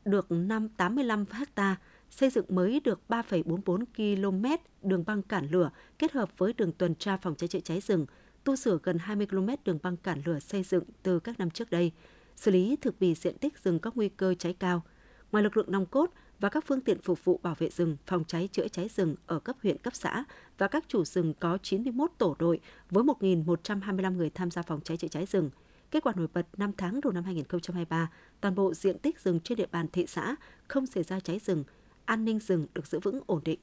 được 0.06 0.32
năm 0.32 0.70
85 0.70 1.26
ha, 1.56 1.76
xây 2.14 2.30
dựng 2.30 2.46
mới 2.50 2.80
được 2.80 3.02
3,44 3.10 3.86
km 3.96 4.46
đường 4.82 5.04
băng 5.06 5.22
cản 5.22 5.48
lửa 5.52 5.72
kết 6.00 6.12
hợp 6.12 6.30
với 6.38 6.54
đường 6.54 6.72
tuần 6.72 6.96
tra 6.96 7.18
phòng 7.18 7.36
cháy 7.36 7.48
chữa 7.48 7.60
cháy 7.60 7.80
rừng, 7.80 8.06
tu 8.44 8.56
sửa 8.56 8.78
gần 8.84 8.98
20 8.98 9.28
km 9.28 9.50
đường 9.66 9.80
băng 9.84 9.98
cản 9.98 10.22
lửa 10.26 10.40
xây 10.40 10.64
dựng 10.64 10.84
từ 11.04 11.20
các 11.20 11.40
năm 11.40 11.50
trước 11.50 11.70
đây, 11.72 11.92
xử 12.36 12.52
lý 12.52 12.76
thực 12.82 13.00
bì 13.00 13.16
diện 13.16 13.38
tích 13.38 13.60
rừng 13.64 13.80
có 13.80 13.92
nguy 13.96 14.10
cơ 14.10 14.34
cháy 14.40 14.56
cao. 14.60 14.84
Ngoài 15.32 15.44
lực 15.44 15.58
lượng 15.58 15.72
nòng 15.72 15.86
cốt 15.86 16.10
và 16.40 16.50
các 16.50 16.64
phương 16.68 16.82
tiện 16.82 17.02
phục 17.02 17.26
vụ 17.26 17.40
bảo 17.44 17.56
vệ 17.60 17.70
rừng, 17.70 17.98
phòng 18.08 18.24
cháy 18.28 18.50
chữa 18.52 18.68
cháy 18.68 18.90
rừng 18.96 19.16
ở 19.28 19.40
cấp 19.40 19.56
huyện, 19.64 19.78
cấp 19.78 19.96
xã 19.96 20.24
và 20.58 20.68
các 20.68 20.86
chủ 20.88 21.06
rừng 21.06 21.34
có 21.40 21.58
91 21.64 22.12
tổ 22.18 22.36
đội 22.40 22.60
với 22.90 23.04
1.125 23.04 24.16
người 24.16 24.30
tham 24.30 24.52
gia 24.52 24.62
phòng 24.62 24.82
cháy 24.84 24.98
chữa 24.98 25.08
cháy 25.08 25.26
rừng. 25.26 25.50
Kết 25.92 26.04
quả 26.04 26.14
nổi 26.16 26.28
bật 26.34 26.48
5 26.58 26.72
tháng 26.78 27.02
đầu 27.02 27.14
năm 27.14 27.24
2023, 27.24 28.10
toàn 28.42 28.56
bộ 28.56 28.74
diện 28.74 29.00
tích 29.00 29.20
rừng 29.20 29.40
trên 29.40 29.58
địa 29.58 29.68
bàn 29.72 29.88
thị 29.94 30.06
xã 30.08 30.36
không 30.68 30.86
xảy 30.86 31.04
ra 31.04 31.20
cháy 31.20 31.40
rừng, 31.40 31.64
an 32.06 32.26
ninh 32.26 32.40
rừng 32.40 32.66
được 32.74 32.88
giữ 32.88 33.00
vững 33.00 33.22
ổn 33.26 33.42
định. 33.46 33.60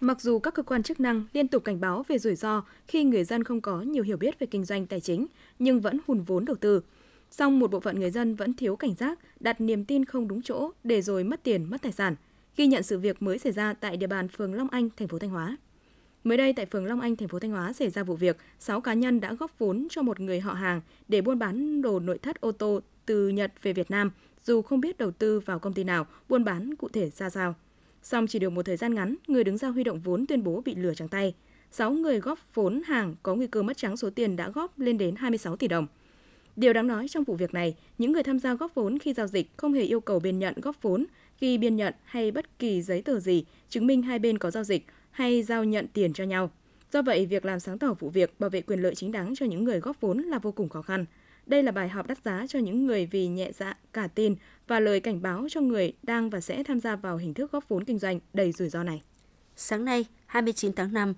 Mặc 0.00 0.20
dù 0.20 0.38
các 0.38 0.54
cơ 0.54 0.62
quan 0.62 0.82
chức 0.82 1.00
năng 1.00 1.24
liên 1.32 1.48
tục 1.48 1.64
cảnh 1.64 1.80
báo 1.80 2.04
về 2.08 2.18
rủi 2.18 2.34
ro 2.34 2.64
khi 2.88 3.04
người 3.04 3.24
dân 3.24 3.44
không 3.44 3.60
có 3.60 3.82
nhiều 3.82 4.02
hiểu 4.02 4.16
biết 4.16 4.38
về 4.38 4.46
kinh 4.46 4.64
doanh 4.64 4.86
tài 4.86 5.00
chính, 5.00 5.26
nhưng 5.58 5.80
vẫn 5.80 5.98
hùn 6.06 6.22
vốn 6.22 6.44
đầu 6.44 6.56
tư. 6.56 6.82
Song 7.30 7.58
một 7.58 7.70
bộ 7.70 7.80
phận 7.80 8.00
người 8.00 8.10
dân 8.10 8.34
vẫn 8.34 8.54
thiếu 8.54 8.76
cảnh 8.76 8.94
giác, 8.94 9.18
đặt 9.40 9.60
niềm 9.60 9.84
tin 9.84 10.04
không 10.04 10.28
đúng 10.28 10.42
chỗ 10.42 10.70
để 10.84 11.02
rồi 11.02 11.24
mất 11.24 11.42
tiền, 11.42 11.70
mất 11.70 11.82
tài 11.82 11.92
sản. 11.92 12.16
Ghi 12.56 12.66
nhận 12.66 12.82
sự 12.82 12.98
việc 12.98 13.22
mới 13.22 13.38
xảy 13.38 13.52
ra 13.52 13.74
tại 13.74 13.96
địa 13.96 14.06
bàn 14.06 14.28
phường 14.28 14.54
Long 14.54 14.68
Anh, 14.70 14.88
thành 14.96 15.08
phố 15.08 15.18
Thanh 15.18 15.30
Hóa. 15.30 15.56
Mới 16.24 16.38
đây 16.38 16.52
tại 16.52 16.66
phường 16.66 16.86
Long 16.86 17.00
Anh, 17.00 17.16
thành 17.16 17.28
phố 17.28 17.38
Thanh 17.38 17.50
Hóa 17.50 17.72
xảy 17.72 17.90
ra 17.90 18.02
vụ 18.02 18.16
việc 18.16 18.36
6 18.58 18.80
cá 18.80 18.94
nhân 18.94 19.20
đã 19.20 19.34
góp 19.34 19.58
vốn 19.58 19.86
cho 19.90 20.02
một 20.02 20.20
người 20.20 20.40
họ 20.40 20.52
hàng 20.52 20.80
để 21.08 21.20
buôn 21.20 21.38
bán 21.38 21.82
đồ 21.82 22.00
nội 22.00 22.18
thất 22.18 22.40
ô 22.40 22.52
tô 22.52 22.80
từ 23.06 23.28
Nhật 23.28 23.52
về 23.62 23.72
Việt 23.72 23.90
Nam, 23.90 24.10
dù 24.44 24.62
không 24.62 24.80
biết 24.80 24.98
đầu 24.98 25.10
tư 25.10 25.40
vào 25.40 25.58
công 25.58 25.72
ty 25.72 25.84
nào, 25.84 26.06
buôn 26.28 26.44
bán 26.44 26.74
cụ 26.74 26.88
thể 26.88 27.10
ra 27.10 27.30
sao. 27.30 27.54
Song 28.02 28.26
chỉ 28.26 28.38
được 28.38 28.50
một 28.50 28.66
thời 28.66 28.76
gian 28.76 28.94
ngắn, 28.94 29.16
người 29.26 29.44
đứng 29.44 29.58
ra 29.58 29.68
huy 29.68 29.84
động 29.84 30.00
vốn 30.00 30.26
tuyên 30.26 30.44
bố 30.44 30.62
bị 30.64 30.74
lừa 30.74 30.94
trắng 30.94 31.08
tay. 31.08 31.34
6 31.70 31.92
người 31.92 32.20
góp 32.20 32.38
vốn 32.54 32.82
hàng 32.86 33.14
có 33.22 33.34
nguy 33.34 33.46
cơ 33.46 33.62
mất 33.62 33.76
trắng 33.76 33.96
số 33.96 34.10
tiền 34.10 34.36
đã 34.36 34.50
góp 34.50 34.78
lên 34.78 34.98
đến 34.98 35.16
26 35.16 35.56
tỷ 35.56 35.68
đồng. 35.68 35.86
Điều 36.56 36.72
đáng 36.72 36.86
nói 36.86 37.08
trong 37.08 37.24
vụ 37.24 37.34
việc 37.34 37.54
này, 37.54 37.76
những 37.98 38.12
người 38.12 38.22
tham 38.22 38.38
gia 38.38 38.54
góp 38.54 38.74
vốn 38.74 38.98
khi 38.98 39.12
giao 39.12 39.26
dịch 39.26 39.56
không 39.56 39.72
hề 39.72 39.82
yêu 39.82 40.00
cầu 40.00 40.20
bên 40.20 40.38
nhận 40.38 40.54
góp 40.62 40.82
vốn, 40.82 41.06
ghi 41.40 41.58
biên 41.58 41.76
nhận 41.76 41.94
hay 42.04 42.30
bất 42.30 42.58
kỳ 42.58 42.82
giấy 42.82 43.02
tờ 43.02 43.20
gì 43.20 43.44
chứng 43.68 43.86
minh 43.86 44.02
hai 44.02 44.18
bên 44.18 44.38
có 44.38 44.50
giao 44.50 44.64
dịch 44.64 44.86
hay 45.12 45.42
giao 45.42 45.64
nhận 45.64 45.86
tiền 45.92 46.12
cho 46.12 46.24
nhau. 46.24 46.50
Do 46.92 47.02
vậy, 47.02 47.26
việc 47.26 47.44
làm 47.44 47.60
sáng 47.60 47.78
tỏ 47.78 47.94
vụ 47.98 48.10
việc 48.10 48.40
bảo 48.40 48.50
vệ 48.50 48.60
quyền 48.60 48.82
lợi 48.82 48.94
chính 48.94 49.12
đáng 49.12 49.34
cho 49.36 49.46
những 49.46 49.64
người 49.64 49.80
góp 49.80 50.00
vốn 50.00 50.18
là 50.18 50.38
vô 50.38 50.52
cùng 50.52 50.68
khó 50.68 50.82
khăn. 50.82 51.04
Đây 51.46 51.62
là 51.62 51.72
bài 51.72 51.88
học 51.88 52.06
đắt 52.06 52.18
giá 52.24 52.46
cho 52.48 52.58
những 52.58 52.86
người 52.86 53.06
vì 53.06 53.26
nhẹ 53.26 53.50
dạ, 53.54 53.78
cả 53.92 54.08
tin 54.08 54.34
và 54.68 54.80
lời 54.80 55.00
cảnh 55.00 55.22
báo 55.22 55.46
cho 55.50 55.60
người 55.60 55.92
đang 56.02 56.30
và 56.30 56.40
sẽ 56.40 56.64
tham 56.64 56.80
gia 56.80 56.96
vào 56.96 57.16
hình 57.16 57.34
thức 57.34 57.52
góp 57.52 57.68
vốn 57.68 57.84
kinh 57.84 57.98
doanh 57.98 58.20
đầy 58.32 58.52
rủi 58.52 58.68
ro 58.68 58.82
này. 58.82 59.02
Sáng 59.56 59.84
nay, 59.84 60.04
29 60.26 60.72
tháng 60.72 60.92
5, 60.92 61.14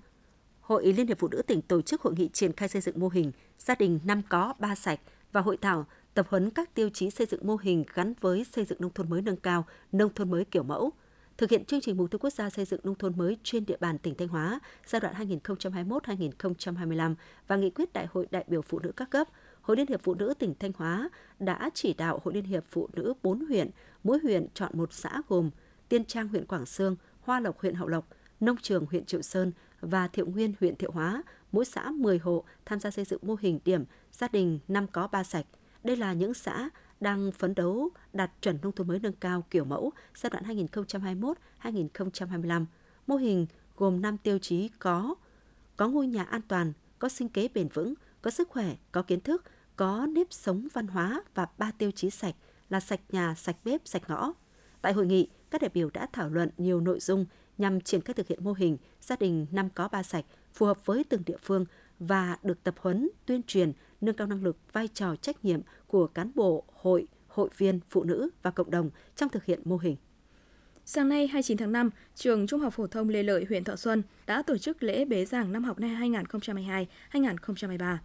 Hội 0.61 0.93
Liên 0.93 1.07
hiệp 1.07 1.19
Phụ 1.19 1.27
nữ 1.27 1.41
tỉnh 1.47 1.61
tổ 1.61 1.81
chức 1.81 2.01
hội 2.01 2.13
nghị 2.17 2.29
triển 2.33 2.53
khai 2.53 2.69
xây 2.69 2.81
dựng 2.81 2.99
mô 2.99 3.07
hình 3.07 3.31
gia 3.59 3.75
đình 3.75 3.99
năm 4.05 4.21
có 4.29 4.53
ba 4.59 4.75
sạch 4.75 4.99
và 5.31 5.41
hội 5.41 5.57
thảo 5.57 5.85
tập 6.13 6.27
huấn 6.29 6.49
các 6.49 6.73
tiêu 6.73 6.89
chí 6.89 7.11
xây 7.11 7.27
dựng 7.31 7.47
mô 7.47 7.55
hình 7.55 7.83
gắn 7.93 8.13
với 8.21 8.43
xây 8.43 8.65
dựng 8.65 8.81
nông 8.81 8.93
thôn 8.93 9.09
mới 9.09 9.21
nâng 9.21 9.35
cao, 9.35 9.65
nông 9.91 10.13
thôn 10.13 10.31
mới 10.31 10.45
kiểu 10.45 10.63
mẫu, 10.63 10.91
thực 11.37 11.49
hiện 11.49 11.65
chương 11.65 11.81
trình 11.81 11.97
mục 11.97 12.11
tiêu 12.11 12.19
quốc 12.19 12.33
gia 12.33 12.49
xây 12.49 12.65
dựng 12.65 12.79
nông 12.83 12.95
thôn 12.95 13.17
mới 13.17 13.37
trên 13.43 13.65
địa 13.65 13.77
bàn 13.79 13.97
tỉnh 13.97 14.15
Thanh 14.15 14.27
Hóa 14.27 14.59
giai 14.85 14.99
đoạn 14.99 15.15
2021-2025 15.43 17.15
và 17.47 17.55
nghị 17.55 17.69
quyết 17.69 17.93
Đại 17.93 18.07
hội 18.11 18.27
đại 18.31 18.45
biểu 18.47 18.61
phụ 18.61 18.79
nữ 18.79 18.91
các 18.95 19.09
cấp, 19.09 19.27
Hội 19.61 19.77
Liên 19.77 19.87
hiệp 19.87 20.03
Phụ 20.03 20.13
nữ 20.13 20.33
tỉnh 20.39 20.53
Thanh 20.59 20.71
Hóa 20.75 21.09
đã 21.39 21.69
chỉ 21.73 21.93
đạo 21.93 22.21
Hội 22.23 22.33
Liên 22.33 22.43
hiệp 22.43 22.63
Phụ 22.69 22.89
nữ 22.93 23.13
4 23.23 23.45
huyện, 23.45 23.69
mỗi 24.03 24.19
huyện 24.23 24.47
chọn 24.53 24.71
một 24.73 24.93
xã 24.93 25.21
gồm 25.27 25.49
Tiên 25.89 26.05
Trang 26.05 26.27
huyện 26.27 26.45
Quảng 26.45 26.65
Sương, 26.65 26.95
Hoa 27.21 27.39
Lộc 27.39 27.59
huyện 27.59 27.75
Hậu 27.75 27.87
Lộc, 27.87 28.07
Nông 28.39 28.57
Trường 28.57 28.85
huyện 28.85 29.05
Triệu 29.05 29.21
Sơn 29.21 29.51
và 29.81 30.07
Thiệu 30.07 30.25
Nguyên 30.25 30.53
huyện 30.59 30.75
Thiệu 30.75 30.91
Hóa, 30.91 31.23
mỗi 31.51 31.65
xã 31.65 31.91
10 31.91 32.17
hộ 32.17 32.43
tham 32.65 32.79
gia 32.79 32.91
xây 32.91 33.05
dựng 33.05 33.19
mô 33.23 33.35
hình 33.39 33.59
điểm 33.65 33.83
gia 34.11 34.27
đình 34.27 34.59
năm 34.67 34.87
có 34.87 35.07
ba 35.07 35.23
sạch. 35.23 35.45
Đây 35.83 35.97
là 35.97 36.13
những 36.13 36.33
xã 36.33 36.69
đang 36.99 37.31
phấn 37.31 37.55
đấu 37.55 37.89
đạt 38.13 38.31
chuẩn 38.41 38.57
nông 38.61 38.71
thôn 38.71 38.87
mới 38.87 38.99
nâng 38.99 39.13
cao 39.13 39.43
kiểu 39.49 39.65
mẫu 39.65 39.91
giai 40.15 40.29
đoạn 40.29 40.43
2021-2025. 41.63 42.65
Mô 43.07 43.15
hình 43.15 43.47
gồm 43.75 44.01
5 44.01 44.17
tiêu 44.17 44.39
chí 44.39 44.69
có 44.79 45.15
có 45.77 45.87
ngôi 45.87 46.07
nhà 46.07 46.23
an 46.23 46.41
toàn, 46.47 46.73
có 46.99 47.09
sinh 47.09 47.29
kế 47.29 47.47
bền 47.53 47.67
vững, 47.67 47.93
có 48.21 48.31
sức 48.31 48.49
khỏe, 48.49 48.75
có 48.91 49.01
kiến 49.01 49.21
thức, 49.21 49.43
có 49.75 50.05
nếp 50.05 50.27
sống 50.29 50.67
văn 50.73 50.87
hóa 50.87 51.23
và 51.33 51.47
ba 51.57 51.71
tiêu 51.71 51.91
chí 51.91 52.09
sạch 52.09 52.35
là 52.69 52.79
sạch 52.79 52.99
nhà, 53.09 53.35
sạch 53.35 53.55
bếp, 53.63 53.81
sạch 53.85 54.03
ngõ. 54.07 54.33
Tại 54.81 54.93
hội 54.93 55.05
nghị, 55.05 55.29
các 55.51 55.61
đại 55.61 55.69
biểu 55.73 55.89
đã 55.89 56.07
thảo 56.13 56.29
luận 56.29 56.49
nhiều 56.57 56.81
nội 56.81 56.99
dung 56.99 57.25
nhằm 57.57 57.81
triển 57.81 58.01
khai 58.01 58.13
thực 58.13 58.27
hiện 58.27 58.43
mô 58.43 58.53
hình 58.53 58.77
gia 59.01 59.15
đình 59.15 59.45
năm 59.51 59.69
có 59.69 59.87
ba 59.87 60.03
sạch 60.03 60.25
phù 60.53 60.65
hợp 60.65 60.85
với 60.85 61.03
từng 61.03 61.21
địa 61.25 61.37
phương 61.43 61.65
và 61.99 62.37
được 62.43 62.63
tập 62.63 62.75
huấn, 62.77 63.09
tuyên 63.25 63.41
truyền, 63.43 63.71
nâng 64.01 64.15
cao 64.15 64.27
năng 64.27 64.43
lực, 64.43 64.57
vai 64.73 64.87
trò 64.87 65.15
trách 65.15 65.45
nhiệm 65.45 65.59
của 65.87 66.07
cán 66.07 66.31
bộ, 66.35 66.63
hội, 66.73 67.07
hội 67.27 67.49
viên, 67.57 67.79
phụ 67.89 68.03
nữ 68.03 68.29
và 68.43 68.51
cộng 68.51 68.71
đồng 68.71 68.89
trong 69.15 69.29
thực 69.29 69.45
hiện 69.45 69.59
mô 69.65 69.77
hình. 69.77 69.95
Sáng 70.85 71.09
nay 71.09 71.27
29 71.27 71.57
tháng 71.57 71.71
5, 71.71 71.89
trường 72.15 72.47
Trung 72.47 72.59
học 72.59 72.73
phổ 72.73 72.87
thông 72.87 73.09
Lê 73.09 73.23
Lợi, 73.23 73.45
huyện 73.49 73.63
Thọ 73.63 73.75
Xuân 73.75 74.03
đã 74.25 74.41
tổ 74.41 74.57
chức 74.57 74.83
lễ 74.83 75.05
bế 75.05 75.25
giảng 75.25 75.51
năm 75.51 75.63
học 75.63 75.79
2022-2023. 75.79 77.97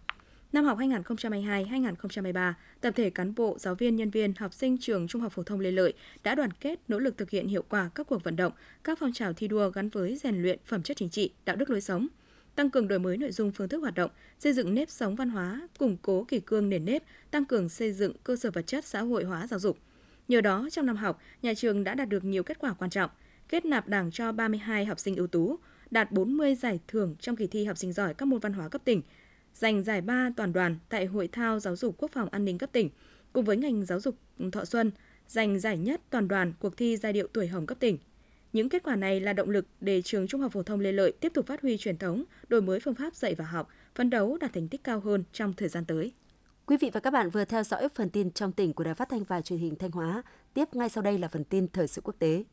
Năm 0.53 0.64
học 0.64 0.79
2022-2023, 0.79 2.53
tập 2.81 2.90
thể 2.96 3.11
cán 3.11 3.35
bộ, 3.35 3.57
giáo 3.59 3.74
viên, 3.74 3.96
nhân 3.96 4.11
viên, 4.11 4.35
học 4.38 4.55
sinh 4.55 4.79
trường 4.79 5.09
Trung 5.09 5.22
học 5.22 5.33
phổ 5.33 5.42
thông 5.42 5.61
Lê 5.61 5.70
Lợi 5.70 5.92
đã 6.22 6.35
đoàn 6.35 6.50
kết 6.53 6.81
nỗ 6.88 6.98
lực 6.98 7.18
thực 7.18 7.31
hiện 7.31 7.48
hiệu 7.48 7.64
quả 7.68 7.90
các 7.94 8.07
cuộc 8.07 8.24
vận 8.24 8.37
động, 8.37 8.53
các 8.85 8.98
phong 8.98 9.12
trào 9.12 9.33
thi 9.33 9.48
đua 9.48 9.70
gắn 9.70 9.88
với 9.88 10.16
rèn 10.16 10.42
luyện 10.42 10.59
phẩm 10.64 10.83
chất 10.83 10.96
chính 10.96 11.11
trị, 11.11 11.33
đạo 11.44 11.57
đức 11.57 11.70
lối 11.70 11.81
sống, 11.81 12.09
tăng 12.54 12.70
cường 12.70 12.88
đổi 12.88 12.98
mới 12.98 13.16
nội 13.16 13.32
dung 13.32 13.52
phương 13.52 13.68
thức 13.68 13.78
hoạt 13.78 13.94
động, 13.94 14.10
xây 14.38 14.52
dựng 14.52 14.74
nếp 14.74 14.90
sống 14.90 15.16
văn 15.16 15.30
hóa, 15.30 15.68
củng 15.78 15.96
cố 16.02 16.24
kỷ 16.24 16.40
cương 16.40 16.68
nền 16.68 16.84
nếp, 16.84 17.02
tăng 17.30 17.44
cường 17.44 17.68
xây 17.68 17.92
dựng 17.92 18.12
cơ 18.24 18.36
sở 18.36 18.50
vật 18.50 18.66
chất 18.66 18.84
xã 18.84 19.00
hội 19.00 19.24
hóa 19.24 19.46
giáo 19.46 19.58
dục. 19.58 19.78
Nhờ 20.28 20.40
đó, 20.40 20.68
trong 20.72 20.86
năm 20.86 20.96
học, 20.96 21.20
nhà 21.42 21.54
trường 21.54 21.84
đã 21.84 21.94
đạt 21.94 22.08
được 22.08 22.24
nhiều 22.24 22.42
kết 22.42 22.58
quả 22.58 22.72
quan 22.72 22.90
trọng, 22.90 23.10
kết 23.48 23.64
nạp 23.64 23.88
đảng 23.88 24.10
cho 24.10 24.32
32 24.32 24.84
học 24.84 24.98
sinh 24.98 25.16
ưu 25.16 25.26
tú, 25.26 25.58
đạt 25.90 26.12
40 26.12 26.54
giải 26.54 26.80
thưởng 26.88 27.16
trong 27.20 27.36
kỳ 27.36 27.46
thi 27.46 27.64
học 27.64 27.78
sinh 27.78 27.92
giỏi 27.92 28.14
các 28.14 28.26
môn 28.26 28.40
văn 28.40 28.52
hóa 28.52 28.68
cấp 28.68 28.82
tỉnh, 28.84 29.02
giành 29.54 29.82
giải 29.82 30.00
ba 30.00 30.30
toàn 30.36 30.52
đoàn 30.52 30.78
tại 30.88 31.06
Hội 31.06 31.28
thao 31.28 31.60
Giáo 31.60 31.76
dục 31.76 31.94
Quốc 31.98 32.10
phòng 32.14 32.28
An 32.32 32.44
ninh 32.44 32.58
cấp 32.58 32.70
tỉnh, 32.72 32.90
cùng 33.32 33.44
với 33.44 33.56
ngành 33.56 33.84
giáo 33.84 34.00
dục 34.00 34.14
Thọ 34.52 34.64
Xuân 34.64 34.90
giành 35.30 35.58
giải 35.58 35.78
nhất 35.78 36.00
toàn 36.10 36.28
đoàn 36.28 36.52
cuộc 36.60 36.76
thi 36.76 36.96
giai 36.96 37.12
điệu 37.12 37.26
tuổi 37.32 37.48
hồng 37.48 37.66
cấp 37.66 37.78
tỉnh. 37.80 37.98
Những 38.52 38.68
kết 38.68 38.82
quả 38.82 38.96
này 38.96 39.20
là 39.20 39.32
động 39.32 39.50
lực 39.50 39.66
để 39.80 40.02
trường 40.02 40.26
Trung 40.26 40.40
học 40.40 40.52
phổ 40.52 40.62
thông 40.62 40.80
Lê 40.80 40.92
Lợi 40.92 41.12
tiếp 41.20 41.32
tục 41.34 41.46
phát 41.46 41.62
huy 41.62 41.76
truyền 41.76 41.98
thống, 41.98 42.24
đổi 42.48 42.62
mới 42.62 42.80
phương 42.80 42.94
pháp 42.94 43.14
dạy 43.14 43.34
và 43.34 43.44
học, 43.44 43.68
phấn 43.94 44.10
đấu 44.10 44.36
đạt 44.40 44.52
thành 44.52 44.68
tích 44.68 44.84
cao 44.84 45.00
hơn 45.00 45.24
trong 45.32 45.52
thời 45.52 45.68
gian 45.68 45.84
tới. 45.84 46.12
Quý 46.66 46.76
vị 46.80 46.90
và 46.92 47.00
các 47.00 47.10
bạn 47.10 47.30
vừa 47.30 47.44
theo 47.44 47.62
dõi 47.62 47.88
phần 47.94 48.10
tin 48.10 48.30
trong 48.30 48.52
tỉnh 48.52 48.72
của 48.72 48.84
Đài 48.84 48.94
Phát 48.94 49.08
thanh 49.08 49.24
và 49.24 49.40
Truyền 49.40 49.58
hình 49.58 49.76
Thanh 49.76 49.90
Hóa. 49.90 50.22
Tiếp 50.54 50.64
ngay 50.72 50.88
sau 50.88 51.02
đây 51.02 51.18
là 51.18 51.28
phần 51.28 51.44
tin 51.44 51.68
thời 51.68 51.88
sự 51.88 52.00
quốc 52.04 52.14
tế. 52.18 52.44